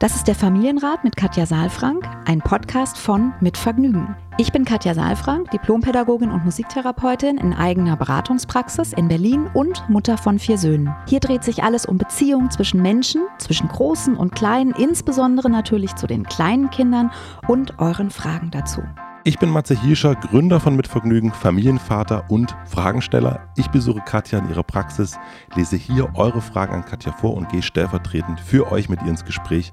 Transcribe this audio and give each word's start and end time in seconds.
Das 0.00 0.16
ist 0.16 0.28
der 0.28 0.34
Familienrat 0.34 1.04
mit 1.04 1.14
Katja 1.14 1.44
Saalfrank, 1.44 2.08
ein 2.24 2.38
Podcast 2.38 2.96
von 2.96 3.34
Mit 3.42 3.58
Vergnügen. 3.58 4.16
Ich 4.38 4.50
bin 4.50 4.64
Katja 4.64 4.94
Saalfrank, 4.94 5.50
Diplompädagogin 5.50 6.30
und 6.30 6.42
Musiktherapeutin 6.42 7.36
in 7.36 7.52
eigener 7.52 7.98
Beratungspraxis 7.98 8.94
in 8.94 9.08
Berlin 9.08 9.50
und 9.52 9.86
Mutter 9.90 10.16
von 10.16 10.38
vier 10.38 10.56
Söhnen. 10.56 10.94
Hier 11.06 11.20
dreht 11.20 11.44
sich 11.44 11.62
alles 11.62 11.84
um 11.84 11.98
Beziehungen 11.98 12.50
zwischen 12.50 12.80
Menschen, 12.80 13.26
zwischen 13.36 13.68
Großen 13.68 14.16
und 14.16 14.34
Kleinen, 14.34 14.72
insbesondere 14.72 15.50
natürlich 15.50 15.94
zu 15.96 16.06
den 16.06 16.24
kleinen 16.24 16.70
Kindern 16.70 17.10
und 17.46 17.78
euren 17.78 18.10
Fragen 18.10 18.50
dazu. 18.50 18.80
Ich 19.22 19.38
bin 19.38 19.50
Matze 19.50 19.78
Hirscher, 19.78 20.14
Gründer 20.14 20.60
von 20.60 20.76
Mitvergnügen, 20.76 21.30
Familienvater 21.30 22.24
und 22.30 22.56
Fragensteller. 22.64 23.52
Ich 23.54 23.68
besuche 23.68 24.00
Katja 24.00 24.38
in 24.38 24.48
ihrer 24.48 24.62
Praxis, 24.62 25.18
lese 25.54 25.76
hier 25.76 26.08
eure 26.14 26.40
Fragen 26.40 26.72
an 26.72 26.86
Katja 26.86 27.12
vor 27.12 27.34
und 27.34 27.50
gehe 27.50 27.62
stellvertretend 27.62 28.40
für 28.40 28.72
euch 28.72 28.88
mit 28.88 29.02
ihr 29.02 29.08
ins 29.08 29.26
Gespräch 29.26 29.72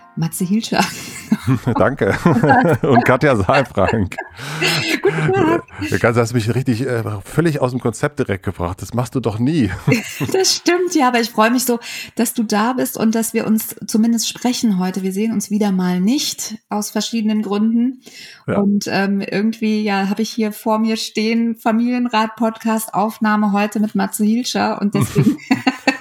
Matze 0.15 0.43
Hilscher. 0.43 0.83
Danke. 1.77 2.17
Und 2.81 3.05
Katja 3.05 3.35
Saalfrank. 3.35 4.17
Guten 5.01 5.33
Tag. 5.33 6.13
Du 6.13 6.19
hast 6.19 6.33
mich 6.33 6.53
richtig 6.53 6.81
äh, 6.81 7.03
völlig 7.23 7.61
aus 7.61 7.71
dem 7.71 7.79
Konzept 7.79 8.19
direkt 8.19 8.43
gebracht. 8.43 8.81
Das 8.81 8.93
machst 8.93 9.15
du 9.15 9.19
doch 9.19 9.39
nie. 9.39 9.69
Das 10.31 10.55
stimmt, 10.55 10.93
ja, 10.95 11.07
aber 11.07 11.19
ich 11.19 11.29
freue 11.29 11.51
mich 11.51 11.65
so, 11.65 11.79
dass 12.15 12.33
du 12.33 12.43
da 12.43 12.73
bist 12.73 12.97
und 12.97 13.15
dass 13.15 13.33
wir 13.33 13.45
uns 13.45 13.75
zumindest 13.87 14.27
sprechen 14.29 14.79
heute. 14.79 15.03
Wir 15.03 15.11
sehen 15.11 15.31
uns 15.31 15.49
wieder 15.49 15.71
mal 15.71 15.99
nicht 15.99 16.57
aus 16.69 16.89
verschiedenen 16.89 17.41
Gründen. 17.41 18.01
Ja. 18.47 18.59
Und 18.59 18.85
ähm, 18.87 19.21
irgendwie, 19.21 19.83
ja, 19.83 20.09
habe 20.09 20.21
ich 20.21 20.29
hier 20.29 20.51
vor 20.51 20.79
mir 20.79 20.97
stehen, 20.97 21.55
Familienrat-Podcast, 21.55 22.93
Aufnahme 22.93 23.51
heute 23.51 23.79
mit 23.79 23.95
Matze 23.95 24.23
Hilscher 24.23 24.81
und 24.81 24.95
deswegen 24.95 25.37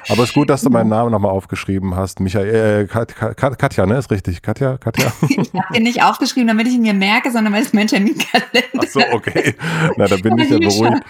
Aber 0.09 0.23
es 0.23 0.31
ist 0.31 0.35
gut, 0.35 0.51
dass 0.51 0.63
du 0.63 0.71
meinen 0.71 0.89
Namen 0.89 1.11
nochmal 1.11 1.31
aufgeschrieben 1.31 1.95
hast. 1.95 2.21
Michael, 2.21 2.89
äh, 2.91 3.35
Katja, 3.35 3.87
ne? 3.87 3.99
Ist 3.99 4.11
richtig. 4.11 4.43
Katja, 4.43 4.79
Katja. 4.79 5.13
ich 5.29 5.53
habe 5.53 5.75
den 5.75 5.83
nicht 5.83 6.03
aufgeschrieben, 6.03 6.49
damit 6.49 6.67
ich 6.67 6.75
ihn 6.75 6.83
mir 6.83 6.95
merke, 6.95 7.31
sondern 7.31 7.53
weil 7.53 7.63
es 7.63 7.73
mein 7.73 7.87
Terminkalender 7.87 8.61
Ach 8.79 8.89
so, 8.89 9.01
okay. 9.13 9.55
Na, 9.97 10.07
da 10.07 10.17
bin 10.17 10.39
ich 10.39 10.51
ja 10.51 10.59
beruhigt. 10.59 11.03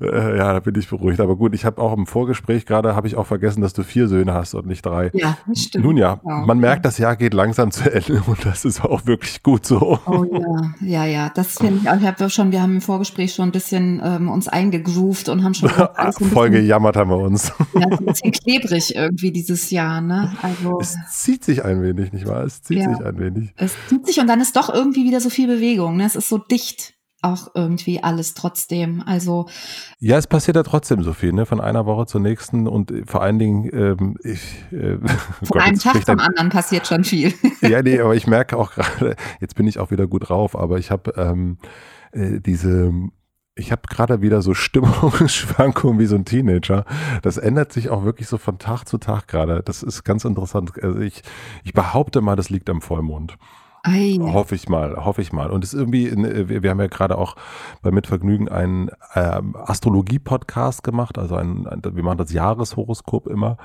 Äh, 0.00 0.38
ja, 0.38 0.52
da 0.52 0.60
bin 0.60 0.74
ich 0.74 0.88
beruhigt. 0.88 1.20
Aber 1.20 1.36
gut, 1.36 1.54
ich 1.54 1.64
habe 1.64 1.80
auch 1.80 1.96
im 1.96 2.06
Vorgespräch 2.06 2.66
gerade, 2.66 2.94
habe 2.94 3.06
ich 3.06 3.16
auch 3.16 3.26
vergessen, 3.26 3.60
dass 3.60 3.72
du 3.72 3.82
vier 3.82 4.08
Söhne 4.08 4.34
hast 4.34 4.54
und 4.54 4.66
nicht 4.66 4.84
drei. 4.84 5.10
Ja, 5.14 5.36
stimmt. 5.54 5.84
Nun 5.84 5.96
ja, 5.96 6.20
ja. 6.24 6.38
man 6.46 6.58
merkt, 6.58 6.84
das 6.84 6.98
Jahr 6.98 7.16
geht 7.16 7.34
langsam 7.34 7.70
zu 7.70 7.92
Ende 7.92 8.22
und 8.26 8.44
das 8.44 8.64
ist 8.64 8.84
auch 8.84 9.06
wirklich 9.06 9.42
gut 9.42 9.66
so. 9.66 9.98
Oh 10.06 10.24
ja, 10.24 10.72
ja, 10.80 11.04
ja. 11.04 11.30
Das 11.34 11.58
finde 11.58 11.80
ich 11.82 11.90
auch. 11.90 11.96
Ich 11.96 12.06
habe 12.06 12.30
schon, 12.30 12.52
wir 12.52 12.62
haben 12.62 12.74
im 12.76 12.80
Vorgespräch 12.80 13.34
schon 13.34 13.48
ein 13.48 13.52
bisschen 13.52 14.00
ähm, 14.04 14.28
uns 14.28 14.48
eingegroovt 14.48 15.28
und 15.28 15.44
haben 15.44 15.54
schon 15.54 15.70
voll 16.32 16.50
gejammert 16.50 16.96
haben 16.96 17.10
wir 17.10 17.18
uns. 17.18 17.52
Ja, 17.74 17.86
bisschen 18.32 18.60
klebrig 18.60 18.94
irgendwie 18.94 19.30
dieses 19.30 19.70
Jahr, 19.70 20.00
ne? 20.00 20.36
Also 20.42 20.78
es 20.80 20.96
zieht 21.10 21.44
sich 21.44 21.64
ein 21.64 21.82
wenig, 21.82 22.12
nicht 22.12 22.26
wahr? 22.26 22.44
Es 22.44 22.62
zieht 22.62 22.78
ja, 22.78 22.94
sich 22.94 23.04
ein 23.04 23.18
wenig. 23.18 23.52
Es 23.56 23.74
zieht 23.88 24.06
sich 24.06 24.18
und 24.20 24.26
dann 24.26 24.40
ist 24.40 24.56
doch 24.56 24.72
irgendwie 24.72 25.04
wieder 25.04 25.20
so 25.20 25.30
viel 25.30 25.46
Bewegung, 25.46 25.96
ne? 25.96 26.04
Es 26.04 26.16
ist 26.16 26.28
so 26.28 26.38
dicht 26.38 26.94
auch 27.22 27.52
irgendwie 27.54 28.02
alles 28.02 28.34
trotzdem. 28.34 29.02
Also 29.06 29.48
ja, 30.00 30.18
es 30.18 30.26
passiert 30.26 30.56
ja 30.56 30.64
trotzdem 30.64 31.02
so 31.02 31.12
viel, 31.12 31.32
ne? 31.32 31.46
Von 31.46 31.60
einer 31.60 31.86
Woche 31.86 32.06
zur 32.06 32.20
nächsten 32.20 32.66
und 32.66 32.92
vor 33.06 33.22
allen 33.22 33.38
Dingen 33.38 33.70
ähm, 33.72 34.16
ich 34.24 34.64
äh, 34.72 34.98
von 34.98 35.48
Gott, 35.48 35.62
einem 35.62 35.78
Tag 35.78 36.04
zum 36.04 36.18
anderen 36.18 36.48
passiert 36.48 36.86
schon 36.86 37.04
viel. 37.04 37.32
ja, 37.60 37.82
nee, 37.82 38.00
aber 38.00 38.16
ich 38.16 38.26
merke 38.26 38.56
auch 38.58 38.72
gerade, 38.72 39.16
jetzt 39.40 39.54
bin 39.54 39.66
ich 39.66 39.78
auch 39.78 39.90
wieder 39.90 40.06
gut 40.06 40.28
drauf, 40.28 40.58
aber 40.58 40.78
ich 40.78 40.90
habe 40.90 41.14
ähm, 41.16 41.58
äh, 42.10 42.40
diese 42.40 42.92
ich 43.54 43.72
habe 43.72 43.82
gerade 43.88 44.22
wieder 44.22 44.42
so 44.42 44.54
Stimmungsschwankungen 44.54 45.98
wie 45.98 46.06
so 46.06 46.16
ein 46.16 46.24
Teenager. 46.24 46.84
Das 47.22 47.36
ändert 47.36 47.72
sich 47.72 47.90
auch 47.90 48.04
wirklich 48.04 48.28
so 48.28 48.38
von 48.38 48.58
Tag 48.58 48.84
zu 48.84 48.98
Tag 48.98 49.28
gerade. 49.28 49.62
Das 49.62 49.82
ist 49.82 50.04
ganz 50.04 50.24
interessant. 50.24 50.72
Also 50.82 51.00
ich, 51.00 51.22
ich 51.64 51.72
behaupte 51.72 52.20
mal, 52.20 52.36
das 52.36 52.50
liegt 52.50 52.70
am 52.70 52.80
Vollmond. 52.80 53.36
Ei. 53.84 54.16
Hoffe 54.20 54.54
ich 54.54 54.68
mal, 54.68 55.04
hoffe 55.04 55.22
ich 55.22 55.32
mal. 55.32 55.50
Und 55.50 55.64
es 55.64 55.74
ist 55.74 55.80
irgendwie, 55.80 56.12
wir, 56.48 56.62
wir 56.62 56.70
haben 56.70 56.78
ja 56.78 56.86
gerade 56.86 57.18
auch 57.18 57.34
bei 57.82 57.90
Mitvergnügen 57.90 58.48
einen 58.48 58.90
ähm, 59.16 59.56
Astrologie-Podcast 59.56 60.84
gemacht, 60.84 61.18
also 61.18 61.34
ein, 61.34 61.66
ein, 61.66 61.82
wir 61.82 62.02
machen 62.04 62.18
das 62.18 62.32
Jahreshoroskop 62.32 63.26
immer. 63.26 63.56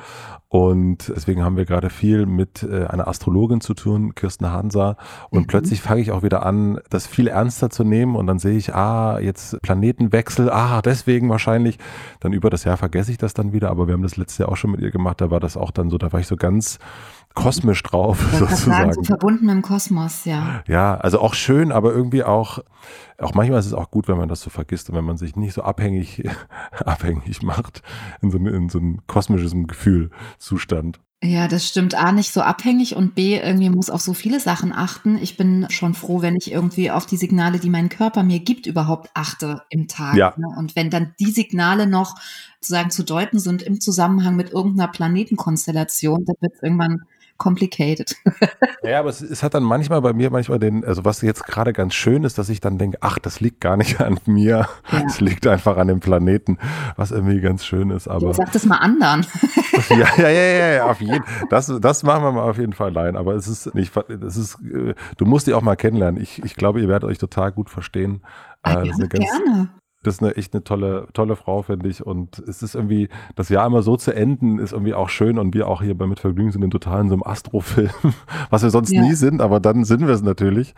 Und 0.50 1.14
deswegen 1.16 1.44
haben 1.44 1.56
wir 1.56 1.66
gerade 1.66 1.92
viel 1.92 2.26
mit 2.26 2.64
äh, 2.64 2.86
einer 2.86 3.08
Astrologin 3.08 3.62
zu 3.62 3.76
tun, 3.76 4.16
Kirsten 4.16 4.52
Hansa. 4.52 4.98
Und 5.30 5.42
mhm. 5.42 5.48
plötzlich 5.48 5.82
fange 5.82 6.02
ich 6.02 6.12
auch 6.12 6.24
wieder 6.24 6.44
an, 6.44 6.80
das 6.90 7.06
viel 7.06 7.28
ernster 7.28 7.70
zu 7.70 7.84
nehmen. 7.84 8.16
Und 8.16 8.26
dann 8.26 8.40
sehe 8.40 8.58
ich, 8.58 8.74
ah, 8.74 9.20
jetzt 9.20 9.62
Planetenwechsel, 9.62 10.50
ah, 10.50 10.82
deswegen 10.82 11.30
wahrscheinlich. 11.30 11.78
Dann 12.22 12.34
über 12.34 12.50
das 12.50 12.64
Jahr 12.64 12.78
vergesse 12.78 13.12
ich 13.12 13.20
das 13.20 13.36
dann 13.36 13.54
wieder. 13.54 13.70
Aber 13.70 13.86
wir 13.86 13.94
haben 13.94 14.02
das 14.02 14.18
letzte 14.18 14.44
Jahr 14.44 14.52
auch 14.52 14.58
schon 14.58 14.72
mit 14.72 14.82
ihr 14.82 14.90
gemacht. 14.90 15.22
Da 15.22 15.30
war 15.30 15.40
das 15.40 15.58
auch 15.58 15.70
dann 15.70 15.92
so, 15.92 16.00
da 16.00 16.12
war 16.12 16.20
ich 16.20 16.28
so 16.28 16.38
ganz 16.38 16.80
kosmisch 17.38 17.84
drauf, 17.84 18.20
sozusagen. 18.40 18.94
so 18.94 19.04
verbunden 19.04 19.46
mit 19.46 19.54
dem 19.54 19.62
Kosmos, 19.62 20.26
ja. 20.26 20.64
Ja, 20.68 20.96
also 20.96 21.20
auch 21.20 21.36
schön, 21.36 21.72
aber 21.72 21.94
irgendwie 21.94 22.24
auch, 22.24 22.60
auch 23.20 23.36
manchmal 23.36 23.60
ist 23.60 23.68
es 23.68 23.74
auch 23.74 23.92
gut, 23.92 24.08
wenn 24.08 24.18
man 24.18 24.28
das 24.28 24.42
so 24.42 24.50
vergisst 24.50 24.90
und 24.90 24.96
wenn 24.96 25.06
man 25.06 25.18
sich 25.18 25.36
nicht 25.36 25.54
so 25.54 25.62
abhängig, 25.62 26.28
abhängig 26.84 27.44
macht 27.44 27.84
in 28.24 28.32
so, 28.32 28.40
in 28.40 28.70
so 28.70 28.80
ein 28.80 29.02
kosmisches 29.06 29.54
Gefühlzustand. 29.54 31.00
Ja, 31.24 31.48
das 31.48 31.68
stimmt. 31.68 31.96
A, 31.96 32.12
nicht 32.12 32.32
so 32.32 32.42
abhängig 32.42 32.96
und 32.96 33.16
B, 33.16 33.38
irgendwie 33.38 33.70
muss 33.72 33.90
auf 33.90 34.02
so 34.02 34.14
viele 34.14 34.40
Sachen 34.40 34.72
achten. 34.72 35.18
Ich 35.18 35.36
bin 35.36 35.66
schon 35.70 35.96
froh, 35.96 36.22
wenn 36.22 36.36
ich 36.36 36.52
irgendwie 36.52 36.92
auf 36.92 37.08
die 37.08 37.18
Signale, 37.18 37.60
die 37.60 37.72
mein 37.72 37.90
Körper 37.90 38.22
mir 38.22 38.40
gibt, 38.40 38.68
überhaupt 38.68 39.10
achte 39.16 39.64
im 39.70 39.88
Tag. 39.88 40.16
Ja. 40.16 40.34
Ne? 40.38 40.48
Und 40.58 40.76
wenn 40.76 40.92
dann 40.92 41.16
die 41.20 41.32
Signale 41.32 41.88
noch 41.88 42.16
sozusagen 42.62 42.92
zu 42.92 43.04
deuten 43.04 43.40
sind 43.40 43.64
im 43.64 43.80
Zusammenhang 43.80 44.36
mit 44.36 44.52
irgendeiner 44.52 44.92
Planetenkonstellation, 44.92 46.24
dann 46.26 46.36
wird 46.40 46.54
es 46.54 46.62
irgendwann 46.62 47.02
complicated. 47.38 48.16
ja, 48.84 49.00
aber 49.00 49.10
es, 49.10 49.22
es, 49.22 49.44
hat 49.44 49.54
dann 49.54 49.64
manchmal 49.64 50.02
bei 50.02 50.14
mir 50.14 50.30
manchmal 50.30 50.60
den, 50.60 50.84
also 50.84 51.06
was 51.06 51.22
jetzt 51.22 51.46
gerade 51.46 51.74
ganz 51.74 51.94
schön 51.94 52.24
ist, 52.24 52.38
dass 52.38 52.50
ich 52.50 52.62
dann 52.62 52.78
denke, 52.78 52.98
ach, 53.02 53.20
das 53.20 53.40
liegt 53.40 53.62
gar 53.62 53.78
nicht 53.78 54.00
an 54.02 54.20
mir, 54.26 54.68
es 55.06 55.22
liegt 55.22 55.48
einfach 55.48 55.78
an 55.78 55.88
dem 55.88 56.00
Planeten, 56.00 56.58
was 56.96 57.12
irgendwie 57.12 57.40
ganz 57.40 57.66
schön 57.66 57.90
ist. 57.90 58.08
Aber 58.08 58.34
sag 58.34 58.52
das 58.52 58.66
mal 58.66 58.78
anderen. 58.78 59.26
ja, 59.90 60.08
ja, 60.18 60.30
ja, 60.30 60.74
ja, 60.74 60.86
auf 60.86 61.02
jeden. 61.02 61.24
Das, 61.50 61.72
das 61.80 62.04
machen 62.04 62.24
wir 62.24 62.32
mal 62.32 62.50
auf 62.50 62.58
jeden 62.58 62.74
Fall 62.74 62.90
allein. 62.90 63.16
Aber 63.16 63.36
es 63.36 63.48
ist 63.48 63.74
nicht, 63.76 63.96
es 63.96 64.38
ist, 64.38 64.58
äh, 64.62 64.94
du 65.18 65.26
musst 65.26 65.48
die 65.48 65.54
auch 65.54 65.62
mal 65.62 65.76
kennenlernen. 65.76 66.22
Ich, 66.22 66.44
ich 66.44 66.56
glaube, 66.56 66.82
ihr 66.82 66.88
werdet 66.88 67.10
euch 67.10 67.18
total 67.18 67.52
gut 67.52 67.70
verstehen. 67.70 68.22
Ah, 68.64 68.84
ja, 68.84 68.94
gerne 69.08 69.70
das 70.04 70.16
ist 70.16 70.24
eine 70.24 70.36
echt 70.36 70.54
eine 70.54 70.64
tolle, 70.64 71.08
tolle 71.14 71.36
Frau, 71.36 71.64
finde 71.64 71.90
ich. 71.90 72.06
Und 72.06 72.40
es 72.40 72.62
ist 72.62 72.76
irgendwie, 72.76 73.10
das 73.36 73.50
Jahr 73.50 73.66
immer 73.66 73.82
so 73.82 73.98
zu 73.98 74.14
enden, 74.14 74.60
ist 74.60 74.72
irgendwie 74.72 74.94
auch 74.94 75.10
schön. 75.10 75.40
Und 75.40 75.54
wir 75.54 75.68
auch 75.68 75.82
hier 75.82 75.98
bei 75.98 76.06
Mit 76.06 76.20
Vergnügen 76.20 76.52
sind 76.52 76.64
in 76.64 76.70
total 76.70 77.02
in 77.02 77.10
so 77.10 77.16
einem 77.16 77.24
Astrofilm, 77.24 77.90
was 78.50 78.64
wir 78.64 78.70
sonst 78.70 78.92
ja. 78.92 79.02
nie 79.02 79.14
sind, 79.14 79.42
aber 79.42 79.60
dann 79.60 79.86
sind 79.86 80.02
wir 80.02 80.14
es 80.14 80.22
natürlich. 80.22 80.76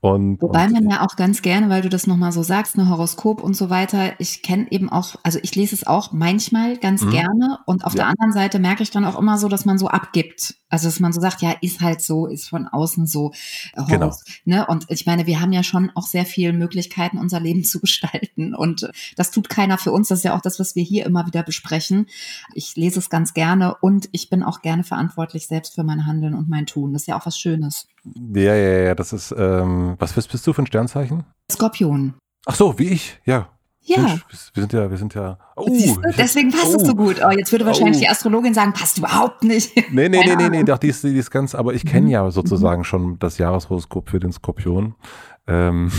Und, 0.00 0.40
Wobei 0.40 0.66
und, 0.66 0.72
man 0.72 0.90
ja 0.90 1.02
auch 1.02 1.16
ganz 1.16 1.42
gerne, 1.42 1.68
weil 1.68 1.82
du 1.82 1.90
das 1.90 2.06
nochmal 2.06 2.32
so 2.32 2.42
sagst, 2.42 2.76
ein 2.76 2.84
ne, 2.84 2.90
Horoskop 2.90 3.42
und 3.42 3.54
so 3.54 3.68
weiter, 3.70 4.12
ich 4.18 4.42
kenne 4.42 4.66
eben 4.70 4.90
auch, 4.90 5.16
also 5.22 5.38
ich 5.42 5.54
lese 5.54 5.74
es 5.74 5.86
auch 5.86 6.12
manchmal 6.12 6.78
ganz 6.78 7.02
mhm. 7.02 7.10
gerne. 7.10 7.58
Und 7.66 7.84
auf 7.84 7.92
ja. 7.92 8.04
der 8.04 8.06
anderen 8.08 8.32
Seite 8.32 8.58
merke 8.58 8.82
ich 8.82 8.90
dann 8.90 9.04
auch 9.04 9.18
immer 9.18 9.38
so, 9.38 9.48
dass 9.48 9.64
man 9.64 9.78
so 9.78 9.88
abgibt. 9.88 10.54
Also, 10.72 10.88
dass 10.88 11.00
man 11.00 11.12
so 11.12 11.20
sagt, 11.20 11.42
ja, 11.42 11.54
ist 11.60 11.82
halt 11.82 12.00
so, 12.00 12.26
ist 12.26 12.48
von 12.48 12.66
außen 12.66 13.06
so. 13.06 13.32
Äh, 13.74 13.84
genau. 13.88 14.16
Ne? 14.46 14.66
Und 14.66 14.86
ich 14.88 15.04
meine, 15.04 15.26
wir 15.26 15.38
haben 15.38 15.52
ja 15.52 15.62
schon 15.62 15.90
auch 15.94 16.06
sehr 16.06 16.24
viele 16.24 16.54
Möglichkeiten, 16.54 17.18
unser 17.18 17.40
Leben 17.40 17.62
zu 17.62 17.78
gestalten. 17.78 18.54
Und 18.62 18.88
das 19.16 19.32
tut 19.32 19.48
keiner 19.48 19.76
für 19.76 19.90
uns. 19.90 20.08
Das 20.08 20.20
ist 20.20 20.24
ja 20.24 20.36
auch 20.36 20.40
das, 20.40 20.60
was 20.60 20.76
wir 20.76 20.84
hier 20.84 21.04
immer 21.04 21.26
wieder 21.26 21.42
besprechen. 21.42 22.06
Ich 22.54 22.76
lese 22.76 23.00
es 23.00 23.10
ganz 23.10 23.34
gerne 23.34 23.74
und 23.80 24.08
ich 24.12 24.30
bin 24.30 24.44
auch 24.44 24.62
gerne 24.62 24.84
verantwortlich 24.84 25.48
selbst 25.48 25.74
für 25.74 25.82
mein 25.82 26.06
Handeln 26.06 26.34
und 26.34 26.48
mein 26.48 26.66
Tun. 26.66 26.92
Das 26.92 27.02
ist 27.02 27.06
ja 27.08 27.18
auch 27.18 27.26
was 27.26 27.36
Schönes. 27.36 27.88
Ja, 28.34 28.54
ja, 28.54 28.78
ja, 28.84 28.94
das 28.94 29.12
ist, 29.12 29.34
ähm, 29.36 29.96
was 29.98 30.12
bist, 30.12 30.30
bist 30.30 30.46
du 30.46 30.52
für 30.52 30.62
ein 30.62 30.66
Sternzeichen? 30.66 31.24
Skorpion. 31.50 32.14
Ach 32.46 32.54
so, 32.54 32.78
wie 32.78 32.88
ich, 32.88 33.20
ja. 33.24 33.48
Ja. 33.84 34.16
Wir 34.54 34.62
sind 34.62 34.72
ja, 34.72 34.88
wir 34.88 34.96
sind 34.96 35.14
ja. 35.14 35.38
Oh, 35.56 35.66
Deswegen 36.16 36.52
passt 36.52 36.72
oh, 36.72 36.76
es 36.76 36.86
so 36.86 36.94
gut. 36.94 37.16
Oh, 37.24 37.30
jetzt 37.30 37.50
würde 37.50 37.66
wahrscheinlich 37.66 37.96
oh. 37.96 38.00
die 38.00 38.08
Astrologin 38.08 38.54
sagen, 38.54 38.72
passt 38.72 38.98
überhaupt 38.98 39.42
nicht. 39.42 39.74
Nee, 39.90 40.08
nee, 40.08 40.22
nee, 40.24 40.36
nee, 40.36 40.48
nee, 40.48 40.62
doch, 40.62 40.78
die 40.78 40.88
ist, 40.88 41.02
die 41.02 41.16
ist 41.16 41.32
ganz, 41.32 41.54
aber 41.56 41.74
ich 41.74 41.84
kenne 41.84 42.06
mhm. 42.06 42.12
ja 42.12 42.30
sozusagen 42.30 42.82
mhm. 42.82 42.84
schon 42.84 43.18
das 43.18 43.38
Jahreshoroskop 43.38 44.08
für 44.08 44.20
den 44.20 44.32
Skorpion. 44.32 44.94
Ähm. 45.48 45.90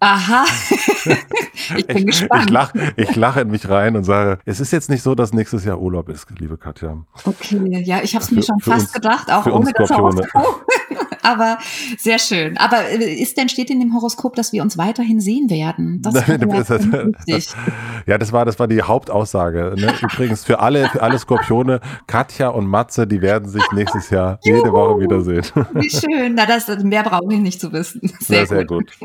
Aha. 0.00 0.46
ich 1.76 1.86
bin 1.86 1.98
ich, 1.98 2.06
gespannt. 2.06 2.44
Ich 2.46 2.50
lache 2.50 2.92
ich 2.96 3.16
lach 3.16 3.36
in 3.36 3.50
mich 3.50 3.68
rein 3.68 3.94
und 3.94 4.04
sage, 4.04 4.38
es 4.46 4.58
ist 4.58 4.72
jetzt 4.72 4.88
nicht 4.88 5.02
so, 5.02 5.14
dass 5.14 5.34
nächstes 5.34 5.66
Jahr 5.66 5.78
Urlaub 5.78 6.08
ist, 6.08 6.26
liebe 6.38 6.56
Katja. 6.56 7.04
Okay, 7.24 7.82
ja, 7.84 8.00
ich 8.02 8.14
habe 8.14 8.24
es 8.24 8.30
mir 8.30 8.42
schon 8.42 8.58
fast 8.60 8.86
uns, 8.86 8.92
gedacht, 8.92 9.30
auch 9.30 9.44
ohne 9.46 9.70
das 9.72 9.90
Horoskop. 9.90 10.66
Aber 11.22 11.58
sehr 11.98 12.18
schön. 12.18 12.56
Aber 12.56 12.88
äh, 12.88 13.04
ist 13.04 13.36
denn 13.36 13.50
steht 13.50 13.68
in 13.68 13.78
dem 13.78 13.94
Horoskop, 13.94 14.34
dass 14.36 14.54
wir 14.54 14.62
uns 14.62 14.78
weiterhin 14.78 15.20
sehen 15.20 15.50
werden? 15.50 16.00
Das, 16.00 16.14
Nein, 16.14 16.48
das, 16.48 16.68
das, 16.68 17.56
ja, 18.06 18.16
das 18.16 18.32
war 18.32 18.46
das 18.46 18.58
war 18.58 18.68
die 18.68 18.82
Hauptaussage. 18.82 19.74
Ne? 19.76 19.92
Übrigens 20.00 20.44
für 20.44 20.60
alle 20.60 20.88
für 20.88 21.02
alle 21.02 21.18
Skorpione, 21.18 21.80
Katja 22.06 22.48
und 22.48 22.66
Matze, 22.66 23.06
die 23.06 23.20
werden 23.20 23.48
sich 23.48 23.62
nächstes 23.72 24.08
Jahr 24.08 24.38
jede 24.42 24.72
Woche 24.72 25.00
wiedersehen. 25.00 25.44
Wie 25.74 25.90
schön. 25.90 26.34
Na, 26.34 26.46
das 26.46 26.68
mehr 26.82 27.02
brauche 27.02 27.34
ich 27.34 27.40
nicht 27.40 27.60
zu 27.60 27.70
wissen. 27.72 28.00
Sehr, 28.20 28.46
sehr 28.46 28.64
gut. 28.64 28.69
Gut. 28.70 28.98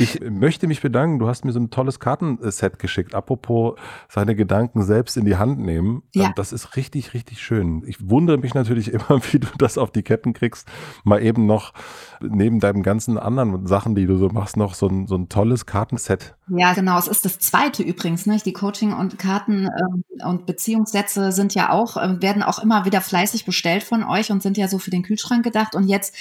Ich 0.00 0.20
möchte 0.20 0.68
mich 0.68 0.80
bedanken. 0.80 1.18
Du 1.18 1.26
hast 1.28 1.44
mir 1.44 1.52
so 1.52 1.58
ein 1.58 1.70
tolles 1.70 1.98
Kartenset 1.98 2.78
geschickt. 2.78 3.14
Apropos 3.14 3.78
seine 4.08 4.36
Gedanken 4.36 4.82
selbst 4.84 5.16
in 5.16 5.24
die 5.24 5.36
Hand 5.36 5.58
nehmen. 5.58 6.02
Ja. 6.14 6.26
Ähm, 6.26 6.32
das 6.36 6.52
ist 6.52 6.76
richtig, 6.76 7.14
richtig 7.14 7.40
schön. 7.40 7.82
Ich 7.86 8.08
wundere 8.08 8.38
mich 8.38 8.54
natürlich 8.54 8.92
immer, 8.92 9.20
wie 9.32 9.40
du 9.40 9.48
das 9.58 9.76
auf 9.76 9.90
die 9.90 10.02
Ketten 10.02 10.34
kriegst. 10.34 10.68
Mal 11.04 11.22
eben 11.22 11.46
noch 11.46 11.72
neben 12.20 12.60
deinen 12.60 12.82
ganzen 12.82 13.18
anderen 13.18 13.66
Sachen, 13.66 13.94
die 13.94 14.06
du 14.06 14.16
so 14.18 14.28
machst, 14.28 14.56
noch 14.56 14.74
so 14.74 14.86
ein, 14.86 15.06
so 15.06 15.16
ein 15.16 15.28
tolles 15.28 15.66
Kartenset. 15.66 16.36
Ja, 16.48 16.72
genau. 16.72 16.98
Es 16.98 17.08
ist 17.08 17.24
das 17.24 17.38
zweite 17.38 17.82
übrigens. 17.82 18.26
Ne? 18.26 18.38
Die 18.44 18.52
Coaching 18.52 18.92
und 18.92 19.18
Karten 19.18 19.66
ähm, 19.66 20.04
und 20.24 20.46
Beziehungssätze 20.46 21.32
sind 21.32 21.54
ja 21.54 21.70
auch, 21.70 21.96
äh, 21.96 22.22
werden 22.22 22.42
auch 22.42 22.58
immer 22.58 22.84
wieder 22.84 23.00
fleißig 23.00 23.44
bestellt 23.44 23.82
von 23.82 24.04
euch 24.04 24.30
und 24.30 24.42
sind 24.42 24.56
ja 24.56 24.68
so 24.68 24.78
für 24.78 24.90
den 24.90 25.02
Kühlschrank 25.02 25.44
gedacht. 25.44 25.74
Und 25.74 25.88
jetzt, 25.88 26.14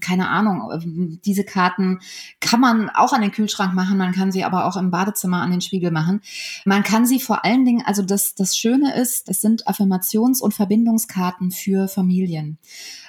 keine 0.00 0.28
Ahnung, 0.28 1.18
diese 1.24 1.44
Karten 1.44 2.00
kann 2.40 2.60
man 2.60 2.90
auch 2.90 3.12
an 3.12 3.22
den 3.22 3.32
Kühlschrank 3.32 3.74
machen, 3.74 3.98
man 3.98 4.12
kann 4.12 4.32
sie 4.32 4.44
aber 4.44 4.66
auch 4.66 4.76
im 4.76 4.90
Badezimmer 4.90 5.42
an 5.42 5.50
den 5.50 5.60
Spiegel 5.60 5.90
machen. 5.90 6.20
Man 6.64 6.82
kann 6.82 7.06
sie 7.06 7.20
vor 7.20 7.44
allen 7.44 7.64
Dingen, 7.64 7.82
also 7.84 8.02
das, 8.02 8.34
das 8.34 8.56
Schöne 8.56 8.94
ist, 8.94 9.28
es 9.28 9.40
sind 9.40 9.66
Affirmations- 9.66 10.40
und 10.40 10.54
Verbindungskarten 10.54 11.50
für 11.50 11.88
Familien. 11.88 12.58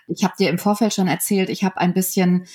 Ich 0.07 0.24
habe 0.24 0.33
dir 0.38 0.50
im 0.50 0.60
Vorfeld 0.60 0.94
schon 0.94 1.07
erzählt, 1.07 1.50
ich 1.50 1.63
habe 1.63 1.77
ein 1.77 1.94
bisschen 1.94 2.45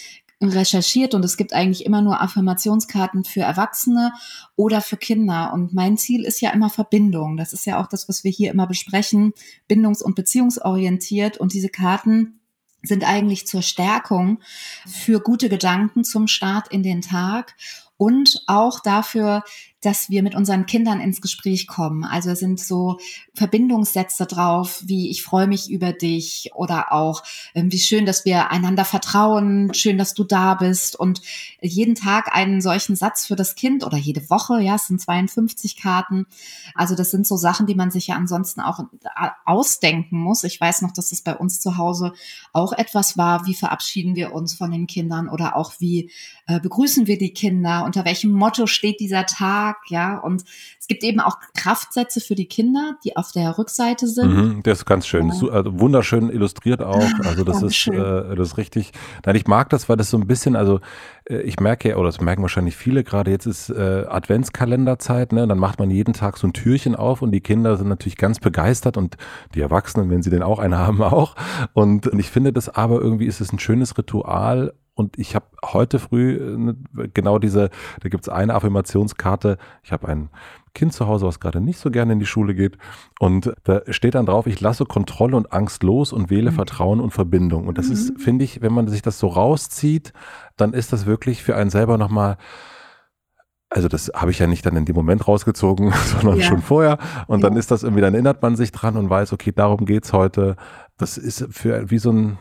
recherchiert 0.40 1.14
und 1.14 1.24
es 1.24 1.36
gibt 1.36 1.52
eigentlich 1.52 1.84
immer 1.84 2.00
nur 2.00 2.20
Affirmationskarten 2.20 3.24
für 3.24 3.40
Erwachsene 3.40 4.12
oder 4.56 4.80
für 4.80 4.96
Kinder. 4.96 5.52
Und 5.52 5.74
mein 5.74 5.96
Ziel 5.96 6.24
ist 6.24 6.40
ja 6.40 6.50
immer 6.50 6.70
Verbindung. 6.70 7.36
Das 7.36 7.52
ist 7.52 7.66
ja 7.66 7.80
auch 7.80 7.88
das, 7.88 8.08
was 8.08 8.22
wir 8.22 8.30
hier 8.30 8.52
immer 8.52 8.66
besprechen, 8.66 9.32
bindungs- 9.68 10.02
und 10.02 10.14
beziehungsorientiert. 10.14 11.38
Und 11.38 11.54
diese 11.54 11.68
Karten 11.68 12.37
sind 12.82 13.04
eigentlich 13.04 13.46
zur 13.46 13.62
Stärkung 13.62 14.40
für 14.86 15.20
gute 15.20 15.48
Gedanken 15.48 16.04
zum 16.04 16.28
Start 16.28 16.68
in 16.68 16.82
den 16.82 17.02
Tag 17.02 17.54
und 17.96 18.42
auch 18.46 18.80
dafür, 18.80 19.42
dass 19.80 20.10
wir 20.10 20.24
mit 20.24 20.34
unseren 20.34 20.66
Kindern 20.66 21.00
ins 21.00 21.20
Gespräch 21.20 21.68
kommen. 21.68 22.04
Also 22.04 22.34
sind 22.34 22.58
so 22.58 22.98
Verbindungssätze 23.34 24.26
drauf, 24.26 24.82
wie 24.84 25.08
ich 25.10 25.22
freue 25.22 25.46
mich 25.46 25.70
über 25.70 25.92
dich 25.92 26.50
oder 26.54 26.92
auch 26.92 27.22
ähm, 27.54 27.70
wie 27.70 27.78
schön, 27.78 28.04
dass 28.04 28.24
wir 28.24 28.50
einander 28.50 28.84
vertrauen, 28.84 29.72
schön, 29.74 29.96
dass 29.96 30.14
du 30.14 30.24
da 30.24 30.54
bist 30.54 30.96
und 30.96 31.22
jeden 31.60 31.94
Tag 31.94 32.34
einen 32.34 32.60
solchen 32.60 32.96
Satz 32.96 33.26
für 33.26 33.36
das 33.36 33.54
Kind 33.54 33.84
oder 33.84 33.96
jede 33.96 34.28
Woche, 34.30 34.60
ja, 34.60 34.74
es 34.74 34.88
sind 34.88 35.00
52 35.00 35.76
Karten. 35.76 36.26
Also 36.74 36.96
das 36.96 37.12
sind 37.12 37.26
so 37.26 37.36
Sachen, 37.36 37.66
die 37.66 37.76
man 37.76 37.92
sich 37.92 38.08
ja 38.08 38.16
ansonsten 38.16 38.60
auch 38.60 38.80
äh, 38.80 39.28
ausdenken 39.44 40.18
muss. 40.18 40.42
Ich 40.42 40.60
weiß 40.60 40.82
noch, 40.82 40.92
dass 40.92 41.12
es 41.12 41.22
bei 41.22 41.36
uns 41.36 41.60
zu 41.60 41.76
Hause 41.76 42.14
auch 42.52 42.72
etwas 42.72 43.16
war, 43.16 43.46
wie 43.46 43.54
verabschieden 43.54 44.16
wir 44.16 44.32
uns 44.32 44.54
von 44.54 44.72
den 44.72 44.88
Kindern 44.88 45.28
oder 45.28 45.54
auch 45.54 45.74
wie 45.78 46.10
äh, 46.48 46.58
begrüßen 46.58 47.06
wir 47.06 47.18
die 47.18 47.32
Kinder, 47.32 47.84
unter 47.84 48.04
welchem 48.04 48.32
Motto 48.32 48.66
steht 48.66 48.98
dieser 48.98 49.26
Tag 49.26 49.67
Tag, 49.68 49.76
ja. 49.88 50.18
Und 50.18 50.44
es 50.78 50.86
gibt 50.86 51.04
eben 51.04 51.20
auch 51.20 51.36
Kraftsätze 51.56 52.20
für 52.20 52.34
die 52.34 52.46
Kinder, 52.46 52.96
die 53.04 53.16
auf 53.16 53.32
der 53.32 53.58
Rückseite 53.58 54.06
sind. 54.06 54.34
Mhm, 54.34 54.62
das 54.62 54.78
ist 54.78 54.84
ganz 54.86 55.06
schön. 55.06 55.28
Ja. 55.28 55.48
Also 55.50 55.80
wunderschön 55.80 56.30
illustriert 56.30 56.82
auch. 56.82 57.08
Also 57.24 57.44
das 57.44 57.62
ist, 57.62 57.86
äh, 57.88 58.36
das 58.36 58.48
ist 58.48 58.56
richtig. 58.56 58.92
Nein, 59.24 59.36
ich 59.36 59.46
mag 59.46 59.68
das, 59.70 59.88
weil 59.88 59.96
das 59.96 60.10
so 60.10 60.16
ein 60.16 60.26
bisschen, 60.26 60.56
also 60.56 60.80
äh, 61.28 61.40
ich 61.40 61.60
merke, 61.60 61.96
oder 61.96 62.08
das 62.08 62.20
merken 62.20 62.42
wahrscheinlich 62.42 62.76
viele 62.76 63.04
gerade, 63.04 63.30
jetzt 63.30 63.46
ist 63.46 63.70
äh, 63.70 64.04
Adventskalenderzeit, 64.08 65.32
ne? 65.32 65.46
Dann 65.46 65.58
macht 65.58 65.78
man 65.78 65.90
jeden 65.90 66.14
Tag 66.14 66.38
so 66.38 66.46
ein 66.46 66.52
Türchen 66.52 66.94
auf 66.94 67.22
und 67.22 67.32
die 67.32 67.40
Kinder 67.40 67.76
sind 67.76 67.88
natürlich 67.88 68.16
ganz 68.16 68.40
begeistert 68.40 68.96
und 68.96 69.16
die 69.54 69.60
Erwachsenen, 69.60 70.10
wenn 70.10 70.22
sie 70.22 70.30
denn 70.30 70.42
auch 70.42 70.58
einen 70.58 70.76
haben, 70.76 71.02
auch. 71.08 71.34
Und 71.72 72.06
ich 72.18 72.30
finde 72.30 72.52
das 72.52 72.68
aber 72.68 73.00
irgendwie 73.00 73.26
ist 73.26 73.40
es 73.40 73.52
ein 73.52 73.58
schönes 73.58 73.96
Ritual 73.96 74.72
und 74.98 75.16
ich 75.16 75.36
habe 75.36 75.46
heute 75.64 76.00
früh 76.00 76.34
äh, 76.34 77.08
genau 77.14 77.38
diese, 77.38 77.70
da 78.00 78.08
gibt 78.08 78.24
es 78.24 78.28
eine 78.28 78.54
Affirmationskarte. 78.54 79.56
Ich 79.84 79.92
habe 79.92 80.08
ein 80.08 80.28
Kind 80.74 80.92
zu 80.92 81.06
Hause, 81.06 81.24
was 81.24 81.38
gerade 81.38 81.60
nicht 81.60 81.78
so 81.78 81.92
gerne 81.92 82.14
in 82.14 82.18
die 82.18 82.26
Schule 82.26 82.52
geht. 82.54 82.78
Und 83.20 83.52
da 83.62 83.82
steht 83.90 84.16
dann 84.16 84.26
drauf, 84.26 84.48
ich 84.48 84.60
lasse 84.60 84.86
Kontrolle 84.86 85.36
und 85.36 85.52
Angst 85.52 85.84
los 85.84 86.12
und 86.12 86.30
wähle 86.30 86.50
mhm. 86.50 86.56
Vertrauen 86.56 87.00
und 87.00 87.12
Verbindung. 87.12 87.68
Und 87.68 87.78
das 87.78 87.86
mhm. 87.86 87.92
ist, 87.92 88.20
finde 88.20 88.44
ich, 88.44 88.60
wenn 88.60 88.72
man 88.72 88.88
sich 88.88 89.00
das 89.00 89.20
so 89.20 89.28
rauszieht, 89.28 90.12
dann 90.56 90.72
ist 90.72 90.92
das 90.92 91.06
wirklich 91.06 91.44
für 91.44 91.54
einen 91.54 91.70
selber 91.70 91.96
nochmal 91.96 92.36
also 93.70 93.86
das 93.86 94.10
habe 94.14 94.30
ich 94.30 94.38
ja 94.38 94.46
nicht 94.46 94.64
dann 94.64 94.76
in 94.76 94.86
dem 94.86 94.96
Moment 94.96 95.28
rausgezogen, 95.28 95.92
sondern 96.06 96.38
ja. 96.38 96.42
schon 96.42 96.62
vorher. 96.62 96.98
Und 97.26 97.42
ja. 97.42 97.48
dann 97.48 97.58
ist 97.58 97.70
das 97.70 97.82
irgendwie, 97.82 98.00
dann 98.00 98.14
erinnert 98.14 98.42
man 98.42 98.56
sich 98.56 98.72
dran 98.72 98.96
und 98.96 99.10
weiß, 99.10 99.32
okay, 99.32 99.52
darum 99.54 99.84
geht's 99.84 100.12
heute. 100.12 100.56
Das 100.96 101.18
ist 101.18 101.46
für 101.50 101.90
wie 101.90 101.98
so 101.98 102.10
ein, 102.10 102.38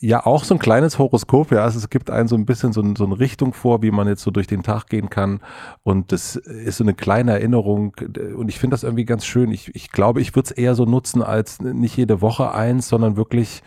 ja 0.00 0.24
auch 0.26 0.44
so 0.44 0.54
ein 0.54 0.58
kleines 0.58 0.98
Horoskop, 0.98 1.52
ja. 1.52 1.62
Also 1.62 1.78
es 1.78 1.90
gibt 1.90 2.10
einen 2.10 2.28
so 2.28 2.36
ein 2.36 2.46
bisschen 2.46 2.72
so, 2.72 2.82
so 2.96 3.04
eine 3.04 3.18
Richtung 3.18 3.52
vor, 3.52 3.82
wie 3.82 3.90
man 3.90 4.08
jetzt 4.08 4.22
so 4.22 4.30
durch 4.30 4.46
den 4.46 4.62
Tag 4.62 4.88
gehen 4.88 5.10
kann. 5.10 5.40
Und 5.82 6.12
das 6.12 6.36
ist 6.36 6.78
so 6.78 6.84
eine 6.84 6.94
kleine 6.94 7.32
Erinnerung. 7.32 7.94
Und 8.36 8.48
ich 8.48 8.58
finde 8.58 8.74
das 8.74 8.82
irgendwie 8.82 9.04
ganz 9.04 9.24
schön. 9.24 9.50
Ich, 9.50 9.74
ich 9.74 9.90
glaube, 9.90 10.20
ich 10.20 10.34
würde 10.34 10.46
es 10.46 10.50
eher 10.50 10.74
so 10.74 10.84
nutzen 10.84 11.22
als 11.22 11.60
nicht 11.60 11.96
jede 11.96 12.20
Woche 12.20 12.52
eins, 12.52 12.88
sondern 12.88 13.16
wirklich 13.16 13.62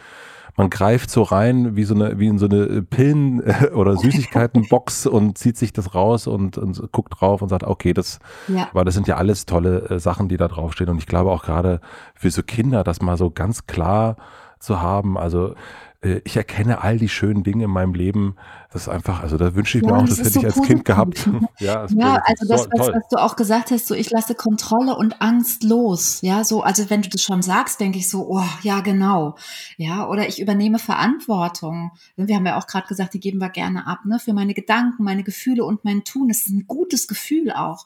man 0.60 0.70
greift 0.70 1.10
so 1.10 1.24
rein 1.24 1.78
wie 1.78 1.86
so 1.86 1.96
eine, 1.96 2.20
wie 2.20 2.28
in 2.28 2.38
so 2.38 2.46
eine 2.46 2.82
Pillen- 2.82 3.42
oder 3.74 3.96
Süßigkeitenbox 3.96 5.08
und 5.08 5.38
zieht 5.38 5.58
sich 5.58 5.72
das 5.72 5.96
raus 5.96 6.28
und, 6.28 6.58
und 6.58 6.92
guckt 6.92 7.14
drauf 7.18 7.42
und 7.42 7.48
sagt, 7.48 7.64
okay, 7.64 7.94
das, 7.94 8.20
ja. 8.50 8.68
weil 8.74 8.84
das 8.84 8.94
sind 8.94 9.08
ja 9.08 9.16
alles 9.16 9.46
tolle 9.46 9.90
äh, 9.90 10.00
Sachen, 10.00 10.28
die 10.28 10.36
da 10.36 10.50
draufstehen. 10.50 10.90
Und 10.90 10.98
ich 10.98 11.08
glaube 11.08 11.32
auch 11.32 11.44
gerade 11.44 11.80
für 12.14 12.30
so 12.30 12.44
Kinder, 12.44 12.84
das 12.84 13.02
mal 13.02 13.16
so 13.16 13.30
ganz 13.30 13.68
klar 13.68 14.18
zu 14.60 14.82
haben. 14.82 15.18
Also 15.18 15.56
äh, 16.02 16.22
ich 16.24 16.38
erkenne 16.38 16.82
all 16.82 16.98
die 16.98 17.10
schönen 17.10 17.44
Dinge 17.44 17.66
in 17.66 17.72
meinem 17.72 17.94
Leben. 17.94 18.36
Das 18.72 18.84
ist 18.84 18.90
einfach, 18.90 19.22
also 19.22 19.38
da 19.38 19.56
wünsche 19.56 19.78
ich 19.78 19.84
ja, 19.84 19.92
mir 19.92 19.98
auch, 19.98 20.06
das, 20.06 20.18
das 20.18 20.28
hätte 20.28 20.34
so 20.34 20.40
ich 20.40 20.46
als 20.46 20.62
Kind 20.62 20.86
gehabt. 20.86 21.30
ja, 21.60 21.88
ja 21.88 22.22
also 22.24 22.48
das, 22.48 22.64
so, 22.64 22.70
was, 22.72 22.88
was, 22.88 23.08
du 23.10 23.18
auch 23.18 23.36
gesagt 23.36 23.72
hast, 23.72 23.88
so 23.88 23.96
ich 23.96 24.10
lasse 24.10 24.36
Kontrolle 24.36 24.96
und 24.96 25.22
Angst 25.22 25.64
los. 25.64 26.22
Ja, 26.22 26.44
so, 26.44 26.62
also 26.62 26.90
wenn 26.90 27.02
du 27.02 27.10
das 27.10 27.24
schon 27.24 27.42
sagst, 27.42 27.80
denke 27.80 27.98
ich 27.98 28.10
so, 28.10 28.28
oh, 28.30 28.44
ja, 28.62 28.82
genau. 28.82 29.36
Ja, 29.78 30.08
oder 30.08 30.28
ich 30.28 30.42
übernehme 30.42 30.80
Verantwortung. 30.80 31.92
Wir 32.16 32.36
haben 32.36 32.46
ja 32.46 32.58
auch 32.58 32.68
gerade 32.68 32.88
gesagt, 32.88 33.14
die 33.14 33.20
geben 33.20 33.40
wir 33.40 33.50
gerne 33.50 33.88
ab, 33.88 34.00
ne, 34.06 34.20
für 34.20 34.34
meine 34.34 34.54
Gedanken, 34.54 35.04
meine 35.04 35.24
Gefühle 35.24 35.66
und 35.66 35.84
mein 35.84 36.04
Tun. 36.04 36.30
Das 36.30 36.40
ist 36.40 36.50
ein 36.50 36.66
gutes 36.68 37.08
Gefühl 37.08 37.52
auch 37.52 37.86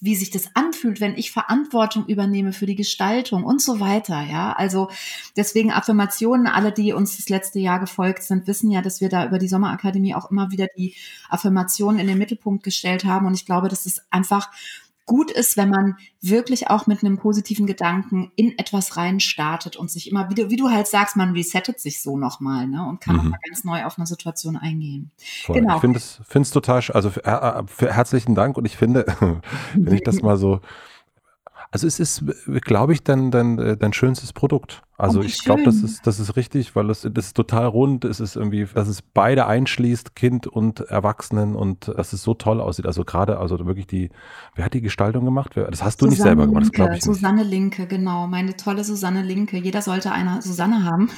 wie 0.00 0.14
sich 0.14 0.30
das 0.30 0.48
anfühlt, 0.54 1.00
wenn 1.00 1.16
ich 1.16 1.32
Verantwortung 1.32 2.06
übernehme 2.06 2.52
für 2.52 2.66
die 2.66 2.76
Gestaltung 2.76 3.44
und 3.44 3.60
so 3.60 3.80
weiter. 3.80 4.22
Ja, 4.22 4.52
also 4.52 4.90
deswegen 5.36 5.72
Affirmationen. 5.72 6.46
Alle, 6.46 6.72
die 6.72 6.92
uns 6.92 7.16
das 7.16 7.28
letzte 7.28 7.58
Jahr 7.58 7.80
gefolgt 7.80 8.22
sind, 8.22 8.46
wissen 8.46 8.70
ja, 8.70 8.82
dass 8.82 9.00
wir 9.00 9.08
da 9.08 9.26
über 9.26 9.38
die 9.38 9.48
Sommerakademie 9.48 10.14
auch 10.14 10.30
immer 10.30 10.50
wieder 10.50 10.68
die 10.76 10.94
Affirmationen 11.28 12.00
in 12.00 12.06
den 12.06 12.18
Mittelpunkt 12.18 12.62
gestellt 12.62 13.04
haben. 13.04 13.26
Und 13.26 13.34
ich 13.34 13.46
glaube, 13.46 13.68
das 13.68 13.86
ist 13.86 14.02
einfach 14.10 14.50
gut 15.08 15.32
ist, 15.32 15.56
wenn 15.56 15.70
man 15.70 15.96
wirklich 16.20 16.68
auch 16.68 16.86
mit 16.86 17.02
einem 17.02 17.16
positiven 17.16 17.66
Gedanken 17.66 18.30
in 18.36 18.56
etwas 18.58 18.96
rein 18.96 19.18
startet 19.18 19.74
und 19.74 19.90
sich 19.90 20.08
immer 20.08 20.30
wieder, 20.30 20.50
wie 20.50 20.56
du 20.56 20.70
halt 20.70 20.86
sagst, 20.86 21.16
man 21.16 21.32
resettet 21.32 21.80
sich 21.80 22.00
so 22.00 22.16
nochmal 22.16 22.68
ne, 22.68 22.86
und 22.86 23.00
kann 23.00 23.16
mhm. 23.16 23.22
nochmal 23.22 23.40
ganz 23.48 23.64
neu 23.64 23.84
auf 23.84 23.98
eine 23.98 24.06
Situation 24.06 24.56
eingehen. 24.56 25.10
Voll. 25.44 25.60
Genau. 25.60 25.76
Ich 25.76 25.80
finde 25.80 26.42
es 26.42 26.50
total, 26.50 26.82
also 26.92 27.10
für, 27.10 27.24
äh, 27.24 27.62
für 27.66 27.92
herzlichen 27.92 28.36
Dank 28.36 28.56
und 28.56 28.66
ich 28.66 28.76
finde, 28.76 29.06
wenn 29.74 29.94
ich 29.94 30.04
das 30.04 30.22
mal 30.22 30.36
so 30.36 30.60
also 31.70 31.86
es 31.86 32.00
ist, 32.00 32.24
glaube 32.62 32.94
ich, 32.94 33.02
dein, 33.02 33.30
dein, 33.30 33.58
äh, 33.58 33.76
dein 33.76 33.92
schönstes 33.92 34.32
Produkt. 34.32 34.82
Also 35.00 35.20
oh, 35.20 35.22
ich 35.22 35.44
glaube, 35.44 35.62
das 35.62 35.76
ist, 35.76 36.04
das 36.08 36.18
ist 36.18 36.34
richtig, 36.34 36.74
weil 36.74 36.88
das, 36.88 37.08
das 37.08 37.26
ist 37.26 37.36
total 37.36 37.66
rund. 37.66 38.04
Es 38.04 38.18
ist 38.18 38.34
irgendwie, 38.34 38.66
dass 38.74 38.88
es 38.88 39.00
beide 39.00 39.46
einschließt, 39.46 40.16
Kind 40.16 40.48
und 40.48 40.80
Erwachsenen 40.80 41.54
und 41.54 41.86
dass 41.86 42.12
es 42.12 42.24
so 42.24 42.34
toll 42.34 42.60
aussieht. 42.60 42.84
Also 42.84 43.04
gerade, 43.04 43.38
also 43.38 43.64
wirklich 43.64 43.86
die, 43.86 44.10
wer 44.56 44.64
hat 44.64 44.74
die 44.74 44.80
Gestaltung 44.80 45.24
gemacht? 45.24 45.52
Das 45.54 45.84
hast 45.84 46.02
du 46.02 46.06
Susanne 46.06 46.10
nicht 46.10 46.22
selber 46.22 46.46
gemacht, 46.48 46.64
das 46.64 46.72
glaube 46.72 46.96
ich. 46.96 47.04
Susanne 47.04 47.44
Linke, 47.44 47.86
genau. 47.86 48.26
Meine 48.26 48.56
tolle 48.56 48.82
Susanne 48.82 49.22
Linke. 49.22 49.56
Jeder 49.58 49.82
sollte 49.82 50.10
eine 50.10 50.42
Susanne 50.42 50.82
haben. 50.82 51.10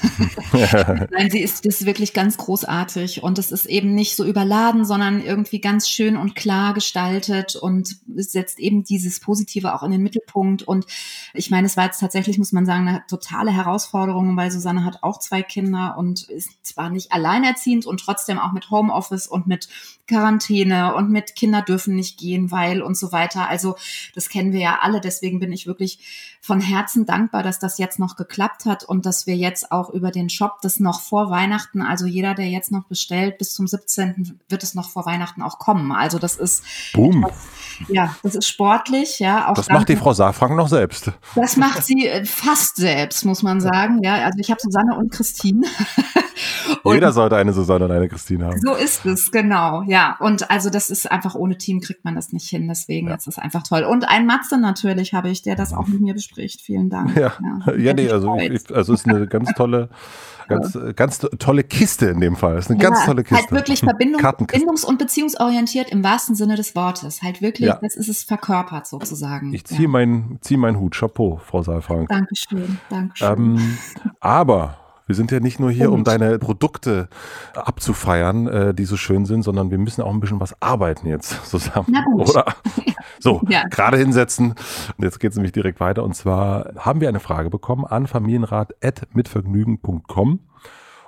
Nein, 1.11 1.31
sie 1.31 1.41
ist, 1.41 1.65
ist 1.65 1.83
wirklich 1.87 2.13
ganz 2.13 2.37
großartig 2.37 3.23
und 3.23 3.39
es 3.39 3.51
ist 3.51 3.65
eben 3.65 3.95
nicht 3.95 4.15
so 4.15 4.23
überladen, 4.25 4.85
sondern 4.85 5.23
irgendwie 5.23 5.59
ganz 5.59 5.89
schön 5.89 6.17
und 6.17 6.35
klar 6.35 6.75
gestaltet 6.75 7.55
und 7.55 7.97
setzt 8.15 8.59
eben 8.59 8.83
dieses 8.83 9.21
Positive 9.21 9.73
auch 9.73 9.81
in 9.81 9.89
den 9.89 10.03
Mittelpunkt. 10.03 10.61
Und 10.61 10.85
ich 11.33 11.49
meine, 11.49 11.65
es 11.65 11.77
war 11.77 11.85
jetzt 11.85 11.99
tatsächlich, 11.99 12.37
muss 12.37 12.51
man 12.51 12.67
sagen, 12.67 12.87
eine 12.87 13.01
totale 13.07 13.49
Herausforderung 13.49 13.70
Herausforderungen, 13.71 14.35
weil 14.35 14.51
Susanne 14.51 14.83
hat 14.83 15.01
auch 15.01 15.19
zwei 15.19 15.41
Kinder 15.41 15.95
und 15.97 16.23
ist 16.23 16.49
zwar 16.63 16.89
nicht 16.89 17.11
alleinerziehend 17.11 17.85
und 17.85 18.01
trotzdem 18.01 18.37
auch 18.37 18.51
mit 18.51 18.69
Homeoffice 18.69 19.27
und 19.27 19.47
mit 19.47 19.69
Quarantäne 20.07 20.93
und 20.95 21.09
mit 21.09 21.35
Kinder 21.35 21.61
dürfen 21.61 21.95
nicht 21.95 22.19
gehen, 22.19 22.51
weil 22.51 22.81
und 22.81 22.97
so 22.97 23.13
weiter. 23.13 23.47
Also 23.47 23.77
das 24.13 24.27
kennen 24.27 24.51
wir 24.51 24.59
ja 24.59 24.79
alle. 24.81 24.99
Deswegen 24.99 25.39
bin 25.39 25.53
ich 25.53 25.67
wirklich 25.67 26.35
von 26.41 26.59
Herzen 26.59 27.05
dankbar, 27.05 27.43
dass 27.43 27.59
das 27.59 27.77
jetzt 27.77 27.99
noch 27.99 28.15
geklappt 28.15 28.65
hat 28.65 28.83
und 28.83 29.05
dass 29.05 29.27
wir 29.27 29.35
jetzt 29.35 29.71
auch 29.71 29.89
über 29.91 30.11
den 30.11 30.27
Shop 30.27 30.57
das 30.61 30.79
noch 30.79 30.99
vor 30.99 31.29
Weihnachten, 31.29 31.81
also 31.81 32.07
jeder, 32.07 32.33
der 32.33 32.49
jetzt 32.49 32.71
noch 32.71 32.85
bestellt, 32.85 33.37
bis 33.37 33.53
zum 33.53 33.67
17. 33.67 34.39
wird 34.49 34.63
es 34.63 34.73
noch 34.73 34.89
vor 34.89 35.05
Weihnachten 35.05 35.43
auch 35.43 35.59
kommen. 35.59 35.91
Also 35.91 36.17
das 36.17 36.35
ist 36.35 36.63
Boom. 36.93 37.23
Etwas, 37.23 37.37
ja, 37.87 38.15
das 38.23 38.35
ist 38.35 38.47
sportlich, 38.47 39.19
ja. 39.19 39.47
Auch 39.47 39.53
das 39.53 39.69
macht 39.69 39.87
die 39.87 39.95
Frau 39.95 40.13
Saarfrank 40.13 40.55
noch 40.55 40.67
selbst. 40.67 41.11
Das 41.35 41.57
macht 41.57 41.83
sie 41.83 42.07
äh, 42.07 42.25
fast 42.25 42.75
selbst, 42.75 43.23
muss 43.23 43.43
man 43.43 43.60
sagen. 43.61 44.03
Ja, 44.03 44.15
also 44.25 44.39
ich 44.39 44.49
habe 44.49 44.59
Susanne 44.61 44.95
und 44.95 45.11
Christine. 45.11 45.65
und 46.83 46.93
Jeder 46.93 47.11
sollte 47.11 47.35
eine 47.35 47.53
Susanne 47.53 47.85
und 47.85 47.91
eine 47.91 48.07
Christine 48.07 48.45
haben. 48.45 48.59
So 48.59 48.73
ist 48.75 49.05
es, 49.05 49.31
genau, 49.31 49.83
ja. 49.83 50.17
Und 50.19 50.49
also 50.49 50.69
das 50.69 50.89
ist 50.89 51.11
einfach 51.11 51.35
ohne 51.35 51.57
Team 51.57 51.81
kriegt 51.81 52.05
man 52.05 52.15
das 52.15 52.33
nicht 52.33 52.47
hin. 52.49 52.67
Deswegen 52.67 53.09
ja. 53.09 53.15
ist 53.15 53.27
es 53.27 53.37
einfach 53.37 53.63
toll. 53.63 53.83
Und 53.83 54.07
ein 54.07 54.25
Matze 54.25 54.57
natürlich 54.57 55.13
habe 55.13 55.29
ich, 55.29 55.41
der 55.41 55.55
das 55.55 55.73
auch 55.73 55.87
mit 55.87 56.01
mir 56.01 56.13
bespricht. 56.13 56.61
Vielen 56.61 56.89
Dank. 56.89 57.15
Ja, 57.15 57.33
ja, 57.65 57.73
ja 57.75 57.93
nee, 57.93 58.09
also 58.09 58.35
ich, 58.37 58.73
also 58.73 58.93
es 58.93 59.01
ist 59.01 59.07
eine 59.07 59.27
ganz 59.27 59.51
tolle 59.53 59.89
Ganz, 60.51 60.77
ganz 60.95 61.19
tolle 61.39 61.63
Kiste 61.63 62.07
in 62.07 62.19
dem 62.19 62.35
Fall. 62.35 62.55
Das 62.55 62.65
ist 62.65 62.71
eine 62.71 62.81
ja, 62.81 62.89
ganz 62.89 63.05
tolle 63.05 63.23
Kiste. 63.23 63.37
Halt 63.37 63.51
wirklich 63.51 63.79
Verbindung, 63.79 64.21
bindungs- 64.21 64.85
und 64.85 64.97
beziehungsorientiert 64.97 65.89
im 65.91 66.03
wahrsten 66.03 66.35
Sinne 66.35 66.55
des 66.55 66.75
Wortes. 66.75 67.21
Halt 67.21 67.41
wirklich, 67.41 67.69
ja. 67.69 67.79
das 67.81 67.95
ist 67.95 68.09
es 68.09 68.23
verkörpert 68.23 68.87
sozusagen. 68.87 69.53
Ich 69.53 69.65
ziehe 69.65 69.83
ja. 69.83 69.87
meinen 69.87 70.39
zieh 70.41 70.57
mein 70.57 70.79
Hut. 70.79 70.95
Chapeau, 70.95 71.39
Frau 71.45 71.63
Saalfrank. 71.63 72.09
Dankeschön, 72.09 72.79
Dankeschön. 72.89 73.37
Ähm, 73.37 73.77
aber 74.19 74.77
wir 75.11 75.15
sind 75.15 75.29
ja 75.29 75.41
nicht 75.41 75.59
nur 75.59 75.69
hier, 75.69 75.91
um 75.91 76.05
deine 76.05 76.39
Produkte 76.39 77.09
abzufeiern, 77.53 78.47
äh, 78.47 78.73
die 78.73 78.85
so 78.85 78.95
schön 78.95 79.25
sind, 79.25 79.43
sondern 79.43 79.69
wir 79.69 79.77
müssen 79.77 80.01
auch 80.01 80.13
ein 80.13 80.21
bisschen 80.21 80.39
was 80.39 80.55
arbeiten 80.61 81.05
jetzt 81.05 81.45
zusammen. 81.49 81.93
Oder? 82.15 82.45
So, 83.19 83.41
ja. 83.49 83.63
gerade 83.69 83.97
hinsetzen. 83.97 84.55
Und 84.97 85.03
jetzt 85.03 85.19
geht 85.19 85.31
es 85.31 85.37
nämlich 85.37 85.51
direkt 85.51 85.79
weiter. 85.79 86.03
Und 86.03 86.15
zwar 86.15 86.71
haben 86.77 87.01
wir 87.01 87.09
eine 87.09 87.19
Frage 87.19 87.51
bekommen 87.51 87.85
an 87.85 88.07
familienrat.mitvergnügen.com. 88.07 90.39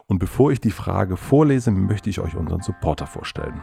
Und 0.06 0.20
bevor 0.20 0.52
ich 0.52 0.62
die 0.62 0.70
Frage 0.70 1.18
vorlese, 1.18 1.72
möchte 1.72 2.12
ich 2.12 2.20
euch 2.20 2.36
unseren 2.36 2.62
Supporter 2.62 3.08
vorstellen. 3.08 3.60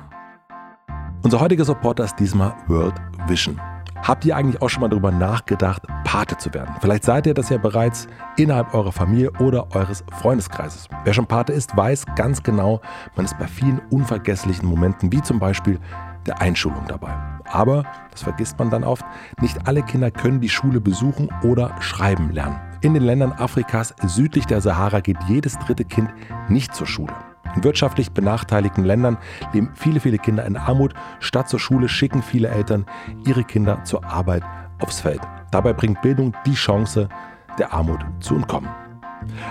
Unser 1.22 1.38
heutiger 1.38 1.64
Supporter 1.64 2.02
ist 2.04 2.16
diesmal 2.16 2.56
World 2.66 2.94
Vision. 3.28 3.60
Habt 4.02 4.24
ihr 4.24 4.34
eigentlich 4.34 4.62
auch 4.62 4.68
schon 4.68 4.80
mal 4.80 4.88
darüber 4.88 5.10
nachgedacht, 5.10 5.82
Pate 6.04 6.36
zu 6.38 6.52
werden? 6.54 6.74
Vielleicht 6.80 7.04
seid 7.04 7.26
ihr 7.26 7.34
das 7.34 7.50
ja 7.50 7.58
bereits 7.58 8.08
innerhalb 8.36 8.72
eurer 8.74 8.92
Familie 8.92 9.30
oder 9.32 9.66
eures 9.74 10.04
Freundeskreises. 10.20 10.88
Wer 11.04 11.12
schon 11.12 11.26
Pate 11.26 11.52
ist, 11.52 11.76
weiß 11.76 12.04
ganz 12.16 12.42
genau, 12.42 12.80
man 13.14 13.26
ist 13.26 13.38
bei 13.38 13.46
vielen 13.46 13.80
unvergesslichen 13.90 14.66
Momenten, 14.66 15.12
wie 15.12 15.20
zum 15.20 15.38
Beispiel 15.38 15.78
der 16.26 16.40
Einschulung 16.40 16.84
dabei. 16.88 17.12
Aber, 17.44 17.84
das 18.10 18.22
vergisst 18.22 18.58
man 18.58 18.70
dann 18.70 18.84
oft, 18.84 19.04
nicht 19.40 19.66
alle 19.66 19.82
Kinder 19.82 20.10
können 20.10 20.40
die 20.40 20.48
Schule 20.48 20.80
besuchen 20.80 21.28
oder 21.42 21.74
schreiben 21.80 22.30
lernen. 22.30 22.58
In 22.80 22.94
den 22.94 23.02
Ländern 23.02 23.32
Afrikas 23.32 23.94
südlich 24.06 24.46
der 24.46 24.62
Sahara 24.62 25.00
geht 25.00 25.18
jedes 25.28 25.58
dritte 25.58 25.84
Kind 25.84 26.10
nicht 26.48 26.74
zur 26.74 26.86
Schule. 26.86 27.12
In 27.54 27.64
wirtschaftlich 27.64 28.12
benachteiligten 28.12 28.84
Ländern 28.84 29.18
leben 29.52 29.70
viele, 29.74 30.00
viele 30.00 30.18
Kinder 30.18 30.44
in 30.44 30.56
Armut. 30.56 30.94
Statt 31.18 31.48
zur 31.48 31.60
Schule 31.60 31.88
schicken 31.88 32.22
viele 32.22 32.48
Eltern 32.48 32.86
ihre 33.26 33.44
Kinder 33.44 33.82
zur 33.84 34.04
Arbeit 34.04 34.42
aufs 34.80 35.00
Feld. 35.00 35.20
Dabei 35.50 35.72
bringt 35.72 36.00
Bildung 36.02 36.34
die 36.46 36.54
Chance, 36.54 37.08
der 37.58 37.72
Armut 37.72 38.00
zu 38.20 38.36
entkommen. 38.36 38.70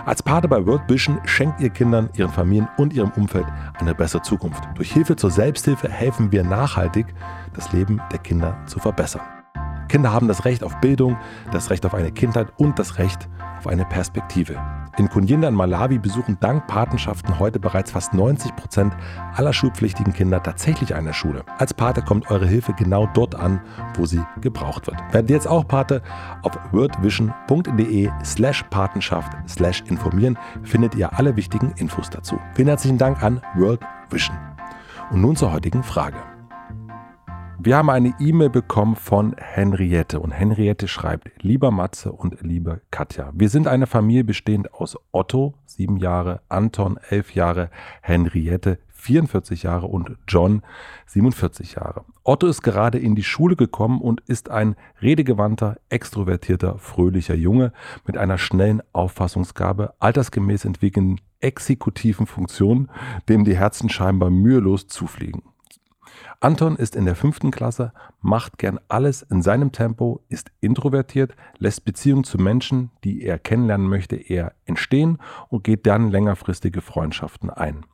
Als 0.06 0.24
Pate 0.24 0.48
bei 0.48 0.65
World 0.65 0.82
Vision 0.88 1.20
schenkt 1.25 1.62
ihr 1.62 1.70
Kindern, 1.70 2.10
ihren 2.15 2.32
Familien 2.32 2.68
und 2.77 2.94
ihrem 2.94 3.12
Umfeld 3.12 3.46
eine 3.79 3.94
bessere 3.94 4.22
Zukunft. 4.22 4.63
Durch 4.75 4.91
Hilfe 4.91 5.15
zur 5.15 5.29
Selbsthilfe 5.29 5.89
helfen 5.89 6.32
wir 6.32 6.44
nachhaltig, 6.44 7.08
das 7.53 7.72
Leben 7.72 8.01
der 8.12 8.20
Kinder 8.20 8.58
zu 8.65 8.79
verbessern. 8.79 9.22
Kinder 9.88 10.12
haben 10.12 10.27
das 10.27 10.46
Recht 10.46 10.63
auf 10.63 10.79
Bildung, 10.82 11.18
das 11.51 11.70
Recht 11.70 11.86
auf 11.86 11.94
eine 11.94 12.12
Kindheit 12.12 12.48
und 12.58 12.77
das 12.79 12.98
Recht 12.98 13.27
auf 13.58 13.68
eine 13.68 13.86
Perspektive. 13.86 14.60
In 15.00 15.08
Kunyinda 15.08 15.48
in 15.48 15.56
Malawi 15.56 15.98
besuchen 15.98 16.38
dank 16.41 16.68
Patenschaften 16.68 17.39
heute 17.39 17.58
bereits 17.58 17.91
fast 17.91 18.13
90 18.13 18.53
Prozent 18.58 18.94
aller 19.34 19.53
schulpflichtigen 19.53 20.12
Kinder 20.12 20.44
tatsächlich 20.44 20.94
eine 20.94 21.13
Schule. 21.13 21.46
Als 21.58 21.74
Pate 21.74 22.01
kommt 22.01 22.29
eure 22.29 22.46
Hilfe 22.46 22.74
genau 22.74 23.08
dort 23.13 23.34
an, 23.34 23.62
wo 23.96 24.06
sie 24.06 24.22
gebraucht 24.41 24.88
wird. 24.88 24.98
Werdet 25.13 25.29
ihr 25.29 25.38
jetzt 25.38 25.48
auch 25.48 25.65
Pate? 25.65 26.01
Auf 26.41 26.51
worldvision.de 26.74 28.10
slash 28.25 28.63
Patenschaft 28.63 29.32
slash 29.48 29.86
informieren 29.88 30.38
findet 30.63 30.96
ihr 30.96 31.18
alle 31.18 31.38
wichtigen 31.38 31.72
Infos 31.77 32.10
dazu. 32.10 32.38
Vielen 32.53 32.68
herzlichen 32.68 32.98
Dank 32.98 33.24
an 33.24 33.41
World 33.56 33.79
Vision. 34.10 34.38
Und 35.12 35.22
nun 35.22 35.38
zur 35.38 35.53
heutigen 35.53 35.82
Frage. 35.82 36.18
Wir 37.62 37.75
haben 37.75 37.89
eine 37.89 38.13
E-Mail 38.22 38.50
bekommen 38.50 38.96
von 38.96 39.36
Henriette 39.38 40.22
und 40.22 40.32
Henriette 40.32 40.88
schreibt, 40.88 41.44
lieber 41.44 41.72
Matze 41.72 42.13
und 42.13 42.42
liebe 42.42 42.80
Katja, 42.89 43.34
wir 43.34 43.50
sind 43.50 43.68
eine 43.68 43.86
Familie 43.86 44.24
bestehend 44.24 44.74
aus 44.74 44.96
Otto, 45.12 45.56
sieben 45.66 45.98
Jahre, 45.98 46.39
Anton, 46.48 46.98
elf 47.10 47.36
Jahre, 47.36 47.70
Henriette, 48.01 48.80
44 48.94 49.63
Jahre 49.63 49.88
und 49.88 50.16
John, 50.25 50.62
47 51.08 51.75
Jahre. 51.75 52.06
Otto 52.24 52.48
ist 52.48 52.62
gerade 52.62 52.98
in 52.98 53.16
die 53.16 53.24
Schule 53.24 53.58
gekommen 53.58 54.00
und 54.00 54.22
ist 54.22 54.50
ein 54.50 54.78
redegewandter, 55.01 55.75
extrovertierter, 55.89 56.78
fröhlicher 56.78 57.36
Junge 57.36 57.74
mit 58.08 58.16
einer 58.16 58.38
schnellen 58.38 58.82
Auffassungsgabe, 58.94 59.96
altersgemäß 60.00 60.63
entwickelnden 60.63 61.20
exekutiven 61.42 62.25
Funktionen, 62.25 62.89
dem 63.28 63.44
die 63.44 63.58
Herzen 63.58 63.89
scheinbar 63.89 64.30
mühelos 64.30 64.88
zufliegen. 64.88 65.44
Anton 66.39 66.75
ist 66.75 66.95
in 66.95 67.05
der 67.05 67.15
fünften 67.15 67.51
Klasse, 67.51 67.93
macht 68.21 68.57
gern 68.57 68.79
alles 68.88 69.21
in 69.21 69.41
seinem 69.41 69.71
Tempo, 69.71 70.23
ist 70.29 70.51
introvertiert, 70.61 71.35
lässt 71.57 71.85
Beziehungen 71.85 72.23
zu 72.23 72.38
Menschen, 72.38 72.91
die 73.03 73.23
er 73.23 73.39
kennenlernen 73.39 73.88
möchte, 73.88 74.15
eher 74.15 74.53
entstehen 74.65 75.17
und 75.49 75.63
geht 75.63 75.85
dann 75.85 76.11
längerfristige 76.11 76.81
Freundschaften 76.81 77.49
ein. 77.49 77.85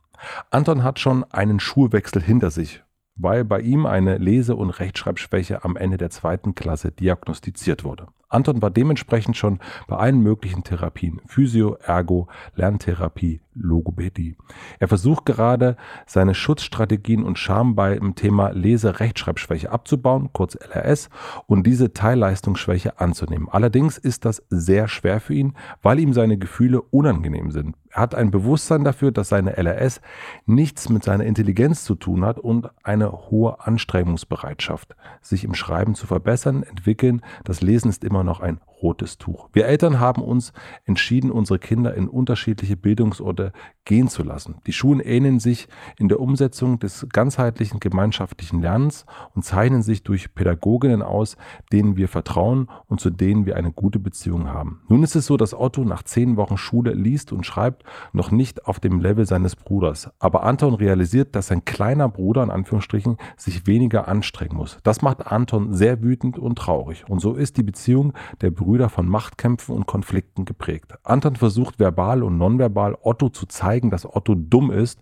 Anton 0.50 0.82
hat 0.82 0.98
schon 0.98 1.24
einen 1.24 1.60
Schulwechsel 1.60 2.22
hinter 2.22 2.50
sich, 2.50 2.82
weil 3.16 3.44
bei 3.44 3.60
ihm 3.60 3.86
eine 3.86 4.18
Lese- 4.18 4.56
und 4.56 4.70
Rechtschreibschwäche 4.70 5.64
am 5.64 5.76
Ende 5.76 5.96
der 5.96 6.10
zweiten 6.10 6.54
Klasse 6.54 6.92
diagnostiziert 6.92 7.84
wurde. 7.84 8.08
Anton 8.36 8.60
war 8.60 8.70
dementsprechend 8.70 9.36
schon 9.36 9.60
bei 9.88 9.96
allen 9.96 10.20
möglichen 10.20 10.62
Therapien, 10.62 11.22
Physio, 11.26 11.78
Ergo, 11.82 12.28
Lerntherapie, 12.54 13.40
Logopädie. 13.54 14.36
Er 14.78 14.88
versucht 14.88 15.24
gerade, 15.24 15.76
seine 16.06 16.34
Schutzstrategien 16.34 17.24
und 17.24 17.38
Scham 17.38 17.74
beim 17.74 18.14
Thema 18.14 18.50
Lese-Rechtschreibschwäche 18.50 19.72
abzubauen, 19.72 20.28
kurz 20.34 20.54
LRS, 20.54 21.08
und 21.46 21.66
diese 21.66 21.94
Teilleistungsschwäche 21.94 23.00
anzunehmen. 23.00 23.48
Allerdings 23.50 23.96
ist 23.96 24.26
das 24.26 24.42
sehr 24.50 24.86
schwer 24.88 25.20
für 25.20 25.32
ihn, 25.32 25.54
weil 25.82 25.98
ihm 25.98 26.12
seine 26.12 26.36
Gefühle 26.36 26.82
unangenehm 26.82 27.50
sind. 27.50 27.74
Er 27.96 28.02
hat 28.02 28.14
ein 28.14 28.30
Bewusstsein 28.30 28.84
dafür, 28.84 29.10
dass 29.10 29.30
seine 29.30 29.56
LRS 29.56 30.02
nichts 30.44 30.90
mit 30.90 31.02
seiner 31.02 31.24
Intelligenz 31.24 31.84
zu 31.84 31.94
tun 31.94 32.26
hat 32.26 32.38
und 32.38 32.68
eine 32.82 33.10
hohe 33.10 33.66
Anstrengungsbereitschaft, 33.66 34.94
sich 35.22 35.44
im 35.44 35.54
Schreiben 35.54 35.94
zu 35.94 36.06
verbessern, 36.06 36.62
entwickeln. 36.62 37.22
Das 37.44 37.62
Lesen 37.62 37.88
ist 37.88 38.04
immer 38.04 38.22
noch 38.26 38.40
ein 38.40 38.60
rotes 38.82 39.18
Tuch. 39.18 39.48
Wir 39.52 39.66
Eltern 39.66 40.00
haben 40.00 40.22
uns 40.22 40.52
entschieden, 40.84 41.30
unsere 41.30 41.58
Kinder 41.58 41.94
in 41.94 42.08
unterschiedliche 42.08 42.76
Bildungsorte 42.76 43.52
gehen 43.84 44.08
zu 44.08 44.22
lassen. 44.22 44.56
Die 44.66 44.72
Schulen 44.72 45.00
ähneln 45.00 45.38
sich 45.38 45.68
in 45.98 46.08
der 46.08 46.20
Umsetzung 46.20 46.78
des 46.78 47.06
ganzheitlichen 47.12 47.80
gemeinschaftlichen 47.80 48.60
Lernens 48.60 49.06
und 49.34 49.44
zeichnen 49.44 49.82
sich 49.82 50.02
durch 50.02 50.34
Pädagoginnen 50.34 51.02
aus, 51.02 51.36
denen 51.72 51.96
wir 51.96 52.08
vertrauen 52.08 52.68
und 52.86 53.00
zu 53.00 53.10
denen 53.10 53.46
wir 53.46 53.56
eine 53.56 53.72
gute 53.72 53.98
Beziehung 53.98 54.48
haben. 54.48 54.82
Nun 54.88 55.02
ist 55.02 55.16
es 55.16 55.26
so, 55.26 55.36
dass 55.36 55.54
Otto 55.54 55.84
nach 55.84 56.02
zehn 56.02 56.36
Wochen 56.36 56.56
Schule 56.56 56.92
liest 56.92 57.32
und 57.32 57.46
schreibt, 57.46 57.84
noch 58.12 58.30
nicht 58.30 58.66
auf 58.66 58.80
dem 58.80 59.00
Level 59.00 59.26
seines 59.26 59.56
Bruders. 59.56 60.10
Aber 60.18 60.42
Anton 60.42 60.74
realisiert, 60.74 61.34
dass 61.36 61.48
sein 61.48 61.64
kleiner 61.64 62.08
Bruder 62.08 62.42
in 62.42 62.50
Anführungsstrichen 62.50 63.16
sich 63.36 63.66
weniger 63.66 64.08
anstrengen 64.08 64.56
muss. 64.56 64.78
Das 64.82 65.02
macht 65.02 65.26
Anton 65.26 65.72
sehr 65.72 66.02
wütend 66.02 66.38
und 66.38 66.56
traurig. 66.58 67.04
Und 67.08 67.20
so 67.20 67.34
ist 67.34 67.56
die 67.56 67.62
Beziehung 67.62 68.12
der 68.40 68.50
Brüder 68.50 68.65
Brüder 68.66 68.88
von 68.88 69.08
Machtkämpfen 69.08 69.76
und 69.76 69.86
Konflikten 69.86 70.44
geprägt. 70.44 70.92
Anton 71.04 71.36
versucht 71.36 71.78
verbal 71.78 72.24
und 72.24 72.36
nonverbal 72.36 72.98
Otto 73.00 73.28
zu 73.28 73.46
zeigen, 73.46 73.92
dass 73.92 74.04
Otto 74.04 74.34
dumm 74.34 74.72
ist, 74.72 74.98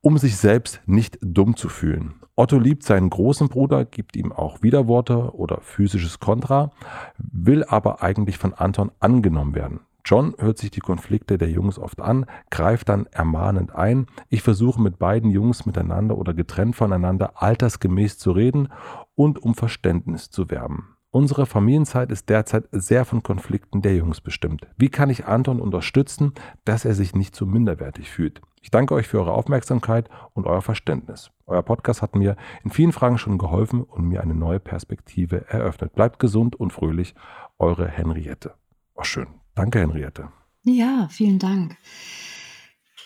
um 0.00 0.18
sich 0.18 0.36
selbst 0.36 0.80
nicht 0.84 1.16
dumm 1.22 1.54
zu 1.54 1.68
fühlen. 1.68 2.14
Otto 2.34 2.58
liebt 2.58 2.82
seinen 2.82 3.08
großen 3.08 3.48
Bruder, 3.48 3.84
gibt 3.84 4.16
ihm 4.16 4.32
auch 4.32 4.62
Widerworte 4.62 5.32
oder 5.36 5.60
physisches 5.60 6.18
Kontra, 6.18 6.72
will 7.18 7.62
aber 7.62 8.02
eigentlich 8.02 8.36
von 8.36 8.52
Anton 8.52 8.90
angenommen 8.98 9.54
werden. 9.54 9.80
John 10.04 10.34
hört 10.38 10.58
sich 10.58 10.72
die 10.72 10.80
Konflikte 10.80 11.38
der 11.38 11.50
Jungs 11.50 11.78
oft 11.78 12.00
an, 12.00 12.26
greift 12.50 12.88
dann 12.88 13.06
ermahnend 13.12 13.76
ein. 13.76 14.06
Ich 14.28 14.42
versuche 14.42 14.82
mit 14.82 14.98
beiden 14.98 15.30
Jungs 15.30 15.66
miteinander 15.66 16.18
oder 16.18 16.34
getrennt 16.34 16.74
voneinander 16.74 17.40
altersgemäß 17.40 18.18
zu 18.18 18.32
reden 18.32 18.70
und 19.14 19.40
um 19.40 19.54
Verständnis 19.54 20.30
zu 20.30 20.50
werben. 20.50 20.95
Unsere 21.10 21.46
Familienzeit 21.46 22.10
ist 22.10 22.28
derzeit 22.28 22.64
sehr 22.72 23.04
von 23.04 23.22
Konflikten 23.22 23.80
der 23.80 23.96
Jungs 23.96 24.20
bestimmt. 24.20 24.66
Wie 24.76 24.88
kann 24.88 25.08
ich 25.08 25.26
Anton 25.26 25.60
unterstützen, 25.60 26.32
dass 26.64 26.84
er 26.84 26.94
sich 26.94 27.14
nicht 27.14 27.34
so 27.34 27.46
minderwertig 27.46 28.10
fühlt? 28.10 28.42
Ich 28.60 28.70
danke 28.70 28.94
euch 28.94 29.06
für 29.06 29.20
eure 29.20 29.32
Aufmerksamkeit 29.32 30.10
und 30.34 30.46
euer 30.46 30.60
Verständnis. 30.60 31.30
Euer 31.46 31.62
Podcast 31.62 32.02
hat 32.02 32.16
mir 32.16 32.36
in 32.64 32.70
vielen 32.70 32.92
Fragen 32.92 33.16
schon 33.16 33.38
geholfen 33.38 33.82
und 33.82 34.08
mir 34.08 34.20
eine 34.20 34.34
neue 34.34 34.58
Perspektive 34.58 35.48
eröffnet. 35.48 35.94
Bleibt 35.94 36.18
gesund 36.18 36.56
und 36.56 36.72
fröhlich, 36.72 37.14
eure 37.58 37.86
Henriette. 37.86 38.54
Oh, 38.94 39.04
schön. 39.04 39.28
Danke, 39.54 39.78
Henriette. 39.78 40.28
Ja, 40.64 41.06
vielen 41.10 41.38
Dank. 41.38 41.76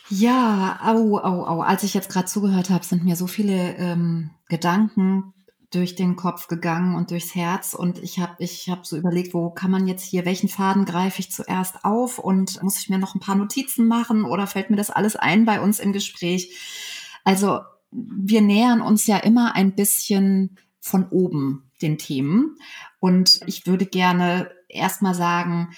Ja, 0.09 0.81
au, 0.83 1.19
au, 1.19 1.45
au. 1.45 1.61
Als 1.61 1.85
ich 1.85 1.95
jetzt 1.95 2.11
gerade 2.11 2.27
zugehört 2.27 2.71
habe, 2.71 2.85
sind 2.85 3.05
mir 3.05 3.15
so 3.15 3.27
viele 3.27 3.77
ähm, 3.77 4.31
Gedanken 4.49 5.35
durch 5.71 5.95
den 5.95 6.17
Kopf 6.17 6.49
gegangen 6.49 6.97
und 6.97 7.11
durchs 7.11 7.35
Herz. 7.35 7.75
Und 7.75 8.03
ich 8.03 8.19
habe 8.19 8.35
ich 8.39 8.69
hab 8.69 8.85
so 8.85 8.97
überlegt, 8.97 9.35
wo 9.35 9.51
kann 9.51 9.71
man 9.71 9.87
jetzt 9.87 10.05
hier, 10.05 10.25
welchen 10.25 10.49
Faden 10.49 10.85
greife 10.85 11.21
ich 11.21 11.31
zuerst 11.31 11.85
auf? 11.85 12.19
Und 12.19 12.63
muss 12.63 12.81
ich 12.81 12.91
mir 12.91 12.99
noch 12.99 13.15
ein 13.15 13.21
paar 13.21 13.37
Notizen 13.37 13.87
machen 13.87 14.25
oder 14.25 14.47
fällt 14.47 14.71
mir 14.71 14.77
das 14.77 14.91
alles 14.91 15.17
ein 15.17 15.45
bei 15.45 15.61
uns 15.61 15.79
im 15.79 15.93
Gespräch? 15.93 16.57
Also 17.25 17.61
wir 17.93 18.41
nähern 18.41 18.81
uns 18.81 19.07
ja 19.07 19.17
immer 19.19 19.55
ein 19.55 19.75
bisschen 19.75 20.57
von 20.81 21.09
oben 21.09 21.71
den 21.83 21.99
Themen. 21.99 22.57
Und 22.99 23.41
ich 23.47 23.67
würde 23.67 23.87
gerne 23.87 24.51
erstmal 24.69 25.15
sagen, 25.15 25.71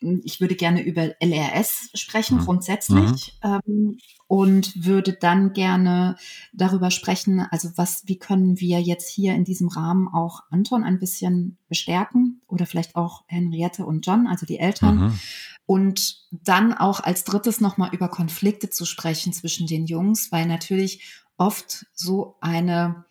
ich 0.00 0.40
würde 0.40 0.54
gerne 0.54 0.82
über 0.82 1.10
LRS 1.20 1.90
sprechen, 1.94 2.38
mhm. 2.38 2.44
grundsätzlich, 2.44 3.38
mhm. 3.42 3.60
Ähm, 3.66 3.98
und 4.28 4.84
würde 4.84 5.14
dann 5.14 5.52
gerne 5.54 6.16
darüber 6.52 6.90
sprechen, 6.90 7.40
also 7.50 7.70
was, 7.76 8.02
wie 8.06 8.18
können 8.18 8.60
wir 8.60 8.80
jetzt 8.80 9.08
hier 9.08 9.34
in 9.34 9.44
diesem 9.44 9.68
Rahmen 9.68 10.06
auch 10.08 10.42
Anton 10.50 10.84
ein 10.84 10.98
bisschen 10.98 11.56
bestärken 11.68 12.42
oder 12.46 12.66
vielleicht 12.66 12.94
auch 12.94 13.24
Henriette 13.26 13.86
und 13.86 14.06
John, 14.06 14.26
also 14.26 14.46
die 14.46 14.58
Eltern. 14.58 14.98
Mhm. 14.98 15.20
Und 15.66 16.28
dann 16.30 16.74
auch 16.74 17.00
als 17.00 17.24
drittes 17.24 17.60
nochmal 17.60 17.90
über 17.92 18.08
Konflikte 18.08 18.70
zu 18.70 18.84
sprechen 18.84 19.32
zwischen 19.32 19.66
den 19.66 19.86
Jungs, 19.86 20.30
weil 20.30 20.46
natürlich 20.46 21.22
oft 21.36 21.86
so 21.92 22.36
eine, 22.40 23.04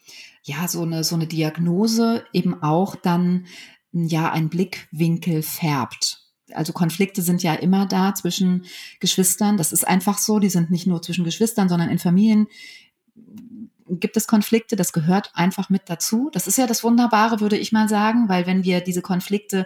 ja, 0.43 0.67
so 0.67 0.83
eine, 0.83 1.03
so 1.03 1.15
eine 1.15 1.27
Diagnose 1.27 2.25
eben 2.33 2.61
auch 2.61 2.95
dann, 2.95 3.47
ja, 3.91 4.31
ein 4.31 4.49
Blickwinkel 4.49 5.41
färbt 5.41 6.16
also 6.53 6.73
Konflikte 6.73 7.21
sind 7.21 7.43
ja 7.43 7.53
immer 7.53 7.85
da 7.85 8.13
zwischen 8.13 8.65
Geschwistern. 8.99 9.57
Das 9.57 9.71
ist 9.71 9.87
einfach 9.87 10.17
so. 10.17 10.39
Die 10.39 10.49
sind 10.49 10.71
nicht 10.71 10.87
nur 10.87 11.01
zwischen 11.01 11.25
Geschwistern, 11.25 11.69
sondern 11.69 11.89
in 11.89 11.99
Familien 11.99 12.47
gibt 13.89 14.17
es 14.17 14.27
Konflikte. 14.27 14.75
Das 14.75 14.93
gehört 14.93 15.31
einfach 15.33 15.69
mit 15.69 15.83
dazu. 15.85 16.29
Das 16.31 16.47
ist 16.47 16.57
ja 16.57 16.67
das 16.67 16.83
Wunderbare, 16.83 17.39
würde 17.39 17.57
ich 17.57 17.71
mal 17.71 17.89
sagen, 17.89 18.29
weil 18.29 18.45
wenn 18.45 18.63
wir 18.63 18.81
diese 18.81 19.01
Konflikte 19.01 19.65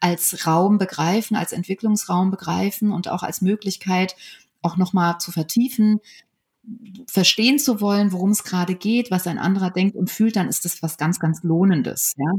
als 0.00 0.46
Raum 0.46 0.78
begreifen, 0.78 1.36
als 1.36 1.52
Entwicklungsraum 1.52 2.30
begreifen 2.30 2.92
und 2.92 3.08
auch 3.08 3.22
als 3.22 3.40
Möglichkeit, 3.40 4.16
auch 4.62 4.76
nochmal 4.76 5.18
zu 5.18 5.32
vertiefen, 5.32 6.00
verstehen 7.08 7.58
zu 7.58 7.80
wollen, 7.80 8.12
worum 8.12 8.30
es 8.30 8.42
gerade 8.42 8.74
geht, 8.74 9.10
was 9.10 9.26
ein 9.26 9.38
anderer 9.38 9.70
denkt 9.70 9.96
und 9.96 10.10
fühlt, 10.10 10.36
dann 10.36 10.48
ist 10.48 10.64
das 10.64 10.82
was 10.82 10.96
ganz, 10.96 11.20
ganz 11.20 11.42
Lohnendes. 11.42 12.14
Ja? 12.16 12.32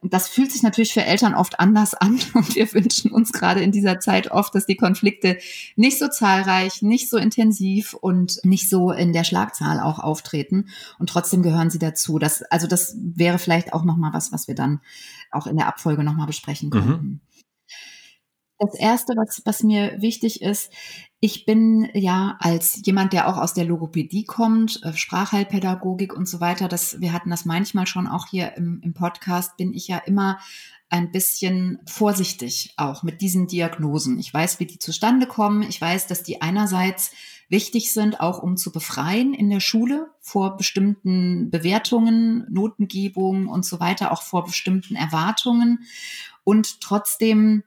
Und 0.00 0.12
das 0.12 0.28
fühlt 0.28 0.52
sich 0.52 0.62
natürlich 0.62 0.92
für 0.92 1.04
Eltern 1.04 1.34
oft 1.34 1.58
anders 1.58 1.94
an 2.00 2.20
und 2.34 2.54
wir 2.54 2.72
wünschen 2.72 3.10
uns 3.10 3.32
gerade 3.32 3.62
in 3.62 3.72
dieser 3.72 4.00
Zeit 4.00 4.30
oft, 4.30 4.54
dass 4.54 4.66
die 4.66 4.76
Konflikte 4.76 5.38
nicht 5.76 5.98
so 5.98 6.08
zahlreich, 6.08 6.82
nicht 6.82 7.08
so 7.08 7.16
intensiv 7.16 7.94
und 7.94 8.40
nicht 8.44 8.68
so 8.68 8.92
in 8.92 9.12
der 9.12 9.24
Schlagzahl 9.24 9.80
auch 9.80 9.98
auftreten 9.98 10.68
und 10.98 11.08
trotzdem 11.08 11.42
gehören 11.42 11.70
sie 11.70 11.78
dazu. 11.78 12.18
Das, 12.18 12.42
also 12.42 12.66
das 12.66 12.96
wäre 12.98 13.38
vielleicht 13.38 13.72
auch 13.72 13.84
nochmal 13.84 14.12
was, 14.12 14.32
was 14.32 14.48
wir 14.48 14.54
dann 14.54 14.80
auch 15.30 15.46
in 15.46 15.56
der 15.56 15.66
Abfolge 15.66 16.04
nochmal 16.04 16.26
besprechen 16.26 16.68
mhm. 16.68 16.72
könnten. 16.72 17.06
Mhm. 17.06 17.20
Das 18.58 18.74
erste, 18.78 19.14
was, 19.16 19.42
was 19.44 19.64
mir 19.64 20.00
wichtig 20.00 20.40
ist, 20.40 20.70
ich 21.24 21.46
bin 21.46 21.88
ja 21.94 22.36
als 22.40 22.82
jemand, 22.84 23.12
der 23.12 23.28
auch 23.28 23.36
aus 23.36 23.54
der 23.54 23.64
Logopädie 23.64 24.24
kommt, 24.24 24.82
äh, 24.82 24.92
Sprachheilpädagogik 24.92 26.12
und 26.12 26.28
so 26.28 26.40
weiter, 26.40 26.66
das, 26.66 27.00
wir 27.00 27.12
hatten 27.12 27.30
das 27.30 27.44
manchmal 27.44 27.86
schon 27.86 28.08
auch 28.08 28.26
hier 28.26 28.56
im, 28.56 28.80
im 28.82 28.92
Podcast, 28.92 29.56
bin 29.56 29.72
ich 29.72 29.86
ja 29.86 29.98
immer 29.98 30.40
ein 30.88 31.12
bisschen 31.12 31.78
vorsichtig 31.86 32.74
auch 32.76 33.04
mit 33.04 33.20
diesen 33.20 33.46
Diagnosen. 33.46 34.18
Ich 34.18 34.34
weiß, 34.34 34.58
wie 34.58 34.66
die 34.66 34.80
zustande 34.80 35.28
kommen. 35.28 35.62
Ich 35.62 35.80
weiß, 35.80 36.08
dass 36.08 36.24
die 36.24 36.42
einerseits 36.42 37.12
wichtig 37.48 37.92
sind, 37.92 38.20
auch 38.20 38.42
um 38.42 38.56
zu 38.56 38.72
befreien 38.72 39.32
in 39.32 39.48
der 39.48 39.60
Schule 39.60 40.10
vor 40.18 40.56
bestimmten 40.56 41.52
Bewertungen, 41.52 42.46
Notengebungen 42.50 43.46
und 43.46 43.64
so 43.64 43.78
weiter, 43.78 44.10
auch 44.10 44.22
vor 44.22 44.44
bestimmten 44.44 44.96
Erwartungen. 44.96 45.84
Und 46.42 46.80
trotzdem 46.80 47.62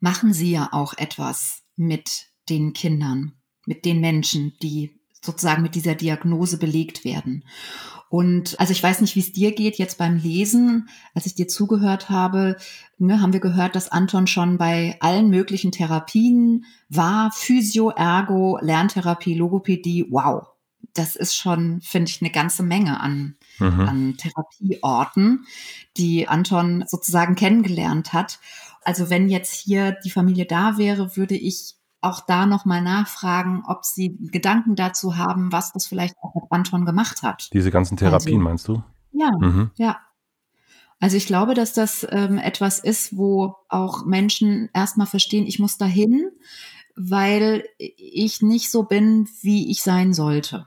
machen 0.00 0.34
Sie 0.34 0.50
ja 0.50 0.68
auch 0.70 0.92
etwas 0.98 1.62
mit 1.76 2.27
den 2.48 2.72
Kindern, 2.72 3.32
mit 3.66 3.84
den 3.84 4.00
Menschen, 4.00 4.54
die 4.62 4.98
sozusagen 5.22 5.62
mit 5.62 5.74
dieser 5.74 5.94
Diagnose 5.94 6.58
belegt 6.58 7.04
werden. 7.04 7.44
Und 8.10 8.58
also 8.58 8.72
ich 8.72 8.82
weiß 8.82 9.02
nicht, 9.02 9.16
wie 9.16 9.20
es 9.20 9.32
dir 9.32 9.54
geht 9.54 9.76
jetzt 9.76 9.98
beim 9.98 10.16
Lesen. 10.16 10.88
Als 11.14 11.26
ich 11.26 11.34
dir 11.34 11.46
zugehört 11.46 12.08
habe, 12.08 12.56
ne, 12.96 13.20
haben 13.20 13.34
wir 13.34 13.40
gehört, 13.40 13.76
dass 13.76 13.92
Anton 13.92 14.26
schon 14.26 14.56
bei 14.56 14.96
allen 15.00 15.28
möglichen 15.28 15.72
Therapien 15.72 16.64
war. 16.88 17.30
Physio, 17.32 17.90
Ergo, 17.90 18.58
Lerntherapie, 18.62 19.34
Logopädie. 19.34 20.06
Wow. 20.08 20.46
Das 20.94 21.16
ist 21.16 21.36
schon, 21.36 21.80
finde 21.82 22.10
ich, 22.10 22.22
eine 22.22 22.30
ganze 22.30 22.62
Menge 22.62 22.98
an, 22.98 23.36
mhm. 23.58 23.80
an 23.80 24.16
Therapieorten, 24.16 25.44
die 25.98 26.26
Anton 26.26 26.84
sozusagen 26.86 27.34
kennengelernt 27.34 28.14
hat. 28.14 28.40
Also 28.82 29.10
wenn 29.10 29.28
jetzt 29.28 29.52
hier 29.52 29.98
die 30.02 30.10
Familie 30.10 30.46
da 30.46 30.78
wäre, 30.78 31.14
würde 31.14 31.36
ich 31.36 31.74
auch 32.00 32.20
da 32.20 32.46
nochmal 32.46 32.82
nachfragen, 32.82 33.62
ob 33.66 33.84
Sie 33.84 34.16
Gedanken 34.30 34.76
dazu 34.76 35.16
haben, 35.16 35.52
was 35.52 35.72
das 35.72 35.86
vielleicht 35.86 36.16
auch 36.22 36.34
mit 36.34 36.44
Anton 36.50 36.84
gemacht 36.84 37.22
hat. 37.22 37.50
Diese 37.52 37.70
ganzen 37.70 37.96
Therapien, 37.96 38.36
also, 38.36 38.44
meinst 38.44 38.68
du? 38.68 38.82
Ja, 39.12 39.32
mhm. 39.38 39.70
ja. 39.76 39.98
Also 41.00 41.16
ich 41.16 41.26
glaube, 41.26 41.54
dass 41.54 41.72
das 41.72 42.06
ähm, 42.10 42.38
etwas 42.38 42.80
ist, 42.80 43.16
wo 43.16 43.54
auch 43.68 44.04
Menschen 44.04 44.68
erstmal 44.74 45.06
verstehen, 45.06 45.46
ich 45.46 45.58
muss 45.58 45.78
dahin, 45.78 46.30
weil 46.96 47.64
ich 47.78 48.42
nicht 48.42 48.70
so 48.70 48.82
bin, 48.82 49.28
wie 49.42 49.70
ich 49.70 49.82
sein 49.82 50.12
sollte. 50.12 50.66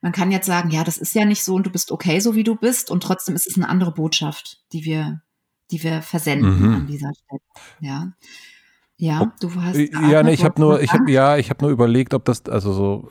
Man 0.00 0.12
kann 0.12 0.30
jetzt 0.30 0.46
sagen, 0.46 0.70
ja, 0.70 0.84
das 0.84 0.96
ist 0.96 1.14
ja 1.14 1.24
nicht 1.24 1.44
so 1.44 1.54
und 1.54 1.66
du 1.66 1.70
bist 1.70 1.92
okay, 1.92 2.20
so 2.20 2.34
wie 2.34 2.44
du 2.44 2.56
bist, 2.56 2.90
und 2.90 3.02
trotzdem 3.02 3.34
ist 3.34 3.46
es 3.46 3.56
eine 3.56 3.68
andere 3.68 3.92
Botschaft, 3.92 4.62
die 4.72 4.84
wir 4.84 5.22
die 5.70 5.82
wir 5.82 6.02
versenden 6.02 6.60
mhm. 6.60 6.74
an 6.74 6.86
dieser 6.86 7.10
Stelle. 7.14 7.40
Ja. 7.80 8.12
Ja, 8.96 9.32
du 9.40 9.50
hast. 9.54 9.76
Ja, 9.76 10.22
nee, 10.22 10.32
ich 10.32 10.44
habe 10.44 10.60
nur, 10.60 10.80
ich 10.80 10.92
habe 10.92 11.10
ja, 11.10 11.36
ich 11.36 11.50
habe 11.50 11.64
nur 11.64 11.70
überlegt, 11.70 12.14
ob 12.14 12.24
das, 12.24 12.44
also 12.46 12.72
so, 12.72 13.08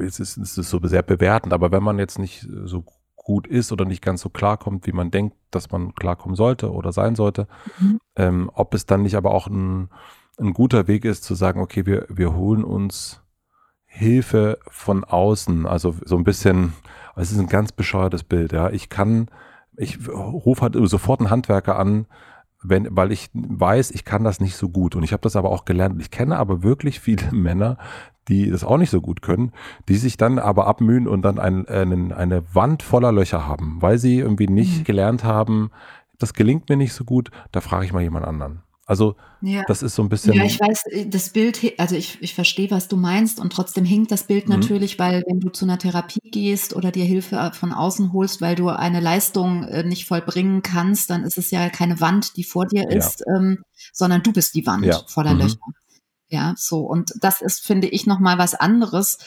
jetzt 0.00 0.20
ist 0.20 0.36
es 0.36 0.54
so 0.54 0.80
sehr 0.82 1.02
bewertend, 1.02 1.52
aber 1.52 1.72
wenn 1.72 1.82
man 1.82 1.98
jetzt 1.98 2.18
nicht 2.18 2.46
so 2.64 2.84
gut 3.16 3.46
ist 3.46 3.72
oder 3.72 3.84
nicht 3.84 4.02
ganz 4.02 4.20
so 4.20 4.28
klarkommt, 4.28 4.86
wie 4.86 4.92
man 4.92 5.10
denkt, 5.10 5.36
dass 5.50 5.70
man 5.70 5.94
klarkommen 5.94 6.36
sollte 6.36 6.72
oder 6.72 6.92
sein 6.92 7.14
sollte, 7.14 7.46
mhm. 7.78 8.00
ähm, 8.16 8.50
ob 8.54 8.74
es 8.74 8.86
dann 8.86 9.02
nicht 9.02 9.16
aber 9.16 9.32
auch 9.32 9.46
ein, 9.46 9.90
ein 10.38 10.52
guter 10.52 10.88
Weg 10.88 11.04
ist 11.04 11.24
zu 11.24 11.34
sagen, 11.34 11.60
okay, 11.60 11.86
wir, 11.86 12.06
wir 12.08 12.34
holen 12.34 12.64
uns 12.64 13.20
Hilfe 13.84 14.58
von 14.68 15.04
außen, 15.04 15.66
also 15.66 15.94
so 16.04 16.16
ein 16.16 16.24
bisschen, 16.24 16.72
es 17.16 17.30
ist 17.30 17.38
ein 17.38 17.48
ganz 17.48 17.72
bescheuertes 17.72 18.24
Bild, 18.24 18.52
ja. 18.52 18.70
Ich 18.70 18.88
kann 18.88 19.28
ich 19.76 20.08
rufe 20.08 20.62
halt 20.62 20.76
sofort 20.82 21.20
einen 21.20 21.30
Handwerker 21.30 21.78
an, 21.78 22.06
wenn, 22.62 22.88
weil 22.90 23.12
ich 23.12 23.30
weiß, 23.34 23.90
ich 23.90 24.04
kann 24.04 24.24
das 24.24 24.40
nicht 24.40 24.56
so 24.56 24.68
gut. 24.68 24.94
Und 24.94 25.02
ich 25.02 25.12
habe 25.12 25.22
das 25.22 25.36
aber 25.36 25.50
auch 25.50 25.64
gelernt. 25.64 26.00
Ich 26.00 26.10
kenne 26.10 26.36
aber 26.36 26.62
wirklich 26.62 27.00
viele 27.00 27.30
Männer, 27.32 27.78
die 28.28 28.50
das 28.50 28.64
auch 28.64 28.78
nicht 28.78 28.90
so 28.90 29.00
gut 29.00 29.22
können, 29.22 29.52
die 29.88 29.96
sich 29.96 30.16
dann 30.16 30.38
aber 30.38 30.66
abmühen 30.66 31.08
und 31.08 31.22
dann 31.22 31.38
ein, 31.38 31.66
einen, 31.66 32.12
eine 32.12 32.42
Wand 32.54 32.82
voller 32.82 33.10
Löcher 33.10 33.46
haben, 33.46 33.78
weil 33.80 33.98
sie 33.98 34.18
irgendwie 34.18 34.46
nicht 34.46 34.80
mhm. 34.80 34.84
gelernt 34.84 35.24
haben, 35.24 35.70
das 36.18 36.34
gelingt 36.34 36.68
mir 36.68 36.76
nicht 36.76 36.92
so 36.92 37.04
gut, 37.04 37.30
da 37.50 37.60
frage 37.60 37.84
ich 37.84 37.92
mal 37.92 38.02
jemand 38.02 38.26
anderen. 38.26 38.62
Also 38.92 39.16
ja. 39.40 39.62
das 39.66 39.82
ist 39.82 39.94
so 39.94 40.02
ein 40.02 40.10
bisschen. 40.10 40.34
Ja, 40.34 40.44
ich 40.44 40.60
weiß, 40.60 40.84
das 41.06 41.30
Bild, 41.30 41.58
also 41.78 41.96
ich, 41.96 42.18
ich 42.20 42.34
verstehe, 42.34 42.70
was 42.70 42.88
du 42.88 42.98
meinst 42.98 43.40
und 43.40 43.50
trotzdem 43.50 43.86
hinkt 43.86 44.12
das 44.12 44.24
Bild 44.24 44.50
mhm. 44.50 44.56
natürlich, 44.56 44.98
weil 44.98 45.22
wenn 45.26 45.40
du 45.40 45.48
zu 45.48 45.64
einer 45.64 45.78
Therapie 45.78 46.20
gehst 46.30 46.76
oder 46.76 46.92
dir 46.92 47.06
Hilfe 47.06 47.36
äh, 47.36 47.52
von 47.52 47.72
außen 47.72 48.12
holst, 48.12 48.42
weil 48.42 48.54
du 48.54 48.68
eine 48.68 49.00
Leistung 49.00 49.64
äh, 49.64 49.82
nicht 49.82 50.06
vollbringen 50.06 50.60
kannst, 50.60 51.08
dann 51.08 51.24
ist 51.24 51.38
es 51.38 51.50
ja 51.50 51.70
keine 51.70 52.00
Wand, 52.02 52.36
die 52.36 52.44
vor 52.44 52.66
dir 52.66 52.90
ist, 52.90 53.24
ja. 53.26 53.34
ähm, 53.34 53.64
sondern 53.94 54.22
du 54.22 54.30
bist 54.30 54.54
die 54.54 54.66
Wand 54.66 54.84
ja. 54.84 55.00
voller 55.06 55.32
mhm. 55.32 55.40
Löcher. 55.40 55.56
Ja, 56.32 56.54
so. 56.56 56.80
Und 56.80 57.12
das 57.20 57.42
ist, 57.42 57.60
finde 57.60 57.88
ich, 57.88 58.06
nochmal 58.06 58.38
was 58.38 58.54
anderes. 58.54 59.18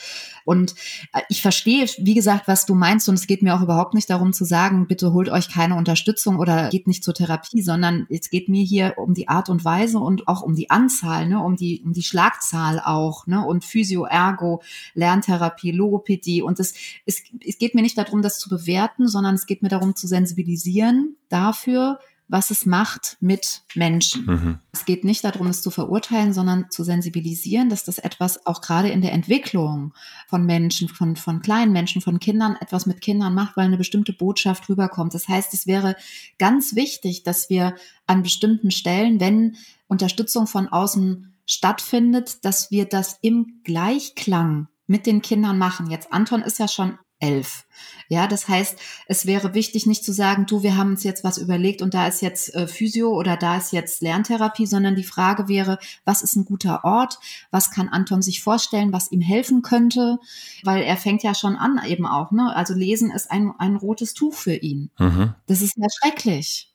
Und 0.44 0.74
äh, 1.14 1.22
ich 1.30 1.44
verstehe, 1.44 1.86
wie 2.00 2.16
gesagt, 2.16 2.48
was 2.48 2.66
du 2.66 2.74
meinst. 2.74 3.08
Und 3.08 3.14
es 3.14 3.28
geht 3.28 3.44
mir 3.44 3.54
auch 3.54 3.62
überhaupt 3.62 3.94
nicht 3.94 4.10
darum 4.10 4.34
zu 4.34 4.44
sagen, 4.44 4.88
bitte 4.88 5.14
holt 5.14 5.30
euch 5.30 5.48
keine 5.48 5.76
Unterstützung 5.76 6.40
oder 6.40 6.70
geht 6.70 6.88
nicht 6.88 7.04
zur 7.04 7.14
Therapie, 7.14 7.62
sondern 7.62 8.08
es 8.10 8.32
geht 8.32 8.50
mir 8.50 8.64
hier 8.64 8.96
um 8.98 9.14
die 9.14 9.28
Art 9.28 9.50
und 9.50 9.64
Weise 9.64 10.00
und 10.00 10.28
auch 10.28 10.42
um 10.42 10.56
die 10.56 10.72
Anzahl, 10.72 11.28
ne, 11.28 11.40
um 11.44 11.56
die, 11.56 11.84
um 11.86 11.94
die 11.94 12.02
Schlagzahl 12.02 12.80
auch, 12.84 13.28
ne, 13.28 13.46
und 13.46 13.64
Physio, 13.64 14.06
Ergo, 14.06 14.64
Lerntherapie, 14.96 15.70
Logopädie. 15.70 16.42
Und 16.42 16.60
es, 16.60 16.74
es, 17.06 17.22
es 17.46 17.60
geht 17.60 17.76
mir 17.76 17.84
nicht 17.84 18.00
darum, 18.00 18.24
das 18.24 18.40
zu 18.40 18.50
bewerten, 18.50 19.08
sondern 19.08 19.36
es 19.36 19.46
geht 19.46 19.62
mir 19.62 19.70
darum 19.70 19.96
zu 19.96 20.08
sensibilisieren 20.08 21.18
dafür, 21.30 22.00
was 22.28 22.50
es 22.50 22.66
macht 22.66 23.18
mit 23.20 23.62
Menschen. 23.76 24.26
Mhm. 24.26 24.60
Es 24.72 24.86
geht 24.86 25.04
nicht 25.04 25.24
darum, 25.24 25.48
es 25.48 25.62
zu 25.62 25.70
verurteilen, 25.70 26.34
sondern 26.34 26.72
zu 26.72 26.84
sensibilisieren, 26.84 27.70
dass 27.70 27.84
das 27.84 28.00
etwas 28.00 28.46
auch 28.48 28.62
gerade 28.62 28.90
in 28.90 29.02
der 29.02 29.14
Entwicklung 29.14 29.94
von 30.28 30.46
Menschen, 30.46 30.90
von, 30.90 31.16
von 31.16 31.42
kleinen 31.42 31.72
Menschen, 31.72 32.02
von 32.02 32.20
Kindern 32.20 32.58
etwas 32.60 32.88
mit 32.88 33.02
Kindern 33.02 33.36
macht, 33.36 33.58
weil 33.58 33.66
eine 33.66 33.78
bestimmte 33.78 34.14
Botschaft 34.14 34.68
rüberkommt. 34.70 35.14
Das 35.14 35.28
heißt, 35.28 35.54
es 35.54 35.68
wäre 35.68 35.96
ganz 36.40 36.76
wichtig, 36.76 37.24
dass 37.24 37.50
wir 37.50 37.76
an 38.08 38.24
bestimmten 38.24 38.72
Stellen, 38.72 39.20
wenn 39.20 39.56
Unterstützung 39.88 40.48
von 40.48 40.68
außen 40.68 41.32
stattfindet, 41.46 42.44
dass 42.44 42.72
wir 42.72 42.86
das 42.86 43.20
im 43.22 43.62
Gleichklang 43.64 44.68
mit 44.88 45.06
den 45.06 45.22
Kindern 45.22 45.58
machen. 45.58 45.90
Jetzt 45.90 46.12
Anton 46.12 46.42
ist 46.42 46.60
ja 46.60 46.68
schon 46.68 46.98
elf. 47.20 47.66
Ja, 48.08 48.28
das 48.28 48.48
heißt, 48.48 48.78
es 49.08 49.26
wäre 49.26 49.54
wichtig, 49.54 49.86
nicht 49.86 50.04
zu 50.04 50.12
sagen, 50.12 50.46
du, 50.46 50.64
wir 50.64 50.78
haben 50.78 50.92
uns 50.92 51.04
jetzt 51.04 51.24
was 51.24 51.38
überlegt 51.38 51.82
und 51.82 51.94
da 51.94 52.08
ist 52.08 52.22
jetzt 52.22 52.54
äh, 52.54 52.68
Physio 52.68 53.10
oder 53.18 53.36
da 53.38 53.58
ist 53.58 53.72
jetzt 53.72 54.02
Lerntherapie, 54.02 54.66
sondern 54.66 54.96
die 54.96 55.04
Frage 55.04 55.48
wäre, 55.48 55.80
was 56.04 56.22
ist 56.22 56.36
ein 56.36 56.46
guter 56.46 56.84
Ort? 56.84 57.20
Was 57.52 57.72
kann 57.72 57.90
Anton 57.90 58.22
sich 58.22 58.44
vorstellen, 58.44 58.94
was 58.94 59.12
ihm 59.12 59.22
helfen 59.22 59.62
könnte? 59.62 60.20
Weil 60.64 60.84
er 60.84 60.98
fängt 60.98 61.24
ja 61.24 61.34
schon 61.34 61.56
an 61.56 61.82
eben 61.86 62.06
auch, 62.06 62.32
ne? 62.32 62.56
Also 62.56 62.74
lesen 62.74 63.12
ist 63.12 63.32
ein, 63.32 63.52
ein 63.58 63.76
rotes 63.76 64.14
Tuch 64.14 64.34
für 64.34 64.56
ihn. 64.56 64.92
Mhm. 65.00 65.34
Das 65.48 65.62
ist 65.62 65.78
ja 65.78 65.88
schrecklich. 65.90 66.72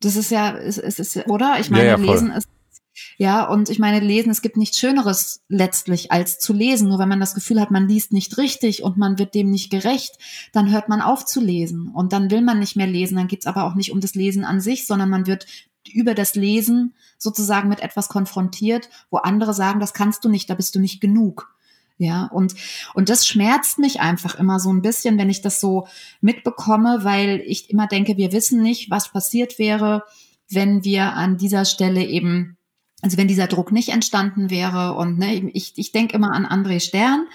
Das 0.00 0.16
ist 0.16 0.30
ja, 0.30 0.56
es 0.56 0.78
ist, 0.78 1.00
ist, 1.00 1.28
oder? 1.28 1.58
Ich 1.58 1.70
meine, 1.70 1.86
ja, 1.86 1.96
ja, 1.98 2.12
lesen 2.12 2.30
ist 2.30 2.48
ja, 3.16 3.44
und 3.44 3.70
ich 3.70 3.78
meine, 3.78 4.00
lesen, 4.00 4.30
es 4.30 4.42
gibt 4.42 4.56
nichts 4.56 4.78
Schöneres 4.78 5.42
letztlich 5.48 6.12
als 6.12 6.38
zu 6.38 6.52
lesen. 6.52 6.88
Nur 6.88 6.98
wenn 6.98 7.08
man 7.08 7.20
das 7.20 7.34
Gefühl 7.34 7.60
hat, 7.60 7.70
man 7.70 7.88
liest 7.88 8.12
nicht 8.12 8.38
richtig 8.38 8.82
und 8.82 8.96
man 8.96 9.18
wird 9.18 9.34
dem 9.34 9.50
nicht 9.50 9.70
gerecht, 9.70 10.18
dann 10.52 10.70
hört 10.70 10.88
man 10.88 11.00
auf 11.00 11.24
zu 11.24 11.40
lesen. 11.40 11.88
Und 11.88 12.12
dann 12.12 12.30
will 12.30 12.42
man 12.42 12.58
nicht 12.58 12.76
mehr 12.76 12.86
lesen. 12.86 13.16
Dann 13.16 13.28
geht's 13.28 13.46
aber 13.46 13.64
auch 13.64 13.74
nicht 13.74 13.92
um 13.92 14.00
das 14.00 14.14
Lesen 14.14 14.44
an 14.44 14.60
sich, 14.60 14.86
sondern 14.86 15.10
man 15.10 15.26
wird 15.26 15.46
über 15.92 16.14
das 16.14 16.34
Lesen 16.34 16.94
sozusagen 17.18 17.68
mit 17.68 17.80
etwas 17.80 18.08
konfrontiert, 18.08 18.88
wo 19.10 19.18
andere 19.18 19.54
sagen, 19.54 19.80
das 19.80 19.92
kannst 19.92 20.24
du 20.24 20.28
nicht, 20.28 20.48
da 20.48 20.54
bist 20.54 20.74
du 20.74 20.80
nicht 20.80 21.00
genug. 21.00 21.54
Ja, 21.96 22.26
und, 22.26 22.54
und 22.94 23.08
das 23.08 23.26
schmerzt 23.26 23.78
mich 23.78 24.00
einfach 24.00 24.34
immer 24.34 24.58
so 24.58 24.72
ein 24.72 24.82
bisschen, 24.82 25.16
wenn 25.16 25.30
ich 25.30 25.42
das 25.42 25.60
so 25.60 25.86
mitbekomme, 26.20 27.04
weil 27.04 27.40
ich 27.46 27.70
immer 27.70 27.86
denke, 27.86 28.16
wir 28.16 28.32
wissen 28.32 28.62
nicht, 28.62 28.90
was 28.90 29.12
passiert 29.12 29.60
wäre, 29.60 30.02
wenn 30.50 30.82
wir 30.82 31.12
an 31.12 31.36
dieser 31.36 31.64
Stelle 31.64 32.04
eben 32.04 32.56
also 33.04 33.18
wenn 33.18 33.28
dieser 33.28 33.48
Druck 33.48 33.70
nicht 33.70 33.90
entstanden 33.90 34.48
wäre 34.48 34.94
und 34.94 35.18
ne, 35.18 35.50
ich, 35.52 35.74
ich 35.76 35.92
denke 35.92 36.16
immer 36.16 36.32
an 36.32 36.46
André 36.46 36.80
Stern, 36.80 37.26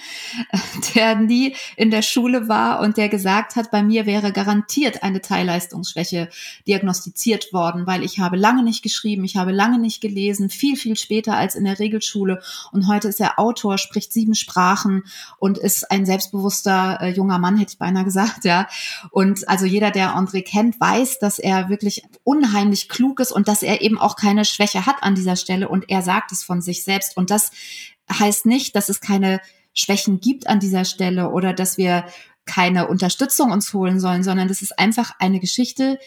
der 0.95 1.13
nie 1.13 1.55
in 1.75 1.91
der 1.91 2.01
Schule 2.01 2.49
war 2.49 2.79
und 2.79 2.97
der 2.97 3.08
gesagt 3.08 3.55
hat, 3.55 3.69
bei 3.69 3.84
mir 3.84 4.08
wäre 4.08 4.32
garantiert 4.32 5.03
eine 5.03 5.21
Teilleistungsschwäche 5.21 6.29
diagnostiziert 6.65 7.53
worden, 7.53 7.86
weil 7.86 8.03
ich 8.03 8.17
habe 8.17 8.36
lange 8.36 8.63
nicht 8.63 8.82
geschrieben, 8.82 9.23
ich 9.23 9.38
habe 9.38 9.51
lange 9.51 9.77
nicht 9.77 10.01
gelesen, 10.01 10.49
viel, 10.49 10.75
viel 10.75 10.97
später 10.97 11.38
als 11.38 11.53
in 11.53 11.65
der 11.65 11.77
Regelschule 11.77 12.41
und 12.71 12.88
heute 12.88 13.08
ist 13.08 13.21
er 13.21 13.38
Autor, 13.38 13.77
spricht 13.77 14.12
sieben 14.12 14.34
Sprachen 14.34 15.03
und 15.38 15.60
ist 15.60 15.91
ein 15.91 16.08
selbstbewusster 16.08 16.97
äh, 16.99 17.10
junger 17.12 17.38
Mann, 17.38 17.58
hätte 17.58 17.73
ich 17.73 17.77
beinahe 17.77 18.05
gesagt, 18.05 18.43
ja. 18.43 18.67
Und 19.12 19.47
also 19.47 19.67
jeder, 19.67 19.91
der 19.91 20.15
André 20.17 20.41
kennt, 20.41 20.82
weiß, 20.82 21.19
dass 21.19 21.38
er 21.38 21.69
wirklich 21.69 22.01
unheimlich 22.23 22.89
klug 22.89 23.19
ist 23.19 23.32
und 23.32 23.47
dass 23.47 23.62
er 23.62 23.82
eben 23.82 23.99
auch 23.99 24.15
keine 24.15 24.45
Schwäche 24.45 24.88
hat 24.88 24.95
an 25.01 25.13
dieser 25.13 25.36
Stelle 25.36 25.59
Stelle 25.60 25.69
und 25.69 25.89
er 25.89 26.02
sagt 26.02 26.32
es 26.32 26.43
von 26.43 26.62
sich 26.62 26.84
selbst. 26.84 27.17
Und 27.17 27.30
das 27.30 27.52
heißt 28.12 28.45
nicht, 28.45 28.76
dass 28.76 28.89
es 28.89 29.02
keine 29.02 29.41
Schwächen 29.74 30.19
gibt 30.19 30.48
an 30.48 30.60
dieser 30.60 30.86
Stelle 30.86 31.30
oder 31.30 31.54
dass 31.54 31.78
wir 31.78 32.06
keine 32.45 32.88
Unterstützung 32.88 33.52
uns 33.52 33.74
holen 33.74 34.00
sollen, 34.00 34.24
sondern 34.24 34.48
das 34.48 34.62
ist 34.62 34.80
einfach 34.80 35.13
eine 35.19 35.39
Geschichte, 35.39 36.00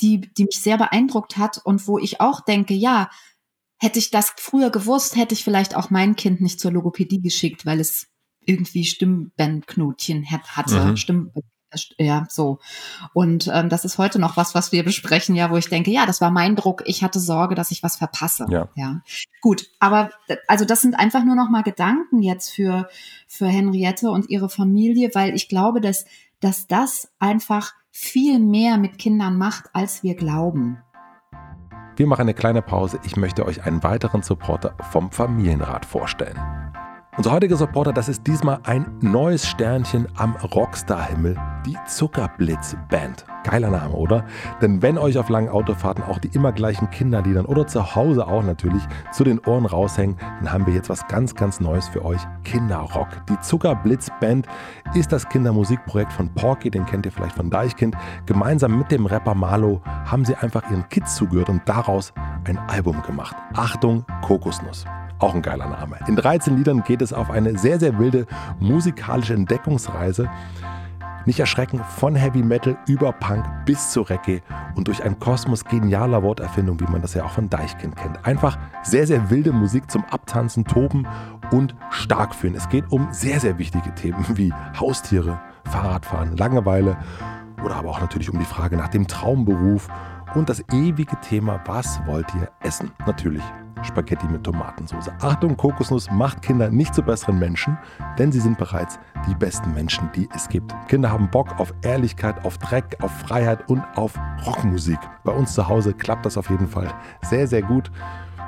die, 0.00 0.20
die 0.20 0.44
mich 0.44 0.60
sehr 0.60 0.76
beeindruckt 0.76 1.36
hat 1.36 1.60
und 1.64 1.86
wo 1.86 1.98
ich 1.98 2.20
auch 2.20 2.40
denke, 2.40 2.74
ja, 2.74 3.10
hätte 3.78 4.00
ich 4.00 4.10
das 4.10 4.32
früher 4.36 4.70
gewusst, 4.70 5.16
hätte 5.16 5.34
ich 5.34 5.44
vielleicht 5.44 5.76
auch 5.76 5.90
mein 5.90 6.16
Kind 6.16 6.40
nicht 6.40 6.58
zur 6.58 6.72
Logopädie 6.72 7.20
geschickt, 7.20 7.64
weil 7.64 7.78
es 7.78 8.08
irgendwie 8.40 8.84
Stimmbändknotchen 8.84 10.30
hatte, 10.30 10.84
mhm. 10.84 10.96
Stimm, 10.96 11.30
ja, 11.98 12.26
so. 12.28 12.58
Und 13.12 13.50
ähm, 13.52 13.68
das 13.68 13.84
ist 13.84 13.98
heute 13.98 14.18
noch 14.18 14.36
was, 14.36 14.54
was 14.54 14.72
wir 14.72 14.84
besprechen, 14.84 15.34
ja, 15.34 15.50
wo 15.50 15.56
ich 15.56 15.68
denke, 15.68 15.90
ja, 15.90 16.06
das 16.06 16.20
war 16.20 16.30
mein 16.30 16.56
Druck. 16.56 16.82
Ich 16.86 17.02
hatte 17.02 17.20
Sorge, 17.20 17.54
dass 17.54 17.70
ich 17.70 17.82
was 17.82 17.96
verpasse. 17.96 18.46
Ja. 18.50 18.68
ja. 18.74 19.00
Gut, 19.40 19.66
aber 19.80 20.10
also 20.46 20.64
das 20.64 20.80
sind 20.80 20.98
einfach 20.98 21.24
nur 21.24 21.36
noch 21.36 21.50
mal 21.50 21.62
Gedanken 21.62 22.22
jetzt 22.22 22.50
für 22.50 22.88
für 23.26 23.46
Henriette 23.46 24.10
und 24.10 24.30
ihre 24.30 24.48
Familie, 24.48 25.10
weil 25.14 25.34
ich 25.34 25.48
glaube, 25.48 25.80
dass 25.80 26.04
dass 26.40 26.66
das 26.66 27.08
einfach 27.18 27.72
viel 27.90 28.38
mehr 28.38 28.76
mit 28.76 28.98
Kindern 28.98 29.38
macht, 29.38 29.70
als 29.72 30.02
wir 30.02 30.14
glauben. 30.14 30.78
Wir 31.96 32.08
machen 32.08 32.22
eine 32.22 32.34
kleine 32.34 32.60
Pause. 32.60 32.98
Ich 33.04 33.16
möchte 33.16 33.46
euch 33.46 33.64
einen 33.64 33.84
weiteren 33.84 34.22
Supporter 34.22 34.76
vom 34.90 35.12
Familienrat 35.12 35.86
vorstellen. 35.86 36.38
Unser 37.16 37.30
heutiger 37.30 37.56
Supporter, 37.56 37.92
das 37.92 38.08
ist 38.08 38.26
diesmal 38.26 38.58
ein 38.64 38.86
neues 39.00 39.46
Sternchen 39.46 40.08
am 40.16 40.34
Rockstar-Himmel, 40.34 41.36
die 41.64 41.76
Zuckerblitz 41.86 42.76
Band. 42.90 43.24
Geiler 43.44 43.70
Name, 43.70 43.94
oder? 43.94 44.24
Denn 44.60 44.82
wenn 44.82 44.98
euch 44.98 45.16
auf 45.16 45.28
langen 45.28 45.48
Autofahrten 45.48 46.02
auch 46.02 46.18
die 46.18 46.34
immer 46.34 46.50
gleichen 46.50 46.90
Kinderliedern 46.90 47.46
oder 47.46 47.68
zu 47.68 47.94
Hause 47.94 48.26
auch 48.26 48.42
natürlich 48.42 48.82
zu 49.12 49.22
den 49.22 49.38
Ohren 49.38 49.64
raushängen, 49.64 50.16
dann 50.40 50.52
haben 50.52 50.66
wir 50.66 50.74
jetzt 50.74 50.90
was 50.90 51.06
ganz, 51.06 51.36
ganz 51.36 51.60
Neues 51.60 51.86
für 51.86 52.04
euch. 52.04 52.20
Kinderrock. 52.42 53.08
Die 53.28 53.38
Zuckerblitz 53.38 54.10
Band 54.20 54.48
ist 54.94 55.12
das 55.12 55.28
Kindermusikprojekt 55.28 56.12
von 56.12 56.34
Porky, 56.34 56.68
den 56.68 56.84
kennt 56.84 57.06
ihr 57.06 57.12
vielleicht 57.12 57.36
von 57.36 57.48
Deichkind. 57.48 57.96
Gemeinsam 58.26 58.76
mit 58.76 58.90
dem 58.90 59.06
Rapper 59.06 59.36
Marlo 59.36 59.80
haben 59.84 60.24
sie 60.24 60.34
einfach 60.34 60.68
ihren 60.68 60.88
Kids 60.88 61.14
zugehört 61.14 61.48
und 61.48 61.62
daraus 61.64 62.12
ein 62.42 62.58
Album 62.58 63.00
gemacht. 63.02 63.36
Achtung, 63.54 64.04
Kokosnuss. 64.22 64.84
Auch 65.24 65.34
ein 65.34 65.40
geiler 65.40 65.70
Name. 65.70 65.96
In 66.06 66.16
13 66.16 66.54
Liedern 66.54 66.84
geht 66.84 67.00
es 67.00 67.14
auf 67.14 67.30
eine 67.30 67.56
sehr, 67.56 67.80
sehr 67.80 67.98
wilde 67.98 68.26
musikalische 68.60 69.32
Entdeckungsreise. 69.32 70.28
Nicht 71.24 71.40
erschrecken, 71.40 71.80
von 71.96 72.14
Heavy 72.14 72.42
Metal 72.42 72.76
über 72.86 73.10
Punk 73.12 73.46
bis 73.64 73.90
zu 73.90 74.02
Reggae 74.02 74.42
und 74.74 74.86
durch 74.86 75.02
einen 75.02 75.18
Kosmos 75.18 75.64
genialer 75.64 76.22
Worterfindung, 76.22 76.78
wie 76.78 76.92
man 76.92 77.00
das 77.00 77.14
ja 77.14 77.24
auch 77.24 77.30
von 77.30 77.48
Deichkind 77.48 77.96
kennt. 77.96 78.22
Einfach 78.26 78.58
sehr, 78.82 79.06
sehr 79.06 79.30
wilde 79.30 79.52
Musik 79.52 79.90
zum 79.90 80.04
Abtanzen, 80.10 80.66
Toben 80.66 81.08
und 81.50 81.74
stark 81.88 82.34
fühlen. 82.34 82.54
Es 82.54 82.68
geht 82.68 82.92
um 82.92 83.08
sehr, 83.10 83.40
sehr 83.40 83.56
wichtige 83.56 83.94
Themen 83.94 84.26
wie 84.34 84.52
Haustiere, 84.78 85.40
Fahrradfahren, 85.64 86.36
Langeweile 86.36 86.98
oder 87.64 87.76
aber 87.76 87.88
auch 87.88 88.00
natürlich 88.02 88.28
um 88.30 88.38
die 88.38 88.44
Frage 88.44 88.76
nach 88.76 88.88
dem 88.88 89.06
Traumberuf 89.06 89.88
und 90.34 90.48
das 90.48 90.62
ewige 90.72 91.18
Thema, 91.20 91.60
was 91.66 92.00
wollt 92.06 92.26
ihr 92.34 92.50
essen? 92.60 92.90
Natürlich 93.06 93.42
Spaghetti 93.84 94.26
mit 94.26 94.42
Tomatensauce. 94.44 95.10
Achtung, 95.20 95.56
Kokosnuss 95.56 96.10
macht 96.10 96.42
Kinder 96.42 96.70
nicht 96.70 96.94
zu 96.94 97.02
besseren 97.02 97.38
Menschen, 97.38 97.78
denn 98.18 98.32
sie 98.32 98.40
sind 98.40 98.58
bereits 98.58 98.98
die 99.28 99.34
besten 99.34 99.72
Menschen, 99.74 100.10
die 100.14 100.28
es 100.34 100.48
gibt. 100.48 100.74
Kinder 100.88 101.10
haben 101.10 101.30
Bock 101.30 101.60
auf 101.60 101.74
Ehrlichkeit, 101.82 102.42
auf 102.44 102.58
Dreck, 102.58 102.96
auf 103.00 103.12
Freiheit 103.20 103.68
und 103.68 103.82
auf 103.96 104.18
Rockmusik. 104.46 104.98
Bei 105.22 105.32
uns 105.32 105.54
zu 105.54 105.68
Hause 105.68 105.92
klappt 105.92 106.26
das 106.26 106.36
auf 106.36 106.50
jeden 106.50 106.68
Fall 106.68 106.92
sehr, 107.22 107.46
sehr 107.46 107.62
gut. 107.62 107.90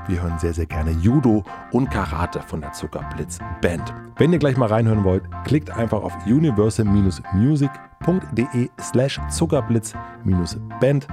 Wir 0.08 0.22
hören 0.22 0.38
sehr, 0.38 0.54
sehr 0.54 0.66
gerne 0.66 0.92
Judo 0.92 1.42
und 1.72 1.90
Karate 1.90 2.40
von 2.40 2.60
der 2.60 2.70
Zuckerblitz 2.72 3.40
Band. 3.60 3.92
Wenn 4.16 4.32
ihr 4.32 4.38
gleich 4.38 4.56
mal 4.56 4.68
reinhören 4.68 5.02
wollt, 5.02 5.24
klickt 5.44 5.68
einfach 5.70 6.00
auf 6.02 6.14
universal-music.de 6.26 8.70
slash 8.80 9.20
Zuckerblitz-Band. 9.30 11.08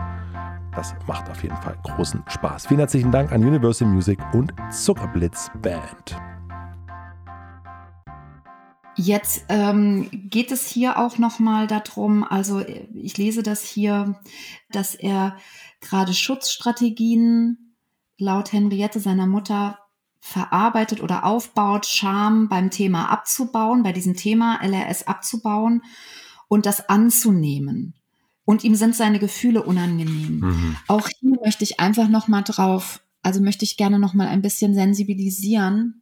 Das 0.76 0.96
macht 1.08 1.30
auf 1.30 1.44
jeden 1.44 1.56
Fall 1.58 1.78
großen 1.84 2.24
Spaß. 2.28 2.68
Vielen 2.68 2.80
herzlichen 2.80 3.12
Dank 3.12 3.32
an 3.32 3.44
Universal 3.44 3.88
Music 3.88 4.20
und 4.34 4.54
Zuckerblitz 4.72 5.52
Band. 5.62 6.18
Jetzt 8.96 9.46
ähm, 9.50 10.10
geht 10.12 10.52
es 10.52 10.68
hier 10.68 11.00
auch 11.00 11.18
noch 11.18 11.40
mal 11.40 11.68
darum, 11.68 12.24
also 12.24 12.62
ich 12.94 13.18
lese 13.18 13.42
das 13.42 13.64
hier, 13.64 14.20
dass 14.70 14.94
er 14.94 15.36
gerade 15.82 16.14
Schutzstrategien 16.14 17.76
laut 18.18 18.54
Henriette 18.54 19.00
seiner 19.00 19.26
Mutter 19.26 19.80
verarbeitet 20.20 21.02
oder 21.02 21.26
aufbaut, 21.26 21.86
Scham 21.86 22.48
beim 22.50 22.70
Thema 22.70 23.12
abzubauen, 23.12 23.84
bei 23.84 23.92
diesem 23.92 24.16
Thema 24.16 24.60
LRS 24.64 25.08
abzubauen 25.08 25.84
und 26.48 26.66
das 26.66 26.88
anzunehmen 26.88 27.96
und 28.46 28.64
ihm 28.64 28.76
sind 28.76 28.96
seine 28.96 29.20
Gefühle 29.20 29.64
unangenehm. 29.64 30.40
Mhm. 30.40 30.78
Auch 30.88 31.08
hier 31.20 31.38
möchte 31.44 31.64
ich 31.64 31.80
einfach 31.80 32.10
noch 32.10 32.28
mal 32.28 32.42
drauf, 32.42 33.02
also 33.22 33.42
möchte 33.42 33.66
ich 33.66 33.78
gerne 33.78 34.00
noch 34.00 34.14
mal 34.14 34.28
ein 34.28 34.42
bisschen 34.42 34.74
sensibilisieren. 34.74 36.02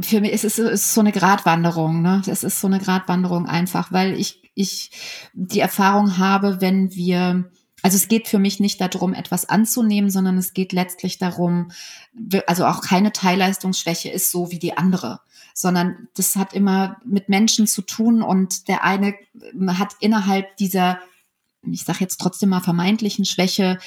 Für 0.00 0.20
mich 0.20 0.32
ist 0.32 0.44
es 0.44 0.58
ist 0.58 0.94
so 0.94 1.00
eine 1.00 1.12
Gratwanderung, 1.12 2.02
ne? 2.02 2.22
Es 2.26 2.42
ist 2.42 2.60
so 2.60 2.66
eine 2.66 2.80
Gratwanderung 2.80 3.46
einfach, 3.46 3.92
weil 3.92 4.18
ich 4.18 4.42
ich 4.54 4.90
die 5.32 5.60
Erfahrung 5.60 6.18
habe, 6.18 6.60
wenn 6.60 6.92
wir 6.94 7.50
also 7.84 7.96
es 7.96 8.08
geht 8.08 8.28
für 8.28 8.38
mich 8.38 8.60
nicht 8.60 8.80
darum, 8.80 9.12
etwas 9.12 9.48
anzunehmen, 9.48 10.08
sondern 10.10 10.38
es 10.38 10.54
geht 10.54 10.72
letztlich 10.72 11.18
darum, 11.18 11.70
also 12.46 12.64
auch 12.64 12.80
keine 12.80 13.12
Teilleistungsschwäche 13.12 14.10
ist 14.10 14.30
so 14.30 14.50
wie 14.50 14.58
die 14.58 14.76
andere 14.76 15.20
sondern 15.54 16.08
das 16.16 16.34
hat 16.34 16.52
immer 16.52 16.96
mit 17.04 17.28
Menschen 17.28 17.66
zu 17.68 17.82
tun 17.82 18.22
und 18.22 18.66
der 18.68 18.82
eine 18.82 19.14
hat 19.68 19.94
innerhalb 20.00 20.56
dieser 20.56 20.98
ich 21.70 21.84
sage 21.84 22.00
jetzt 22.00 22.20
trotzdem 22.20 22.50
mal 22.50 22.60
vermeintlichen 22.60 23.24
Schwäche 23.24 23.78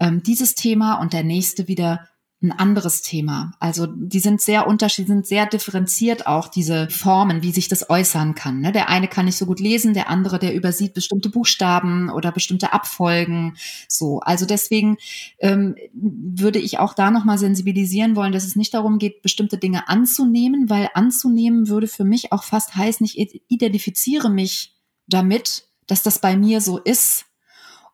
ähm, 0.00 0.22
dieses 0.22 0.54
Thema 0.54 0.94
und 0.94 1.12
der 1.12 1.24
nächste 1.24 1.68
wieder 1.68 2.08
ein 2.42 2.52
anderes 2.52 3.00
Thema. 3.00 3.52
Also 3.60 3.86
die 3.86 4.20
sind 4.20 4.42
sehr 4.42 4.66
unterschiedlich, 4.66 5.08
sind 5.08 5.26
sehr 5.26 5.46
differenziert 5.46 6.26
auch 6.26 6.48
diese 6.48 6.88
Formen, 6.90 7.42
wie 7.42 7.50
sich 7.50 7.68
das 7.68 7.88
äußern 7.88 8.34
kann. 8.34 8.60
Ne? 8.60 8.72
Der 8.72 8.90
eine 8.90 9.08
kann 9.08 9.24
nicht 9.24 9.38
so 9.38 9.46
gut 9.46 9.58
lesen, 9.58 9.94
der 9.94 10.10
andere, 10.10 10.38
der 10.38 10.54
übersieht 10.54 10.92
bestimmte 10.92 11.30
Buchstaben 11.30 12.10
oder 12.10 12.32
bestimmte 12.32 12.74
Abfolgen. 12.74 13.56
So, 13.88 14.20
also 14.20 14.44
deswegen 14.44 14.98
ähm, 15.38 15.76
würde 15.94 16.58
ich 16.58 16.78
auch 16.78 16.92
da 16.92 17.10
nochmal 17.10 17.38
sensibilisieren 17.38 18.16
wollen, 18.16 18.32
dass 18.32 18.44
es 18.44 18.54
nicht 18.54 18.74
darum 18.74 18.98
geht, 18.98 19.22
bestimmte 19.22 19.56
Dinge 19.56 19.88
anzunehmen, 19.88 20.68
weil 20.68 20.90
anzunehmen 20.92 21.68
würde 21.68 21.88
für 21.88 22.04
mich 22.04 22.32
auch 22.32 22.44
fast 22.44 22.76
heißen, 22.76 23.06
ich 23.06 23.42
identifiziere 23.48 24.28
mich 24.28 24.76
damit, 25.06 25.68
dass 25.86 26.02
das 26.02 26.18
bei 26.18 26.36
mir 26.36 26.60
so 26.60 26.76
ist. 26.76 27.24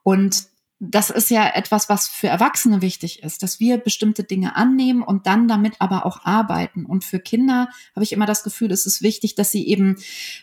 Und 0.03 0.49
das 0.85 1.11
ist 1.11 1.31
ja 1.31 1.49
etwas, 1.55 1.89
was 1.89 2.09
für 2.09 2.27
Erwachsene 2.27 2.83
wichtig 2.83 3.23
ist, 3.23 3.45
dass 3.45 3.61
wir 3.61 3.79
bestimmte 3.79 4.25
Dinge 4.25 4.57
annehmen 4.57 5.03
und 5.05 5.29
dann 5.29 5.47
damit 5.47 5.75
aber 5.79 6.05
auch 6.05 6.25
arbeiten. 6.25 6.85
Und 6.85 7.05
für 7.05 7.21
Kinder 7.21 7.69
habe 7.95 8.03
ich 8.03 8.13
immer 8.13 8.27
das 8.27 8.43
Gefühl, 8.43 8.73
es 8.73 8.85
ist 8.85 9.01
wichtig, 9.01 9.37
dass 9.37 9.53
sie 9.53 9.69
eben 9.69 9.97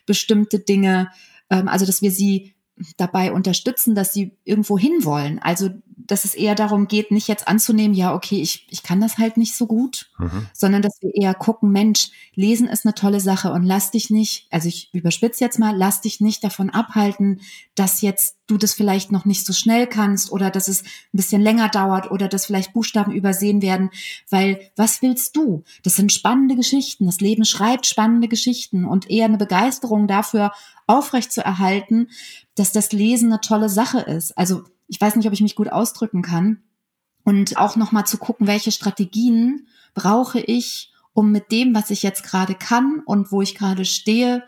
bestimmte 0.05 0.59
Dinge, 0.59 1.11
ähm, 1.49 1.67
also 1.67 1.85
dass 1.85 2.01
wir 2.01 2.11
sie 2.11 2.53
dabei 2.95 3.33
unterstützen, 3.33 3.95
dass 3.95 4.13
sie 4.13 4.37
irgendwo 4.45 4.79
hinwollen. 4.79 5.39
Also, 5.39 5.71
dass 6.07 6.25
es 6.25 6.33
eher 6.33 6.55
darum 6.55 6.87
geht, 6.87 7.11
nicht 7.11 7.27
jetzt 7.27 7.47
anzunehmen, 7.47 7.95
ja, 7.95 8.13
okay, 8.13 8.41
ich, 8.41 8.67
ich 8.69 8.83
kann 8.83 9.01
das 9.01 9.17
halt 9.17 9.37
nicht 9.37 9.55
so 9.55 9.67
gut, 9.67 10.09
mhm. 10.17 10.47
sondern 10.53 10.81
dass 10.81 11.01
wir 11.01 11.13
eher 11.13 11.33
gucken, 11.33 11.71
Mensch, 11.71 12.09
lesen 12.35 12.67
ist 12.67 12.85
eine 12.85 12.93
tolle 12.93 13.19
Sache 13.19 13.51
und 13.51 13.63
lass 13.63 13.91
dich 13.91 14.09
nicht, 14.09 14.47
also 14.49 14.67
ich 14.67 14.93
überspitze 14.93 15.43
jetzt 15.43 15.59
mal, 15.59 15.75
lass 15.75 16.01
dich 16.01 16.21
nicht 16.21 16.43
davon 16.43 16.69
abhalten, 16.69 17.41
dass 17.75 18.01
jetzt 18.01 18.37
du 18.47 18.57
das 18.57 18.73
vielleicht 18.73 19.11
noch 19.11 19.25
nicht 19.25 19.45
so 19.45 19.53
schnell 19.53 19.87
kannst 19.87 20.31
oder 20.31 20.49
dass 20.49 20.67
es 20.67 20.83
ein 20.83 20.87
bisschen 21.13 21.41
länger 21.41 21.69
dauert 21.69 22.09
oder 22.11 22.27
dass 22.27 22.45
vielleicht 22.45 22.73
Buchstaben 22.73 23.11
übersehen 23.11 23.61
werden, 23.61 23.89
weil 24.29 24.71
was 24.75 25.01
willst 25.01 25.35
du? 25.35 25.63
Das 25.83 25.95
sind 25.95 26.11
spannende 26.11 26.55
Geschichten. 26.55 27.05
Das 27.05 27.19
Leben 27.19 27.45
schreibt 27.45 27.85
spannende 27.85 28.27
Geschichten 28.27 28.85
und 28.85 29.09
eher 29.09 29.25
eine 29.25 29.37
Begeisterung 29.37 30.07
dafür 30.07 30.51
aufrecht 30.87 31.31
zu 31.31 31.43
erhalten, 31.43 32.07
dass 32.55 32.71
das 32.71 32.91
Lesen 32.91 33.31
eine 33.31 33.41
tolle 33.41 33.69
Sache 33.69 33.99
ist. 33.99 34.35
Also 34.37 34.63
ich 34.89 34.99
weiß 34.99 35.15
nicht, 35.15 35.27
ob 35.27 35.33
ich 35.33 35.41
mich 35.41 35.55
gut 35.55 35.71
ausdrücken 35.71 36.21
kann. 36.21 36.63
Und 37.23 37.57
auch 37.57 37.75
nochmal 37.75 38.05
zu 38.05 38.17
gucken, 38.17 38.47
welche 38.47 38.71
Strategien 38.71 39.67
brauche 39.93 40.39
ich, 40.39 40.91
um 41.13 41.31
mit 41.31 41.51
dem, 41.51 41.75
was 41.75 41.91
ich 41.91 42.01
jetzt 42.01 42.23
gerade 42.23 42.55
kann 42.55 43.01
und 43.05 43.31
wo 43.31 43.41
ich 43.41 43.55
gerade 43.55 43.85
stehe, 43.85 44.43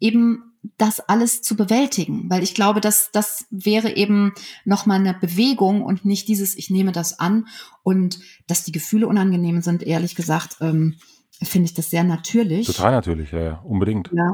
eben 0.00 0.52
das 0.78 1.00
alles 1.00 1.42
zu 1.42 1.56
bewältigen, 1.56 2.28
weil 2.28 2.42
ich 2.42 2.54
glaube, 2.54 2.80
dass 2.80 3.10
das 3.12 3.46
wäre 3.50 3.96
eben 3.96 4.32
nochmal 4.64 4.98
eine 4.98 5.14
Bewegung 5.14 5.82
und 5.82 6.04
nicht 6.04 6.28
dieses, 6.28 6.56
ich 6.56 6.70
nehme 6.70 6.92
das 6.92 7.18
an 7.20 7.46
und 7.84 8.18
dass 8.46 8.64
die 8.64 8.72
Gefühle 8.72 9.06
unangenehm 9.06 9.60
sind, 9.60 9.84
ehrlich 9.84 10.16
gesagt, 10.16 10.56
ähm, 10.60 10.96
finde 11.42 11.66
ich 11.66 11.74
das 11.74 11.90
sehr 11.90 12.04
natürlich. 12.04 12.66
Total 12.66 12.92
natürlich, 12.92 13.30
ja, 13.30 13.40
ja, 13.40 13.54
unbedingt. 13.58 14.10
Ja, 14.12 14.32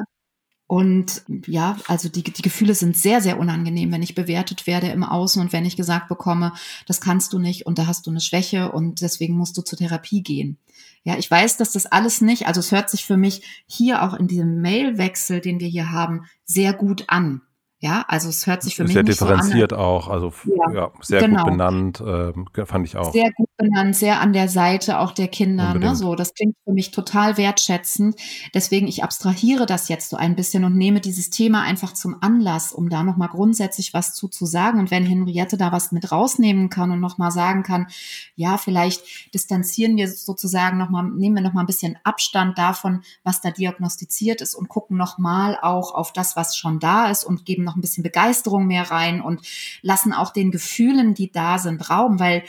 und 0.72 1.22
ja, 1.46 1.76
also 1.86 2.08
die, 2.08 2.22
die 2.22 2.40
Gefühle 2.40 2.74
sind 2.74 2.96
sehr, 2.96 3.20
sehr 3.20 3.38
unangenehm, 3.38 3.92
wenn 3.92 4.02
ich 4.02 4.14
bewertet 4.14 4.66
werde 4.66 4.86
im 4.86 5.04
Außen 5.04 5.42
und 5.42 5.52
wenn 5.52 5.66
ich 5.66 5.76
gesagt 5.76 6.08
bekomme, 6.08 6.54
das 6.86 7.02
kannst 7.02 7.34
du 7.34 7.38
nicht 7.38 7.66
und 7.66 7.78
da 7.78 7.86
hast 7.86 8.06
du 8.06 8.10
eine 8.10 8.22
Schwäche 8.22 8.72
und 8.72 9.02
deswegen 9.02 9.36
musst 9.36 9.54
du 9.58 9.60
zur 9.60 9.76
Therapie 9.76 10.22
gehen. 10.22 10.56
Ja, 11.04 11.18
ich 11.18 11.30
weiß, 11.30 11.58
dass 11.58 11.72
das 11.72 11.84
alles 11.84 12.22
nicht, 12.22 12.46
also 12.46 12.60
es 12.60 12.72
hört 12.72 12.88
sich 12.88 13.04
für 13.04 13.18
mich 13.18 13.42
hier 13.66 14.02
auch 14.02 14.14
in 14.14 14.28
diesem 14.28 14.62
Mailwechsel, 14.62 15.42
den 15.42 15.60
wir 15.60 15.68
hier 15.68 15.92
haben, 15.92 16.22
sehr 16.46 16.72
gut 16.72 17.04
an. 17.08 17.42
Ja, 17.84 18.04
also 18.06 18.28
es 18.28 18.46
hört 18.46 18.62
sich 18.62 18.76
für 18.76 18.84
mich 18.84 18.92
sehr 18.92 19.02
differenziert 19.02 19.70
so 19.70 19.76
an, 19.76 19.82
auch, 19.82 20.08
also 20.08 20.32
ja, 20.44 20.72
ja 20.72 20.92
sehr 21.00 21.20
genau. 21.20 21.42
gut 21.42 21.50
benannt, 21.50 22.00
äh, 22.00 22.64
fand 22.64 22.86
ich 22.86 22.96
auch. 22.96 23.12
Sehr 23.12 23.32
gut 23.32 23.48
benannt, 23.56 23.96
sehr 23.96 24.20
an 24.20 24.32
der 24.32 24.48
Seite 24.48 25.00
auch 25.00 25.10
der 25.10 25.26
Kinder. 25.26 25.74
Ne? 25.74 25.96
So, 25.96 26.14
das 26.14 26.32
klingt 26.32 26.54
für 26.62 26.72
mich 26.72 26.92
total 26.92 27.38
wertschätzend. 27.38 28.14
Deswegen 28.54 28.86
ich 28.86 29.02
abstrahiere 29.02 29.66
das 29.66 29.88
jetzt 29.88 30.10
so 30.10 30.16
ein 30.16 30.36
bisschen 30.36 30.62
und 30.62 30.76
nehme 30.76 31.00
dieses 31.00 31.30
Thema 31.30 31.62
einfach 31.62 31.92
zum 31.92 32.18
Anlass, 32.20 32.72
um 32.72 32.88
da 32.88 33.02
noch 33.02 33.16
mal 33.16 33.26
grundsätzlich 33.26 33.92
was 33.92 34.14
zu 34.14 34.28
zu 34.28 34.46
sagen. 34.46 34.78
Und 34.78 34.92
wenn 34.92 35.04
Henriette 35.04 35.56
da 35.56 35.72
was 35.72 35.90
mit 35.90 36.12
rausnehmen 36.12 36.70
kann 36.70 36.92
und 36.92 37.00
noch 37.00 37.18
mal 37.18 37.32
sagen 37.32 37.64
kann, 37.64 37.88
ja, 38.36 38.58
vielleicht 38.58 39.34
distanzieren 39.34 39.96
wir 39.96 40.08
sozusagen 40.08 40.78
noch 40.78 40.88
mal, 40.88 41.02
nehmen 41.02 41.34
wir 41.34 41.42
noch 41.42 41.52
mal 41.52 41.62
ein 41.62 41.66
bisschen 41.66 41.98
Abstand 42.04 42.58
davon, 42.58 43.02
was 43.24 43.40
da 43.40 43.50
diagnostiziert 43.50 44.40
ist 44.40 44.54
und 44.54 44.68
gucken 44.68 44.96
noch 44.96 45.18
mal 45.18 45.58
auch 45.60 45.92
auf 45.92 46.12
das, 46.12 46.36
was 46.36 46.56
schon 46.56 46.78
da 46.78 47.10
ist 47.10 47.24
und 47.24 47.44
geben 47.44 47.64
noch 47.64 47.71
noch 47.72 47.76
ein 47.76 47.80
bisschen 47.80 48.02
Begeisterung 48.02 48.66
mehr 48.66 48.90
rein 48.90 49.20
und 49.20 49.40
lassen 49.80 50.12
auch 50.12 50.32
den 50.32 50.50
Gefühlen, 50.50 51.14
die 51.14 51.32
da 51.32 51.58
sind, 51.58 51.88
Raum, 51.88 52.20
weil 52.20 52.44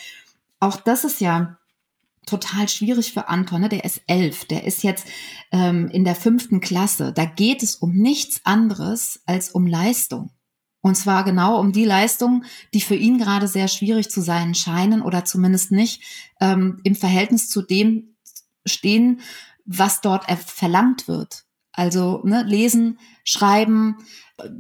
auch 0.59 0.77
das 0.77 1.03
ist 1.03 1.21
ja 1.21 1.57
total 2.25 2.69
schwierig 2.69 3.13
für 3.13 3.27
Anton. 3.27 3.61
Ne? 3.61 3.69
Der 3.69 3.85
ist 3.85 4.01
elf, 4.07 4.45
der 4.45 4.63
ist 4.65 4.83
jetzt 4.83 5.07
ähm, 5.51 5.89
in 5.89 6.03
der 6.03 6.15
fünften 6.15 6.59
Klasse. 6.61 7.13
Da 7.13 7.25
geht 7.25 7.63
es 7.63 7.75
um 7.75 7.93
nichts 7.93 8.41
anderes 8.45 9.21
als 9.25 9.51
um 9.51 9.67
Leistung. 9.67 10.31
Und 10.81 10.95
zwar 10.95 11.23
genau 11.23 11.59
um 11.59 11.71
die 11.71 11.85
Leistung, 11.85 12.43
die 12.73 12.81
für 12.81 12.95
ihn 12.95 13.17
gerade 13.17 13.47
sehr 13.47 13.69
schwierig 13.69 14.09
zu 14.09 14.21
sein 14.21 14.53
scheinen 14.53 15.01
oder 15.01 15.23
zumindest 15.23 15.71
nicht 15.71 16.01
ähm, 16.41 16.79
im 16.83 16.95
Verhältnis 16.95 17.49
zu 17.49 17.61
dem 17.61 18.15
stehen, 18.65 19.21
was 19.65 20.01
dort 20.01 20.29
verlangt 20.41 21.07
wird. 21.07 21.45
Also 21.71 22.21
ne, 22.23 22.43
lesen, 22.43 22.99
schreiben, 23.23 23.97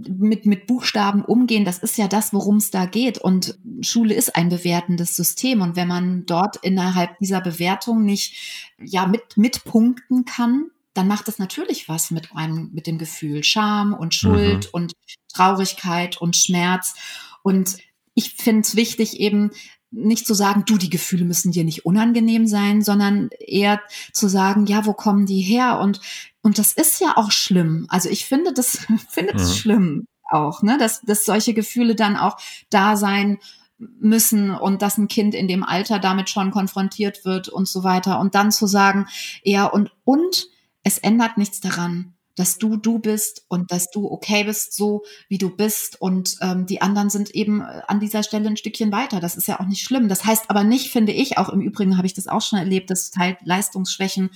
mit, 0.07 0.45
mit 0.45 0.67
Buchstaben 0.67 1.23
umgehen, 1.23 1.65
das 1.65 1.79
ist 1.79 1.97
ja 1.97 2.07
das, 2.07 2.33
worum 2.33 2.57
es 2.57 2.71
da 2.71 2.85
geht. 2.85 3.17
Und 3.17 3.57
Schule 3.81 4.13
ist 4.13 4.35
ein 4.35 4.49
bewertendes 4.49 5.15
System. 5.15 5.61
Und 5.61 5.75
wenn 5.75 5.87
man 5.87 6.25
dort 6.25 6.57
innerhalb 6.57 7.17
dieser 7.19 7.41
Bewertung 7.41 8.03
nicht 8.05 8.73
ja 8.79 9.05
mit, 9.05 9.37
mitpunkten 9.37 10.25
kann, 10.25 10.67
dann 10.93 11.07
macht 11.07 11.27
es 11.27 11.39
natürlich 11.39 11.89
was 11.89 12.11
mit 12.11 12.35
einem, 12.35 12.69
mit 12.73 12.87
dem 12.87 12.97
Gefühl 12.97 13.43
Scham 13.43 13.93
und 13.93 14.13
Schuld 14.13 14.65
mhm. 14.65 14.69
und 14.71 14.93
Traurigkeit 15.33 16.17
und 16.17 16.35
Schmerz. 16.35 16.95
Und 17.41 17.77
ich 18.13 18.33
finde 18.33 18.61
es 18.61 18.75
wichtig, 18.75 19.19
eben 19.19 19.51
nicht 19.93 20.25
zu 20.25 20.33
sagen, 20.33 20.63
du, 20.65 20.77
die 20.77 20.89
Gefühle 20.89 21.25
müssen 21.25 21.51
dir 21.51 21.63
nicht 21.63 21.85
unangenehm 21.85 22.47
sein, 22.47 22.81
sondern 22.81 23.29
eher 23.39 23.79
zu 24.11 24.27
sagen, 24.27 24.65
ja, 24.65 24.85
wo 24.85 24.93
kommen 24.93 25.25
die 25.25 25.41
her? 25.41 25.79
Und, 25.79 26.01
und 26.41 26.57
das 26.57 26.73
ist 26.73 26.99
ja 26.99 27.15
auch 27.15 27.31
schlimm. 27.31 27.85
Also 27.89 28.09
ich 28.09 28.25
finde 28.25 28.53
das, 28.53 28.85
finde 29.09 29.33
es 29.35 29.49
mhm. 29.49 29.53
schlimm 29.53 30.07
auch, 30.29 30.63
ne, 30.63 30.77
dass, 30.77 31.01
dass 31.01 31.25
solche 31.25 31.53
Gefühle 31.53 31.95
dann 31.95 32.17
auch 32.17 32.37
da 32.69 32.95
sein 32.97 33.37
müssen 33.77 34.51
und 34.51 34.81
dass 34.81 34.97
ein 34.97 35.07
Kind 35.07 35.35
in 35.35 35.47
dem 35.47 35.63
Alter 35.63 35.99
damit 35.99 36.29
schon 36.29 36.51
konfrontiert 36.51 37.25
wird 37.25 37.49
und 37.49 37.67
so 37.67 37.83
weiter. 37.83 38.19
Und 38.19 38.35
dann 38.35 38.51
zu 38.51 38.65
sagen, 38.65 39.07
ja, 39.43 39.65
und, 39.65 39.91
und 40.05 40.47
es 40.83 40.97
ändert 40.97 41.37
nichts 41.37 41.59
daran, 41.59 42.13
dass 42.35 42.57
du 42.57 42.77
du 42.77 42.99
bist 42.99 43.45
und 43.47 43.71
dass 43.71 43.91
du 43.91 44.09
okay 44.09 44.43
bist, 44.43 44.73
so 44.73 45.03
wie 45.29 45.37
du 45.37 45.49
bist. 45.49 46.01
Und 46.01 46.37
ähm, 46.41 46.65
die 46.65 46.81
anderen 46.81 47.09
sind 47.09 47.31
eben 47.31 47.61
äh, 47.61 47.81
an 47.87 47.99
dieser 47.99 48.23
Stelle 48.23 48.47
ein 48.47 48.57
Stückchen 48.57 48.91
weiter. 48.91 49.19
Das 49.19 49.35
ist 49.35 49.47
ja 49.47 49.59
auch 49.59 49.65
nicht 49.65 49.83
schlimm. 49.83 50.09
Das 50.09 50.25
heißt 50.25 50.49
aber 50.49 50.63
nicht, 50.63 50.91
finde 50.91 51.11
ich, 51.11 51.37
auch 51.37 51.49
im 51.49 51.61
Übrigen 51.61 51.97
habe 51.97 52.07
ich 52.07 52.13
das 52.13 52.27
auch 52.27 52.41
schon 52.41 52.59
erlebt, 52.59 52.89
dass 52.89 53.11
halt 53.17 53.37
Leistungsschwächen 53.43 54.31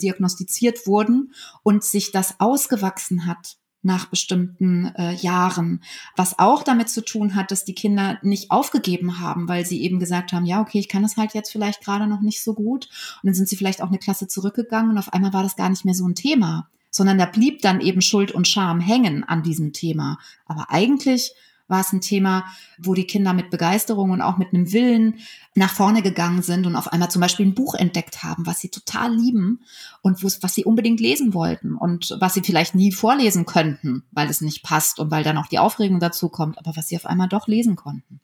diagnostiziert 0.00 0.86
wurden 0.86 1.34
und 1.62 1.84
sich 1.84 2.10
das 2.12 2.40
ausgewachsen 2.40 3.26
hat 3.26 3.56
nach 3.84 4.06
bestimmten 4.06 4.92
äh, 4.94 5.12
Jahren, 5.14 5.82
was 6.16 6.38
auch 6.38 6.62
damit 6.62 6.88
zu 6.88 7.04
tun 7.04 7.34
hat, 7.34 7.50
dass 7.50 7.64
die 7.64 7.74
Kinder 7.74 8.18
nicht 8.22 8.52
aufgegeben 8.52 9.18
haben, 9.18 9.48
weil 9.48 9.66
sie 9.66 9.82
eben 9.82 9.98
gesagt 9.98 10.32
haben, 10.32 10.46
ja, 10.46 10.60
okay, 10.60 10.78
ich 10.78 10.88
kann 10.88 11.02
das 11.02 11.16
halt 11.16 11.34
jetzt 11.34 11.50
vielleicht 11.50 11.84
gerade 11.84 12.06
noch 12.06 12.20
nicht 12.20 12.44
so 12.44 12.54
gut. 12.54 12.88
Und 13.22 13.26
dann 13.26 13.34
sind 13.34 13.48
sie 13.48 13.56
vielleicht 13.56 13.82
auch 13.82 13.88
eine 13.88 13.98
Klasse 13.98 14.28
zurückgegangen 14.28 14.92
und 14.92 14.98
auf 14.98 15.12
einmal 15.12 15.32
war 15.32 15.42
das 15.42 15.56
gar 15.56 15.68
nicht 15.68 15.84
mehr 15.84 15.94
so 15.94 16.06
ein 16.06 16.14
Thema 16.14 16.68
sondern 16.92 17.18
da 17.18 17.26
blieb 17.26 17.62
dann 17.62 17.80
eben 17.80 18.00
Schuld 18.00 18.30
und 18.30 18.46
Scham 18.46 18.78
hängen 18.78 19.24
an 19.24 19.42
diesem 19.42 19.72
Thema. 19.72 20.18
Aber 20.46 20.66
eigentlich 20.70 21.32
war 21.66 21.80
es 21.80 21.92
ein 21.92 22.02
Thema, 22.02 22.44
wo 22.78 22.94
die 22.94 23.06
Kinder 23.06 23.32
mit 23.32 23.50
Begeisterung 23.50 24.10
und 24.10 24.20
auch 24.20 24.36
mit 24.36 24.52
einem 24.52 24.72
Willen 24.72 25.18
nach 25.54 25.72
vorne 25.72 26.02
gegangen 26.02 26.42
sind 26.42 26.66
und 26.66 26.76
auf 26.76 26.92
einmal 26.92 27.10
zum 27.10 27.20
Beispiel 27.20 27.46
ein 27.46 27.54
Buch 27.54 27.74
entdeckt 27.74 28.22
haben, 28.22 28.46
was 28.46 28.60
sie 28.60 28.68
total 28.68 29.14
lieben 29.14 29.60
und 30.02 30.22
was 30.22 30.54
sie 30.54 30.64
unbedingt 30.64 31.00
lesen 31.00 31.34
wollten 31.34 31.74
und 31.74 32.16
was 32.20 32.34
sie 32.34 32.42
vielleicht 32.42 32.74
nie 32.74 32.92
vorlesen 32.92 33.46
könnten, 33.46 34.04
weil 34.12 34.28
es 34.28 34.42
nicht 34.42 34.62
passt 34.62 35.00
und 35.00 35.10
weil 35.10 35.24
dann 35.24 35.38
auch 35.38 35.46
die 35.46 35.58
Aufregung 35.58 35.98
dazu 35.98 36.28
kommt, 36.28 36.58
aber 36.58 36.76
was 36.76 36.88
sie 36.88 36.96
auf 36.96 37.06
einmal 37.06 37.28
doch 37.28 37.48
lesen 37.48 37.74
konnten. 37.74 38.20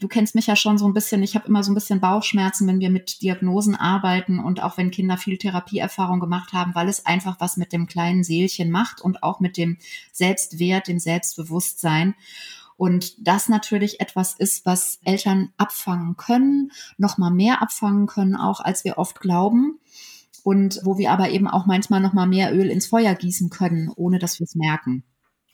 Du 0.00 0.08
kennst 0.08 0.34
mich 0.34 0.46
ja 0.46 0.56
schon 0.56 0.78
so 0.78 0.86
ein 0.86 0.94
bisschen. 0.94 1.22
Ich 1.22 1.34
habe 1.34 1.48
immer 1.48 1.62
so 1.62 1.70
ein 1.70 1.74
bisschen 1.74 2.00
Bauchschmerzen, 2.00 2.66
wenn 2.66 2.80
wir 2.80 2.90
mit 2.90 3.22
Diagnosen 3.22 3.74
arbeiten 3.74 4.38
und 4.38 4.62
auch 4.62 4.76
wenn 4.76 4.90
Kinder 4.90 5.16
viel 5.16 5.38
Therapieerfahrung 5.38 6.20
gemacht 6.20 6.52
haben, 6.52 6.74
weil 6.74 6.88
es 6.88 7.06
einfach 7.06 7.40
was 7.40 7.56
mit 7.56 7.72
dem 7.72 7.86
kleinen 7.86 8.24
Seelchen 8.24 8.70
macht 8.70 9.00
und 9.00 9.22
auch 9.22 9.40
mit 9.40 9.56
dem 9.56 9.78
Selbstwert, 10.12 10.88
dem 10.88 10.98
Selbstbewusstsein. 10.98 12.14
Und 12.76 13.26
das 13.26 13.48
natürlich 13.48 14.00
etwas 14.00 14.34
ist, 14.34 14.66
was 14.66 14.98
Eltern 15.04 15.52
abfangen 15.56 16.16
können, 16.16 16.72
noch 16.98 17.18
mal 17.18 17.30
mehr 17.30 17.62
abfangen 17.62 18.06
können, 18.06 18.34
auch 18.34 18.60
als 18.60 18.84
wir 18.84 18.98
oft 18.98 19.20
glauben. 19.20 19.78
Und 20.42 20.80
wo 20.82 20.98
wir 20.98 21.10
aber 21.10 21.30
eben 21.30 21.48
auch 21.48 21.64
manchmal 21.64 22.00
noch 22.00 22.12
mal 22.12 22.26
mehr 22.26 22.54
Öl 22.54 22.68
ins 22.68 22.86
Feuer 22.86 23.14
gießen 23.14 23.48
können, 23.48 23.90
ohne 23.94 24.18
dass 24.18 24.40
wir 24.40 24.44
es 24.44 24.54
merken. 24.54 25.04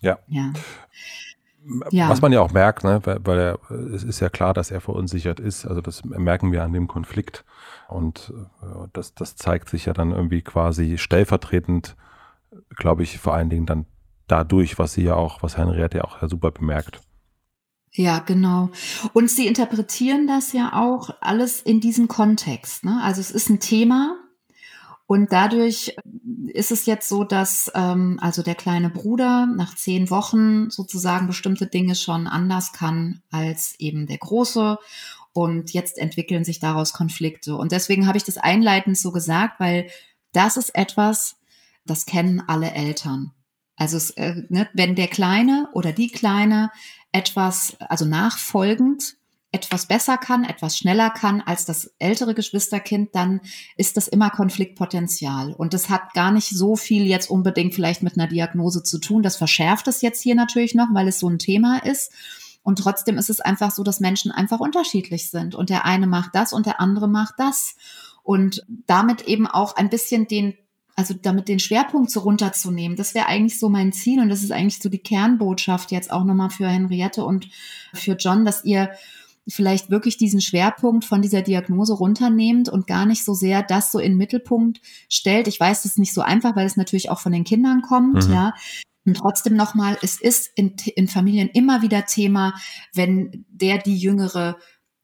Ja. 0.00 0.18
Ja. 0.29 0.53
Ja. 1.90 2.09
Was 2.09 2.23
man 2.23 2.33
ja 2.33 2.40
auch 2.40 2.53
merkt, 2.53 2.85
ne, 2.85 3.01
weil, 3.05 3.18
weil 3.25 3.38
er, 3.38 3.70
es 3.92 4.03
ist 4.03 4.20
ja 4.20 4.29
klar, 4.29 4.55
dass 4.55 4.70
er 4.70 4.81
verunsichert 4.81 5.40
ist. 5.40 5.66
Also 5.66 5.81
das 5.81 6.05
merken 6.05 6.53
wir 6.53 6.64
an 6.64 6.73
dem 6.73 6.88
Konflikt. 6.88 7.44
Und 7.88 8.33
äh, 8.62 8.88
das, 8.92 9.14
das 9.14 9.37
zeigt 9.37 9.68
sich 9.68 9.87
ja 9.87 9.92
dann 9.92 10.12
irgendwie 10.12 10.42
quasi 10.42 10.99
stellvertretend, 10.99 11.96
glaube 12.77 13.03
ich, 13.03 13.18
vor 13.18 13.35
allen 13.35 13.51
Dingen 13.51 13.66
dann 13.66 13.87
dadurch, 14.27 14.79
was 14.79 14.94
sie 14.94 15.03
ja 15.03 15.14
auch, 15.14 15.42
was 15.42 15.57
Henriette 15.57 15.99
ja 15.99 16.05
auch 16.05 16.18
super 16.29 16.51
bemerkt. 16.51 17.01
Ja, 17.92 18.20
genau. 18.20 18.70
Und 19.12 19.31
sie 19.31 19.49
interpretieren 19.49 20.29
das 20.29 20.53
ja 20.53 20.73
auch 20.75 21.11
alles 21.20 21.61
in 21.61 21.81
diesem 21.81 22.07
Kontext. 22.07 22.85
Ne? 22.85 23.01
Also 23.03 23.20
es 23.20 23.33
ist 23.33 23.51
ein 23.51 23.59
Thema 23.59 24.16
und 25.11 25.33
dadurch 25.33 25.96
ist 26.55 26.70
es 26.70 26.87
jetzt 26.87 27.09
so, 27.09 27.25
dass 27.25 27.68
ähm, 27.75 28.20
also 28.23 28.44
der 28.44 28.55
kleine 28.55 28.90
Bruder 28.90 29.46
nach 29.46 29.75
zehn 29.75 30.09
Wochen 30.09 30.70
sozusagen 30.70 31.27
bestimmte 31.27 31.66
Dinge 31.66 31.96
schon 31.96 32.29
anders 32.29 32.73
kann 32.73 33.20
als 33.33 33.75
eben 33.81 34.07
der 34.07 34.18
große. 34.18 34.79
Und 35.33 35.73
jetzt 35.73 35.99
entwickeln 35.99 36.44
sich 36.44 36.61
daraus 36.61 36.92
Konflikte. 36.92 37.57
Und 37.57 37.73
deswegen 37.73 38.07
habe 38.07 38.18
ich 38.18 38.25
das 38.25 38.37
einleitend 38.37 38.96
so 38.96 39.11
gesagt, 39.11 39.59
weil 39.59 39.90
das 40.31 40.57
ist 40.57 40.77
etwas, 40.77 41.40
das 41.85 42.07
kennen 42.07 42.40
alle 42.46 42.70
Eltern. 42.70 43.33
Also 43.75 43.96
es, 43.96 44.11
äh, 44.11 44.44
ne, 44.49 44.68
wenn 44.75 44.94
der 44.94 45.09
Kleine 45.09 45.70
oder 45.73 45.90
die 45.90 46.12
Kleine 46.12 46.70
etwas, 47.11 47.77
also 47.81 48.05
nachfolgend 48.05 49.16
etwas 49.53 49.87
besser 49.87 50.17
kann, 50.17 50.45
etwas 50.45 50.79
schneller 50.79 51.11
kann 51.11 51.41
als 51.41 51.65
das 51.65 51.93
ältere 51.99 52.35
Geschwisterkind, 52.35 53.15
dann 53.15 53.41
ist 53.77 53.97
das 53.97 54.07
immer 54.07 54.31
Konfliktpotenzial. 54.31 55.53
Und 55.55 55.75
das 55.75 55.91
hat 55.91 56.15
gar 56.15 56.31
nicht 56.31 56.49
so 56.49 56.77
viel 56.77 57.05
jetzt 57.07 57.31
unbedingt 57.31 57.75
vielleicht 57.75 58.03
mit 58.03 58.17
einer 58.17 58.29
Diagnose 58.29 58.83
zu 58.85 58.99
tun. 58.99 59.23
Das 59.23 59.37
verschärft 59.37 59.89
es 59.89 60.03
jetzt 60.03 60.23
hier 60.23 60.37
natürlich 60.37 60.75
noch, 60.75 60.89
weil 60.93 61.09
es 61.09 61.19
so 61.19 61.29
ein 61.29 61.39
Thema 61.39 61.79
ist. 61.79 62.13
Und 62.63 62.79
trotzdem 62.79 63.19
ist 63.19 63.31
es 63.31 63.41
einfach 63.41 63.73
so, 63.73 63.83
dass 63.83 64.01
Menschen 64.01 64.31
einfach 64.31 64.61
unterschiedlich 64.61 65.31
sind. 65.31 65.57
Und 65.57 65.71
der 65.71 65.85
eine 65.85 66.07
macht 66.07 66.35
das 66.35 66.53
und 66.53 66.67
der 66.67 66.81
andere 66.81 67.09
macht 67.09 67.35
das. 67.39 67.75
Und 68.23 68.65
damit 68.87 69.23
eben 69.23 69.49
auch 69.49 69.75
ein 69.77 69.91
bisschen 69.91 70.29
den 70.29 70.55
also 70.97 71.15
damit 71.15 71.49
den 71.49 71.61
Schwerpunkt 71.61 72.11
so 72.11 72.21
runterzunehmen, 72.21 72.95
das 72.95 73.15
wäre 73.15 73.27
eigentlich 73.27 73.59
so 73.59 73.71
mein 73.71 73.91
Ziel 73.91 74.21
und 74.21 74.29
das 74.29 74.43
ist 74.43 74.53
eigentlich 74.53 74.83
so 74.83 74.91
die 74.91 74.99
Kernbotschaft 74.99 75.93
jetzt 75.93 76.11
auch 76.13 76.25
nochmal 76.25 76.51
für 76.51 76.69
Henriette 76.69 77.25
und 77.25 77.49
für 77.95 78.17
John, 78.17 78.45
dass 78.45 78.65
ihr 78.65 78.91
vielleicht 79.51 79.91
wirklich 79.91 80.17
diesen 80.17 80.41
Schwerpunkt 80.41 81.05
von 81.05 81.23
dieser 81.23 81.43
Diagnose 81.43 81.95
runternehmt 81.95 82.69
und 82.69 82.87
gar 82.87 83.07
nicht 83.07 83.25
so 83.25 83.35
sehr 83.35 83.63
das 83.63 83.93
so 83.93 83.99
in 83.99 84.13
den 84.13 84.19
Mittelpunkt 84.19 84.81
stellt. 85.09 85.49
Ich 85.49 85.61
weiß, 85.61 85.83
das 85.83 85.93
ist 85.93 85.99
nicht 85.99 86.15
so 86.15 86.23
einfach, 86.23 86.57
weil 86.57 86.67
es 86.67 86.77
natürlich 86.77 87.11
auch 87.11 87.21
von 87.21 87.33
den 87.33 87.45
Kindern 87.45 87.83
kommt, 87.83 88.27
mhm. 88.27 88.33
ja. 88.33 88.55
Und 89.07 89.17
trotzdem 89.17 89.57
nochmal, 89.57 89.97
es 90.03 90.21
ist 90.21 90.51
in, 90.55 90.77
in 90.95 91.09
Familien 91.09 91.49
immer 91.49 91.83
wieder 91.83 92.05
Thema, 92.05 92.55
wenn 92.95 93.47
der 93.49 93.79
die 93.79 93.97
jüngere 93.97 94.57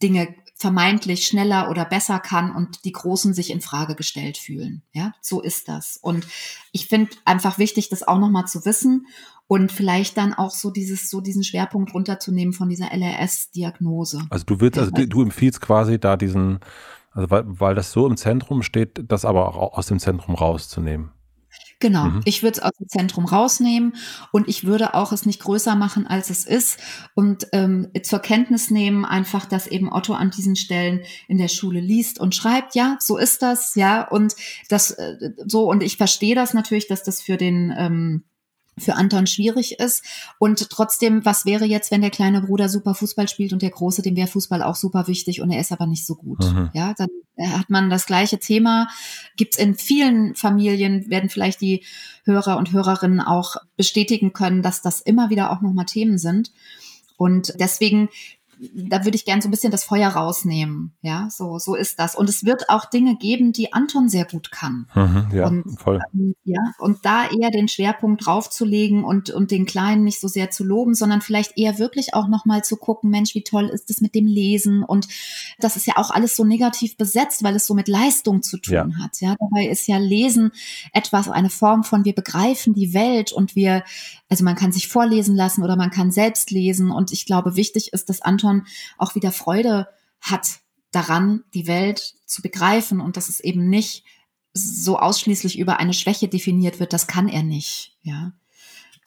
Dinge 0.02 0.34
vermeintlich 0.58 1.26
schneller 1.26 1.70
oder 1.70 1.84
besser 1.84 2.18
kann 2.18 2.50
und 2.50 2.84
die 2.86 2.92
Großen 2.92 3.34
sich 3.34 3.50
in 3.50 3.60
Frage 3.60 3.94
gestellt 3.94 4.38
fühlen. 4.38 4.82
Ja, 4.92 5.12
so 5.20 5.42
ist 5.42 5.68
das. 5.68 5.98
Und 6.00 6.26
ich 6.72 6.88
finde 6.88 7.10
einfach 7.26 7.58
wichtig, 7.58 7.90
das 7.90 8.02
auch 8.02 8.18
nochmal 8.18 8.46
zu 8.46 8.64
wissen 8.64 9.06
und 9.48 9.70
vielleicht 9.70 10.16
dann 10.16 10.32
auch 10.32 10.50
so 10.50 10.70
dieses, 10.70 11.10
so 11.10 11.20
diesen 11.20 11.44
Schwerpunkt 11.44 11.92
runterzunehmen 11.94 12.54
von 12.54 12.70
dieser 12.70 12.90
LRS-Diagnose. 12.90 14.26
Also 14.30 14.44
du 14.46 14.60
willst, 14.60 14.78
also 14.78 14.90
du, 14.90 15.06
du 15.06 15.22
empfiehlst 15.22 15.60
quasi 15.60 16.00
da 16.00 16.16
diesen, 16.16 16.60
also 17.12 17.30
weil, 17.30 17.44
weil 17.46 17.74
das 17.74 17.92
so 17.92 18.06
im 18.06 18.16
Zentrum 18.16 18.62
steht, 18.62 19.04
das 19.08 19.26
aber 19.26 19.48
auch 19.48 19.76
aus 19.76 19.86
dem 19.86 19.98
Zentrum 19.98 20.34
rauszunehmen. 20.34 21.10
Genau, 21.78 22.04
mhm. 22.06 22.20
ich 22.24 22.42
würde 22.42 22.56
es 22.56 22.62
aus 22.62 22.72
dem 22.78 22.88
Zentrum 22.88 23.26
rausnehmen 23.26 23.96
und 24.32 24.48
ich 24.48 24.64
würde 24.64 24.94
auch 24.94 25.12
es 25.12 25.26
nicht 25.26 25.42
größer 25.42 25.74
machen, 25.74 26.06
als 26.06 26.30
es 26.30 26.46
ist 26.46 26.78
und 27.14 27.48
ähm, 27.52 27.90
zur 28.02 28.20
Kenntnis 28.20 28.70
nehmen 28.70 29.04
einfach, 29.04 29.44
dass 29.44 29.66
eben 29.66 29.92
Otto 29.92 30.14
an 30.14 30.30
diesen 30.30 30.56
Stellen 30.56 31.02
in 31.28 31.36
der 31.36 31.48
Schule 31.48 31.80
liest 31.80 32.18
und 32.18 32.34
schreibt, 32.34 32.74
ja, 32.74 32.96
so 32.98 33.18
ist 33.18 33.42
das, 33.42 33.74
ja, 33.74 34.08
und 34.08 34.34
das 34.70 34.92
äh, 34.92 35.32
so 35.44 35.70
und 35.70 35.82
ich 35.82 35.98
verstehe 35.98 36.34
das 36.34 36.54
natürlich, 36.54 36.88
dass 36.88 37.02
das 37.02 37.20
für 37.20 37.36
den 37.36 37.74
ähm, 37.76 38.24
für 38.78 38.94
Anton 38.94 39.26
schwierig 39.26 39.78
ist. 39.78 40.04
Und 40.38 40.68
trotzdem, 40.70 41.24
was 41.24 41.46
wäre 41.46 41.64
jetzt, 41.64 41.90
wenn 41.90 42.02
der 42.02 42.10
kleine 42.10 42.42
Bruder 42.42 42.68
super 42.68 42.94
Fußball 42.94 43.28
spielt 43.28 43.52
und 43.52 43.62
der 43.62 43.70
große, 43.70 44.02
dem 44.02 44.16
wäre 44.16 44.28
Fußball 44.28 44.62
auch 44.62 44.76
super 44.76 45.08
wichtig 45.08 45.40
und 45.40 45.50
er 45.50 45.60
ist 45.60 45.72
aber 45.72 45.86
nicht 45.86 46.06
so 46.06 46.14
gut. 46.14 46.44
Mhm. 46.44 46.70
Ja, 46.74 46.94
dann 46.94 47.08
hat 47.38 47.70
man 47.70 47.90
das 47.90 48.06
gleiche 48.06 48.38
Thema. 48.38 48.88
Gibt's 49.36 49.56
in 49.56 49.74
vielen 49.74 50.34
Familien, 50.34 51.08
werden 51.10 51.30
vielleicht 51.30 51.60
die 51.60 51.84
Hörer 52.24 52.56
und 52.58 52.72
Hörerinnen 52.72 53.20
auch 53.20 53.56
bestätigen 53.76 54.32
können, 54.32 54.62
dass 54.62 54.82
das 54.82 55.00
immer 55.00 55.30
wieder 55.30 55.50
auch 55.50 55.60
nochmal 55.60 55.86
Themen 55.86 56.18
sind. 56.18 56.52
Und 57.16 57.54
deswegen 57.58 58.10
da 58.58 59.04
würde 59.04 59.16
ich 59.16 59.24
gern 59.24 59.40
so 59.40 59.48
ein 59.48 59.50
bisschen 59.50 59.70
das 59.70 59.84
Feuer 59.84 60.08
rausnehmen. 60.08 60.94
Ja, 61.02 61.28
so, 61.30 61.58
so 61.58 61.74
ist 61.74 61.98
das. 61.98 62.16
Und 62.16 62.28
es 62.28 62.44
wird 62.44 62.68
auch 62.68 62.86
Dinge 62.86 63.16
geben, 63.16 63.52
die 63.52 63.72
Anton 63.72 64.08
sehr 64.08 64.24
gut 64.24 64.50
kann. 64.50 64.86
Mhm, 64.94 65.26
ja, 65.32 65.46
und, 65.46 65.78
voll. 65.78 66.00
Ähm, 66.14 66.34
ja, 66.44 66.60
und 66.78 67.04
da 67.04 67.28
eher 67.28 67.50
den 67.50 67.68
Schwerpunkt 67.68 68.26
draufzulegen 68.26 69.04
und, 69.04 69.30
und 69.30 69.50
den 69.50 69.66
Kleinen 69.66 70.04
nicht 70.04 70.20
so 70.20 70.28
sehr 70.28 70.50
zu 70.50 70.64
loben, 70.64 70.94
sondern 70.94 71.20
vielleicht 71.20 71.58
eher 71.58 71.78
wirklich 71.78 72.14
auch 72.14 72.28
nochmal 72.28 72.64
zu 72.64 72.76
gucken, 72.76 73.10
Mensch, 73.10 73.34
wie 73.34 73.42
toll 73.42 73.66
ist 73.66 73.90
es 73.90 74.00
mit 74.00 74.14
dem 74.14 74.26
Lesen? 74.26 74.82
Und 74.82 75.08
das 75.58 75.76
ist 75.76 75.86
ja 75.86 75.94
auch 75.96 76.10
alles 76.10 76.36
so 76.36 76.44
negativ 76.44 76.96
besetzt, 76.96 77.42
weil 77.42 77.56
es 77.56 77.66
so 77.66 77.74
mit 77.74 77.88
Leistung 77.88 78.42
zu 78.42 78.58
tun 78.58 78.74
ja. 78.74 78.88
hat. 79.02 79.20
Ja, 79.20 79.36
dabei 79.38 79.66
ist 79.66 79.86
ja 79.86 79.98
Lesen 79.98 80.52
etwas, 80.92 81.28
eine 81.28 81.50
Form 81.50 81.84
von 81.84 82.04
wir 82.04 82.14
begreifen 82.14 82.74
die 82.74 82.94
Welt 82.94 83.32
und 83.32 83.56
wir, 83.56 83.82
also 84.28 84.44
man 84.44 84.56
kann 84.56 84.72
sich 84.72 84.88
vorlesen 84.88 85.36
lassen 85.36 85.62
oder 85.62 85.76
man 85.76 85.90
kann 85.90 86.10
selbst 86.10 86.50
lesen. 86.50 86.90
Und 86.90 87.12
ich 87.12 87.26
glaube, 87.26 87.56
wichtig 87.56 87.92
ist, 87.92 88.08
dass 88.08 88.22
Anton 88.22 88.45
Anton 88.46 88.66
auch 88.98 89.14
wieder 89.14 89.32
Freude 89.32 89.88
hat 90.20 90.60
daran, 90.92 91.44
die 91.54 91.66
Welt 91.66 92.14
zu 92.26 92.42
begreifen 92.42 93.00
und 93.00 93.16
dass 93.16 93.28
es 93.28 93.40
eben 93.40 93.68
nicht 93.68 94.04
so 94.54 94.98
ausschließlich 94.98 95.58
über 95.58 95.78
eine 95.78 95.92
Schwäche 95.92 96.28
definiert 96.28 96.80
wird, 96.80 96.92
das 96.92 97.06
kann 97.06 97.28
er 97.28 97.42
nicht, 97.42 97.96
ja. 98.02 98.32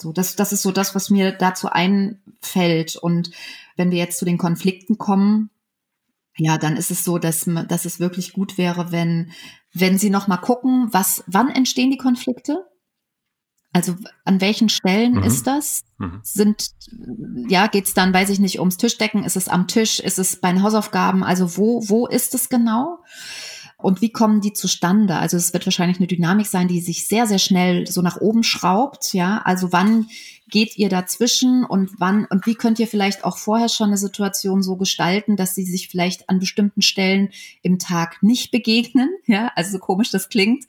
So, 0.01 0.13
das, 0.13 0.37
das 0.37 0.53
ist 0.53 0.61
so 0.61 0.71
das, 0.71 0.95
was 0.95 1.09
mir 1.09 1.33
dazu 1.33 1.67
einfällt. 1.67 2.95
Und 2.95 3.31
wenn 3.75 3.91
wir 3.91 3.97
jetzt 3.97 4.17
zu 4.17 4.23
den 4.23 4.37
Konflikten 4.37 4.97
kommen, 4.97 5.49
ja, 6.37 6.57
dann 6.57 6.77
ist 6.77 6.89
es 6.89 7.03
so, 7.03 7.17
dass, 7.17 7.49
dass 7.67 7.83
es 7.83 7.99
wirklich 7.99 8.31
gut 8.31 8.57
wäre, 8.57 8.93
wenn, 8.93 9.33
wenn 9.73 9.97
Sie 9.97 10.09
noch 10.09 10.27
mal 10.27 10.37
gucken, 10.37 10.87
was, 10.93 11.25
wann 11.27 11.49
entstehen 11.49 11.91
die 11.91 11.97
Konflikte? 11.97 12.65
Also 13.71 13.95
an 14.25 14.41
welchen 14.41 14.69
Stellen 14.69 15.15
mhm. 15.15 15.23
ist 15.23 15.45
das? 15.45 15.83
Mhm. 15.99 16.19
Sind, 16.23 16.71
ja, 17.47 17.67
geht's 17.67 17.93
dann, 17.93 18.13
weiß 18.13 18.29
ich 18.29 18.39
nicht, 18.39 18.59
ums 18.59 18.77
Tischdecken? 18.77 19.23
Ist 19.23 19.37
es 19.37 19.47
am 19.47 19.67
Tisch? 19.67 19.99
Ist 19.99 20.17
es 20.17 20.37
bei 20.37 20.51
den 20.51 20.63
Hausaufgaben? 20.63 21.23
Also 21.23 21.57
wo, 21.57 21.87
wo 21.87 22.07
ist 22.07 22.33
es 22.33 22.49
genau? 22.49 22.99
Und 23.77 24.01
wie 24.01 24.11
kommen 24.11 24.41
die 24.41 24.53
zustande? 24.53 25.15
Also 25.15 25.37
es 25.37 25.53
wird 25.53 25.65
wahrscheinlich 25.65 25.99
eine 25.99 26.07
Dynamik 26.07 26.47
sein, 26.47 26.67
die 26.67 26.81
sich 26.81 27.07
sehr, 27.07 27.27
sehr 27.27 27.39
schnell 27.39 27.87
so 27.87 28.01
nach 28.01 28.17
oben 28.17 28.43
schraubt. 28.43 29.13
Ja, 29.13 29.41
also 29.45 29.71
wann 29.71 30.07
geht 30.49 30.77
ihr 30.77 30.89
dazwischen 30.89 31.63
und 31.63 31.91
wann 31.99 32.25
und 32.25 32.45
wie 32.45 32.55
könnt 32.55 32.79
ihr 32.79 32.87
vielleicht 32.87 33.23
auch 33.23 33.37
vorher 33.37 33.69
schon 33.69 33.87
eine 33.87 33.97
Situation 33.97 34.63
so 34.63 34.75
gestalten, 34.75 35.35
dass 35.35 35.55
sie 35.55 35.65
sich 35.65 35.87
vielleicht 35.89 36.29
an 36.29 36.39
bestimmten 36.39 36.81
Stellen 36.81 37.29
im 37.61 37.79
Tag 37.79 38.21
nicht 38.21 38.51
begegnen? 38.51 39.09
Ja, 39.29 39.51
also 39.55 39.73
so 39.73 39.79
komisch 39.79 40.09
das 40.09 40.29
klingt. 40.29 40.65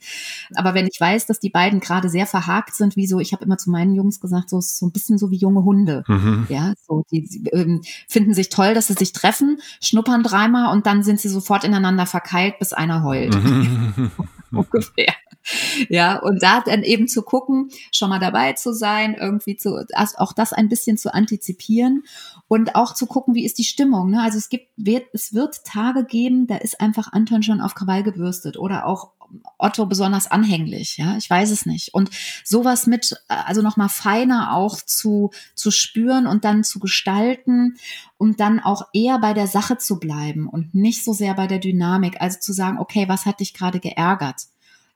Aber 0.53 0.75
wenn 0.75 0.85
ich 0.85 0.99
weiß, 0.99 1.25
dass 1.25 1.39
die 1.39 1.49
beiden 1.49 1.79
gerade 1.79 2.09
sehr 2.09 2.27
verhakt 2.27 2.75
sind, 2.75 2.95
wie 2.95 3.07
so, 3.07 3.19
ich 3.19 3.33
habe 3.33 3.43
immer 3.43 3.57
zu 3.57 3.71
meinen 3.71 3.95
Jungs 3.95 4.19
gesagt, 4.19 4.51
so 4.51 4.61
so 4.61 4.85
ein 4.85 4.91
bisschen 4.91 5.17
so 5.17 5.31
wie 5.31 5.37
junge 5.37 5.63
Hunde. 5.63 6.03
Mhm. 6.07 6.45
Ja, 6.47 6.73
so 6.87 7.03
die, 7.11 7.27
die 7.27 7.49
ähm, 7.49 7.81
finden 8.07 8.35
sich 8.35 8.49
toll, 8.49 8.75
dass 8.75 8.85
sie 8.87 8.93
sich 8.93 9.13
treffen, 9.13 9.59
schnuppern 9.81 10.21
dreimal 10.21 10.71
und 10.73 10.85
dann 10.85 11.01
sind 11.01 11.19
sie 11.19 11.29
sofort 11.29 11.63
ineinander 11.63 12.05
verkeilt, 12.05 12.59
bis 12.59 12.71
einer 12.71 13.03
heult. 13.03 13.33
Mhm. 13.33 14.11
Ungefähr. 14.51 15.15
Ja, 15.89 16.19
und 16.19 16.41
da 16.43 16.61
dann 16.61 16.83
eben 16.83 17.07
zu 17.07 17.23
gucken, 17.23 17.69
schon 17.93 18.09
mal 18.09 18.19
dabei 18.19 18.53
zu 18.53 18.73
sein, 18.73 19.15
irgendwie 19.19 19.57
zu, 19.57 19.85
auch 20.17 20.33
das 20.33 20.53
ein 20.53 20.69
bisschen 20.69 20.97
zu 20.97 21.13
antizipieren 21.13 22.03
und 22.47 22.75
auch 22.75 22.93
zu 22.93 23.05
gucken, 23.05 23.33
wie 23.33 23.45
ist 23.45 23.57
die 23.57 23.63
Stimmung. 23.63 24.11
Ne? 24.11 24.21
Also 24.21 24.37
es 24.37 24.49
gibt, 24.49 24.67
wird, 24.77 25.05
es 25.13 25.33
wird 25.33 25.63
Tage 25.65 26.05
geben, 26.05 26.47
da 26.47 26.57
ist 26.57 26.79
einfach 26.79 27.11
Anton 27.11 27.43
schon 27.43 27.61
auf 27.61 27.75
Krawall 27.75 28.03
gebürstet 28.03 28.57
oder 28.57 28.85
auch 28.85 29.11
Otto 29.57 29.85
besonders 29.85 30.29
anhänglich, 30.29 30.97
ja, 30.97 31.15
ich 31.17 31.29
weiß 31.29 31.51
es 31.51 31.65
nicht. 31.65 31.93
Und 31.93 32.09
sowas 32.43 32.87
mit, 32.87 33.15
also 33.27 33.61
nochmal 33.61 33.89
feiner 33.89 34.53
auch 34.53 34.81
zu, 34.81 35.31
zu 35.55 35.71
spüren 35.71 36.27
und 36.27 36.43
dann 36.43 36.63
zu 36.63 36.79
gestalten 36.79 37.77
und 38.17 38.39
dann 38.39 38.59
auch 38.59 38.87
eher 38.93 39.19
bei 39.19 39.33
der 39.33 39.47
Sache 39.47 39.77
zu 39.77 39.99
bleiben 39.99 40.47
und 40.47 40.73
nicht 40.75 41.03
so 41.03 41.13
sehr 41.13 41.33
bei 41.33 41.47
der 41.47 41.59
Dynamik. 41.59 42.19
Also 42.19 42.39
zu 42.39 42.53
sagen, 42.53 42.79
okay, 42.79 43.07
was 43.07 43.25
hat 43.25 43.39
dich 43.39 43.53
gerade 43.53 43.79
geärgert? 43.79 44.47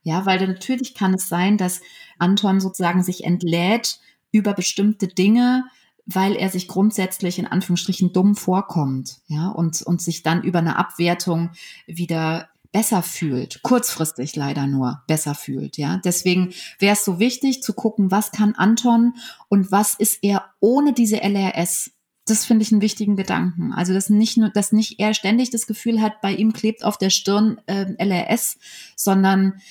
Ja, 0.06 0.28
weil 0.28 0.48
natürlich 0.48 0.94
kann 0.94 1.16
es 1.16 1.28
sein, 1.28 1.58
dass 1.58 1.82
Anton 2.20 2.60
sozusagen 2.60 3.04
sich 3.04 3.24
entlädt 3.24 4.00
über 4.32 4.54
bestimmte 4.54 5.08
Dinge, 5.08 5.66
weil 6.06 6.36
er 6.36 6.50
sich 6.50 6.68
grundsätzlich 6.68 7.40
in 7.40 7.48
Anführungsstrichen 7.48 8.14
dumm 8.14 8.36
vorkommt, 8.36 9.18
ja, 9.26 9.50
und, 9.50 9.82
und 9.82 10.04
sich 10.04 10.22
dann 10.22 10.44
über 10.44 10.60
eine 10.60 10.78
Abwertung 10.78 11.50
wieder 11.88 12.50
besser 12.72 13.02
fühlt, 13.02 13.64
kurzfristig 13.64 14.36
leider 14.36 14.68
nur 14.68 15.02
besser 15.08 15.34
fühlt, 15.34 15.78
ja. 15.78 16.00
Deswegen 16.06 16.54
wäre 16.78 16.94
es 16.94 17.04
so 17.04 17.18
wichtig 17.18 17.64
zu 17.64 17.74
gucken, 17.74 18.12
was 18.12 18.32
kann 18.32 18.54
Anton 18.54 19.16
und 19.50 19.72
was 19.72 19.96
ist 19.96 20.20
er 20.22 20.46
ohne 20.60 20.94
diese 20.94 21.24
LRS. 21.24 21.95
Das 22.26 22.46
finde 22.46 22.64
ich 22.64 22.72
einen 22.72 22.82
wichtigen 22.82 23.16
Gedanken. 23.16 23.72
Also, 23.74 23.94
dass 23.94 24.10
nicht 24.10 24.38
nur, 24.38 24.50
dass 24.50 24.72
nicht 24.72 25.00
er 25.00 25.14
ständig 25.14 25.52
das 25.52 25.68
Gefühl 25.68 26.02
hat, 26.02 26.22
bei 26.22 26.34
ihm 26.34 26.54
klebt 26.54 26.84
auf 26.84 26.98
der 26.98 27.12
Stirn 27.12 27.62
äh, 27.68 27.86
LRS, 28.04 28.58
sondern 28.96 29.62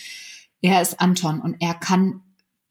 er 0.63 0.81
ist 0.81 1.01
Anton 1.01 1.41
und 1.41 1.57
er 1.61 1.75
kann 1.75 2.23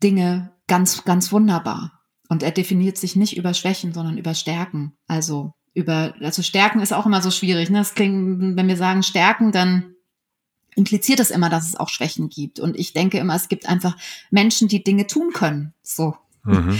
Dinge 0.02 0.52
ganz, 0.68 1.04
ganz 1.04 1.32
wunderbar. 1.32 2.00
Und 2.30 2.42
er 2.42 2.52
definiert 2.52 2.98
sich 2.98 3.16
nicht 3.16 3.38
über 3.38 3.54
Schwächen, 3.54 3.94
sondern 3.94 4.18
über 4.18 4.34
Stärken. 4.34 4.94
Also 5.08 5.54
über, 5.74 6.16
also 6.22 6.42
Stärken 6.42 6.80
ist 6.80 6.94
auch 6.94 7.06
immer 7.06 7.22
so 7.22 7.32
schwierig. 7.32 7.70
Ne? 7.70 7.80
Das 7.80 7.94
klingt, 7.94 8.58
wenn 8.58 8.68
wir 8.68 8.78
sagen 8.78 9.04
Stärken, 9.04 9.52
dann 9.52 9.94
impliziert 10.76 11.20
das 11.20 11.32
immer, 11.32 11.50
dass 11.50 11.68
es 11.68 11.76
auch 11.76 11.90
Schwächen 11.90 12.30
gibt. 12.30 12.60
Und 12.60 12.78
ich 12.78 12.94
denke 12.94 13.18
immer, 13.20 13.36
es 13.36 13.50
gibt 13.50 13.68
einfach 13.68 13.98
Menschen, 14.32 14.68
die 14.68 14.84
Dinge 14.84 15.08
tun 15.08 15.32
können. 15.34 15.74
So. 15.84 16.16
Mhm. 16.44 16.78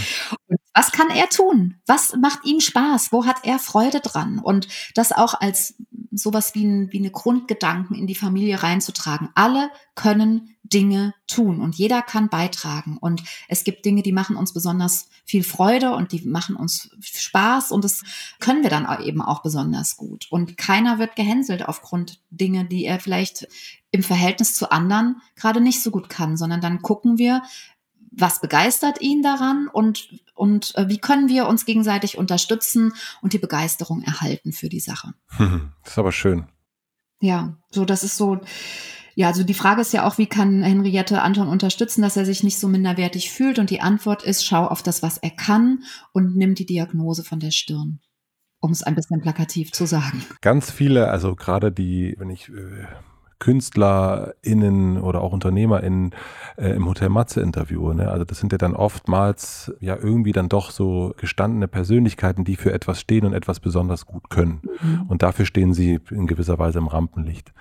was 0.74 0.92
kann 0.92 1.08
er 1.08 1.28
tun? 1.28 1.76
Was 1.86 2.14
macht 2.16 2.44
ihm 2.44 2.60
Spaß? 2.60 3.12
Wo 3.12 3.24
hat 3.24 3.44
er 3.44 3.58
Freude 3.58 4.00
dran? 4.00 4.38
Und 4.38 4.68
das 4.94 5.12
auch 5.12 5.34
als 5.40 5.74
sowas 6.16 6.54
wie, 6.54 6.64
ein, 6.64 6.92
wie 6.92 6.98
eine 6.98 7.10
Grundgedanken 7.10 7.96
in 7.96 8.06
die 8.06 8.14
Familie 8.14 8.62
reinzutragen. 8.62 9.30
Alle 9.34 9.70
können 9.94 10.54
Dinge 10.62 11.14
tun 11.26 11.60
und 11.60 11.74
jeder 11.74 12.02
kann 12.02 12.28
beitragen. 12.28 12.96
Und 12.98 13.22
es 13.48 13.64
gibt 13.64 13.84
Dinge, 13.84 14.02
die 14.02 14.12
machen 14.12 14.36
uns 14.36 14.52
besonders 14.52 15.08
viel 15.24 15.44
Freude 15.44 15.94
und 15.94 16.12
die 16.12 16.22
machen 16.22 16.56
uns 16.56 16.90
Spaß 17.00 17.70
und 17.70 17.84
das 17.84 18.02
können 18.40 18.62
wir 18.62 18.70
dann 18.70 18.86
eben 19.02 19.20
auch 19.20 19.42
besonders 19.42 19.96
gut. 19.96 20.26
Und 20.30 20.56
keiner 20.56 20.98
wird 20.98 21.16
gehänselt 21.16 21.68
aufgrund 21.68 22.20
Dinge, 22.30 22.64
die 22.64 22.86
er 22.86 22.98
vielleicht 22.98 23.46
im 23.90 24.02
Verhältnis 24.02 24.54
zu 24.54 24.72
anderen 24.72 25.20
gerade 25.36 25.60
nicht 25.60 25.82
so 25.82 25.90
gut 25.90 26.08
kann, 26.08 26.36
sondern 26.36 26.60
dann 26.60 26.82
gucken 26.82 27.18
wir, 27.18 27.42
was 28.16 28.40
begeistert 28.40 29.00
ihn 29.00 29.22
daran 29.22 29.68
und, 29.72 30.08
und 30.34 30.74
äh, 30.76 30.88
wie 30.88 30.98
können 30.98 31.28
wir 31.28 31.46
uns 31.46 31.64
gegenseitig 31.64 32.18
unterstützen 32.18 32.92
und 33.22 33.32
die 33.32 33.38
Begeisterung 33.38 34.02
erhalten 34.02 34.52
für 34.52 34.68
die 34.68 34.80
Sache. 34.80 35.14
Das 35.82 35.92
ist 35.92 35.98
aber 35.98 36.12
schön. 36.12 36.46
Ja, 37.20 37.56
so 37.70 37.84
das 37.84 38.02
ist 38.02 38.16
so. 38.16 38.40
Ja, 39.16 39.28
also 39.28 39.44
die 39.44 39.54
Frage 39.54 39.80
ist 39.80 39.92
ja 39.92 40.06
auch, 40.06 40.18
wie 40.18 40.26
kann 40.26 40.62
Henriette 40.62 41.22
Anton 41.22 41.48
unterstützen, 41.48 42.02
dass 42.02 42.16
er 42.16 42.24
sich 42.24 42.42
nicht 42.42 42.58
so 42.58 42.68
minderwertig 42.68 43.30
fühlt? 43.30 43.58
Und 43.58 43.70
die 43.70 43.80
Antwort 43.80 44.24
ist, 44.24 44.44
schau 44.44 44.66
auf 44.66 44.82
das, 44.82 45.02
was 45.02 45.18
er 45.18 45.30
kann 45.30 45.84
und 46.12 46.36
nimm 46.36 46.54
die 46.54 46.66
Diagnose 46.66 47.22
von 47.22 47.38
der 47.38 47.52
Stirn 47.52 48.00
um 48.64 48.70
es 48.70 48.82
ein 48.82 48.94
bisschen 48.94 49.20
plakativ 49.20 49.72
zu 49.72 49.84
sagen. 49.84 50.24
Ganz 50.40 50.70
viele, 50.70 51.10
also 51.10 51.36
gerade 51.36 51.70
die, 51.70 52.14
wenn 52.16 52.30
ich 52.30 52.48
äh, 52.48 52.86
KünstlerInnen 53.38 55.00
oder 55.00 55.20
auch 55.20 55.32
UnternehmerInnen 55.32 56.14
äh, 56.56 56.70
im 56.70 56.86
Hotel 56.86 57.08
Matze 57.08 57.40
interviewe. 57.40 57.94
Ne? 57.94 58.10
Also 58.10 58.24
das 58.24 58.38
sind 58.38 58.52
ja 58.52 58.58
dann 58.58 58.74
oftmals 58.74 59.72
ja 59.80 59.96
irgendwie 59.96 60.32
dann 60.32 60.48
doch 60.48 60.70
so 60.70 61.14
gestandene 61.16 61.68
Persönlichkeiten, 61.68 62.44
die 62.44 62.56
für 62.56 62.72
etwas 62.72 63.00
stehen 63.00 63.26
und 63.26 63.34
etwas 63.34 63.60
besonders 63.60 64.06
gut 64.06 64.30
können. 64.30 64.62
Mhm. 64.80 65.02
Und 65.08 65.22
dafür 65.22 65.46
stehen 65.46 65.74
sie 65.74 66.00
in 66.10 66.26
gewisser 66.26 66.58
Weise 66.58 66.78
im 66.78 66.88
Rampenlicht. 66.88 67.52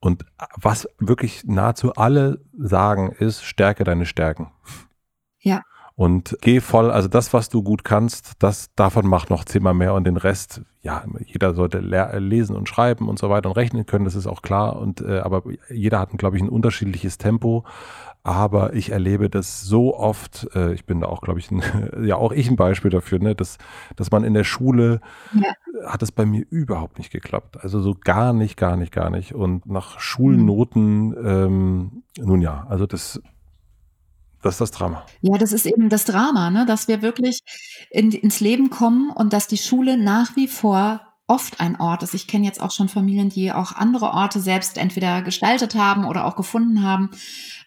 Und 0.00 0.24
was 0.56 0.88
wirklich 0.98 1.44
nahezu 1.44 1.94
alle 1.94 2.40
sagen, 2.58 3.12
ist, 3.12 3.44
stärke 3.44 3.84
deine 3.84 4.06
Stärken. 4.06 4.50
Ja. 5.40 5.62
Und 6.00 6.38
geh 6.40 6.60
voll, 6.60 6.90
also 6.90 7.08
das, 7.08 7.34
was 7.34 7.50
du 7.50 7.62
gut 7.62 7.84
kannst, 7.84 8.32
das 8.38 8.74
davon 8.74 9.06
macht 9.06 9.28
noch 9.28 9.44
zehnmal 9.44 9.74
mehr 9.74 9.92
und 9.92 10.04
den 10.04 10.16
Rest, 10.16 10.62
ja, 10.80 11.04
jeder 11.26 11.52
sollte 11.52 11.78
lesen 11.80 12.56
und 12.56 12.70
schreiben 12.70 13.06
und 13.06 13.18
so 13.18 13.28
weiter 13.28 13.50
und 13.50 13.56
rechnen 13.56 13.84
können, 13.84 14.06
das 14.06 14.14
ist 14.14 14.26
auch 14.26 14.40
klar. 14.40 14.76
Und 14.76 15.02
äh, 15.02 15.18
aber 15.18 15.42
jeder 15.68 15.98
hat, 15.98 16.08
glaube 16.16 16.38
ich, 16.38 16.42
ein 16.42 16.48
unterschiedliches 16.48 17.18
Tempo. 17.18 17.66
Aber 18.22 18.72
ich 18.72 18.92
erlebe 18.92 19.28
das 19.28 19.60
so 19.60 19.94
oft, 19.94 20.48
äh, 20.54 20.72
ich 20.72 20.86
bin 20.86 21.00
da 21.02 21.08
auch, 21.08 21.20
glaube 21.20 21.38
ich, 21.38 21.50
ein, 21.50 21.62
ja 22.02 22.16
auch 22.16 22.32
ich 22.32 22.48
ein 22.48 22.56
Beispiel 22.56 22.90
dafür, 22.90 23.18
ne, 23.18 23.34
dass, 23.34 23.58
dass 23.96 24.10
man 24.10 24.24
in 24.24 24.32
der 24.32 24.44
Schule 24.44 25.02
ja. 25.34 25.52
hat 25.86 26.02
es 26.02 26.12
bei 26.12 26.24
mir 26.24 26.46
überhaupt 26.48 26.96
nicht 26.96 27.12
geklappt. 27.12 27.58
Also 27.62 27.78
so 27.82 27.94
gar 27.94 28.32
nicht, 28.32 28.56
gar 28.56 28.78
nicht, 28.78 28.92
gar 28.92 29.10
nicht. 29.10 29.34
Und 29.34 29.66
nach 29.66 30.00
Schulnoten, 30.00 31.14
ähm, 31.22 32.04
nun 32.16 32.40
ja, 32.40 32.64
also 32.70 32.86
das 32.86 33.20
das 34.42 34.54
ist 34.54 34.60
das 34.60 34.70
Drama. 34.70 35.04
Ja, 35.20 35.36
das 35.38 35.52
ist 35.52 35.66
eben 35.66 35.88
das 35.88 36.04
Drama, 36.04 36.50
ne? 36.50 36.66
dass 36.66 36.88
wir 36.88 37.02
wirklich 37.02 37.40
in, 37.90 38.12
ins 38.12 38.40
Leben 38.40 38.70
kommen 38.70 39.10
und 39.10 39.32
dass 39.32 39.48
die 39.48 39.58
Schule 39.58 39.96
nach 39.96 40.36
wie 40.36 40.48
vor 40.48 41.00
oft 41.30 41.60
ein 41.60 41.78
Ort 41.78 42.02
ist. 42.02 42.12
Ich 42.12 42.26
kenne 42.26 42.44
jetzt 42.44 42.60
auch 42.60 42.72
schon 42.72 42.88
Familien, 42.88 43.28
die 43.28 43.52
auch 43.52 43.70
andere 43.70 44.06
Orte 44.06 44.40
selbst 44.40 44.76
entweder 44.76 45.22
gestaltet 45.22 45.76
haben 45.76 46.04
oder 46.04 46.26
auch 46.26 46.34
gefunden 46.34 46.82
haben. 46.82 47.10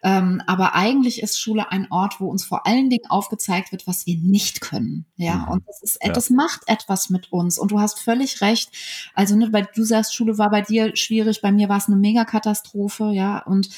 Ähm, 0.04 0.42
aber 0.48 0.76
eigentlich 0.76 1.24
ist 1.24 1.40
Schule 1.40 1.72
ein 1.72 1.90
Ort, 1.90 2.20
wo 2.20 2.28
uns 2.28 2.44
vor 2.44 2.68
allen 2.68 2.90
Dingen 2.90 3.10
aufgezeigt 3.10 3.72
wird, 3.72 3.88
was 3.88 4.06
wir 4.06 4.18
nicht 4.18 4.60
können. 4.60 5.06
Ja, 5.16 5.36
mhm. 5.36 5.48
und 5.48 5.64
das 5.66 5.82
ist, 5.82 6.00
ja. 6.04 6.12
das 6.12 6.30
macht 6.30 6.64
etwas 6.68 7.10
mit 7.10 7.32
uns. 7.32 7.58
Und 7.58 7.72
du 7.72 7.80
hast 7.80 8.02
völlig 8.02 8.42
recht. 8.42 8.70
Also, 9.16 9.38
ne, 9.38 9.54
weil 9.54 9.70
du 9.74 9.86
sagst, 9.86 10.14
Schule 10.14 10.38
war 10.38 10.50
bei 10.50 10.62
dir 10.62 10.94
schwierig, 10.98 11.42
bei 11.42 11.54
mir 11.54 11.70
war 11.70 11.78
es 11.78 11.88
eine 11.88 11.96
Megakatastrophe, 11.96 13.12
ja, 13.14 13.40
und 13.44 13.70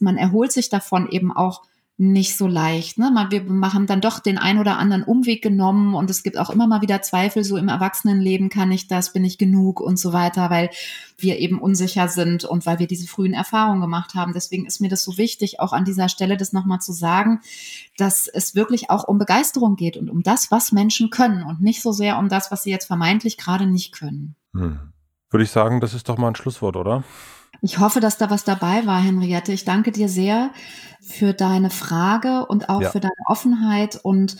man 0.00 0.16
erholt 0.16 0.50
sich 0.50 0.68
davon 0.68 1.08
eben 1.10 1.30
auch 1.30 1.62
nicht 2.00 2.36
so 2.36 2.46
leicht. 2.46 2.96
Ne? 2.96 3.10
Wir 3.28 3.74
haben 3.74 3.88
dann 3.88 4.00
doch 4.00 4.20
den 4.20 4.38
ein 4.38 4.58
oder 4.58 4.78
anderen 4.78 5.02
Umweg 5.02 5.42
genommen 5.42 5.96
und 5.96 6.08
es 6.08 6.22
gibt 6.22 6.38
auch 6.38 6.48
immer 6.48 6.68
mal 6.68 6.80
wieder 6.80 7.02
Zweifel, 7.02 7.42
so 7.42 7.56
im 7.56 7.66
Erwachsenenleben 7.66 8.50
kann 8.50 8.70
ich 8.70 8.86
das, 8.86 9.12
bin 9.12 9.24
ich 9.24 9.36
genug 9.36 9.80
und 9.80 9.98
so 9.98 10.12
weiter, 10.12 10.48
weil 10.48 10.70
wir 11.18 11.40
eben 11.40 11.60
unsicher 11.60 12.06
sind 12.06 12.44
und 12.44 12.66
weil 12.66 12.78
wir 12.78 12.86
diese 12.86 13.08
frühen 13.08 13.34
Erfahrungen 13.34 13.80
gemacht 13.80 14.14
haben. 14.14 14.32
Deswegen 14.32 14.64
ist 14.64 14.80
mir 14.80 14.88
das 14.88 15.02
so 15.02 15.18
wichtig, 15.18 15.58
auch 15.58 15.72
an 15.72 15.84
dieser 15.84 16.08
Stelle 16.08 16.36
das 16.36 16.52
nochmal 16.52 16.80
zu 16.80 16.92
sagen, 16.92 17.40
dass 17.96 18.28
es 18.28 18.54
wirklich 18.54 18.90
auch 18.90 19.02
um 19.08 19.18
Begeisterung 19.18 19.74
geht 19.74 19.96
und 19.96 20.08
um 20.08 20.22
das, 20.22 20.52
was 20.52 20.70
Menschen 20.70 21.10
können 21.10 21.42
und 21.42 21.60
nicht 21.60 21.82
so 21.82 21.90
sehr 21.90 22.16
um 22.18 22.28
das, 22.28 22.52
was 22.52 22.62
sie 22.62 22.70
jetzt 22.70 22.86
vermeintlich 22.86 23.36
gerade 23.38 23.66
nicht 23.66 23.90
können. 23.92 24.36
Hm. 24.54 24.78
Würde 25.30 25.44
ich 25.44 25.50
sagen, 25.50 25.80
das 25.80 25.94
ist 25.94 26.08
doch 26.08 26.16
mal 26.16 26.28
ein 26.28 26.36
Schlusswort, 26.36 26.76
oder? 26.76 27.02
Ich 27.60 27.78
hoffe, 27.78 28.00
dass 28.00 28.18
da 28.18 28.30
was 28.30 28.44
dabei 28.44 28.86
war, 28.86 29.00
Henriette. 29.00 29.52
Ich 29.52 29.64
danke 29.64 29.90
dir 29.90 30.08
sehr 30.08 30.50
für 31.00 31.32
deine 31.32 31.70
Frage 31.70 32.46
und 32.46 32.68
auch 32.68 32.82
ja. 32.82 32.90
für 32.90 33.00
deine 33.00 33.14
Offenheit. 33.26 33.98
Und 34.02 34.36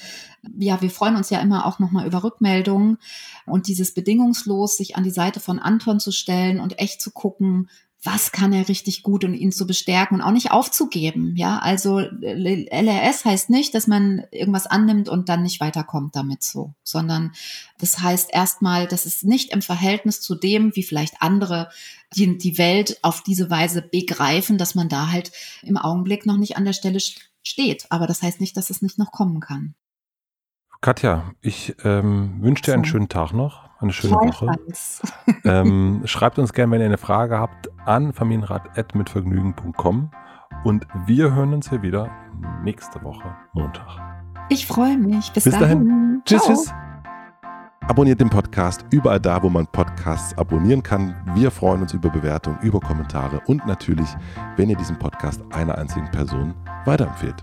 ja, 0.59 0.81
wir 0.81 0.91
freuen 0.91 1.17
uns 1.17 1.31
ja 1.31 1.41
immer 1.41 1.67
auch 1.67 1.79
nochmal 1.79 2.07
über 2.07 2.23
Rückmeldungen 2.23 2.99
und 3.47 3.67
dieses 3.67 3.95
bedingungslos, 3.95 4.77
sich 4.77 4.97
an 4.97 5.05
die 5.05 5.11
Seite 5.11 5.41
von 5.41 5.59
Anton 5.59 5.99
zu 5.99 6.13
stellen 6.13 6.61
und 6.61 6.79
echt 6.79 7.01
zu 7.01 7.11
gucken, 7.11 7.69
was 8.05 8.31
kann 8.31 8.53
er 8.53 8.69
richtig 8.69 9.03
gut 9.03 9.25
und 9.25 9.35
ihn 9.35 9.51
zu 9.51 9.67
bestärken 9.67 10.17
und 10.17 10.23
auch 10.23 10.31
nicht 10.31 10.53
aufzugeben. 10.53 11.35
Ja, 11.37 11.59
also 11.59 11.99
LRS 11.99 13.25
heißt 13.25 13.51
nicht, 13.51 13.75
dass 13.75 13.89
man 13.89 14.23
irgendwas 14.31 14.67
annimmt 14.67 15.09
und 15.09 15.29
dann 15.29 15.43
nicht 15.43 15.61
weiterkommt 15.61 16.15
damit 16.15 16.45
so, 16.45 16.75
sondern 16.85 17.33
das 17.79 17.99
heißt 17.99 18.31
erstmal, 18.33 18.87
dass 18.87 19.05
es 19.05 19.25
nicht 19.25 19.53
im 19.53 19.63
Verhältnis 19.63 20.21
zu 20.21 20.37
dem, 20.37 20.77
wie 20.77 20.85
vielleicht 20.85 21.21
andere 21.21 21.71
die, 22.15 22.39
die 22.39 22.57
Welt 22.57 22.99
auf 23.03 23.23
diese 23.23 23.51
Weise 23.51 23.83
begreifen, 23.83 24.59
dass 24.59 24.77
man 24.77 24.89
da 24.89 25.11
halt 25.11 25.33
im 25.63 25.77
Augenblick 25.77 26.25
noch 26.25 26.37
nicht 26.37 26.57
an 26.57 26.65
der 26.65 26.75
Stelle 26.75 27.01
steht. 27.43 27.87
Aber 27.91 28.07
das 28.07 28.23
heißt 28.23 28.41
nicht, 28.41 28.57
dass 28.57 28.71
es 28.71 28.81
nicht 28.81 28.99
noch 28.99 29.11
kommen 29.11 29.41
kann. 29.41 29.75
Katja, 30.81 31.33
ich 31.41 31.75
ähm, 31.83 32.37
wünsche 32.41 32.63
dir 32.63 32.75
einen 32.75 32.85
schönen 32.85 33.09
Tag 33.09 33.33
noch, 33.33 33.69
eine 33.81 33.93
schöne 33.93 34.15
Woche. 34.15 34.47
ähm, 35.45 36.03
schreibt 36.05 36.39
uns 36.39 36.53
gerne, 36.53 36.71
wenn 36.73 36.81
ihr 36.81 36.87
eine 36.87 36.99
Frage 36.99 37.37
habt, 37.37 37.69
an 37.85 38.13
familienrat.mitvergnügen.com 38.13 40.11
und 40.63 40.87
wir 41.07 41.35
hören 41.35 41.53
uns 41.53 41.69
hier 41.69 41.83
wieder 41.83 42.09
nächste 42.63 43.03
Woche 43.03 43.35
Montag. 43.55 43.99
Ich 44.51 44.69
freue 44.69 44.97
mich. 44.97 45.33
Bis, 45.33 45.45
Bis 45.45 45.55
dahin. 45.55 45.89
dahin. 45.89 46.23
Tschüss, 46.25 46.45
tschüss. 46.45 46.73
Abonniert 47.89 48.21
den 48.21 48.31
Podcast 48.31 48.87
überall 48.93 49.19
da, 49.19 49.43
wo 49.43 49.49
man 49.49 49.67
Podcasts 49.67 50.39
abonnieren 50.39 50.85
kann. 50.85 51.17
Wir 51.35 51.51
freuen 51.51 51.83
uns 51.83 51.93
über 51.93 52.09
Bewertungen, 52.09 52.61
über 52.61 52.79
Kommentare 52.79 53.41
und 53.47 53.67
natürlich, 53.67 54.15
wenn 54.57 54.71
ihr 54.71 54.77
diesen 54.77 54.97
Podcast 54.97 55.43
einer 55.51 55.77
einzigen 55.77 56.09
Person 56.13 56.55
weiterempfehlt. 56.85 57.43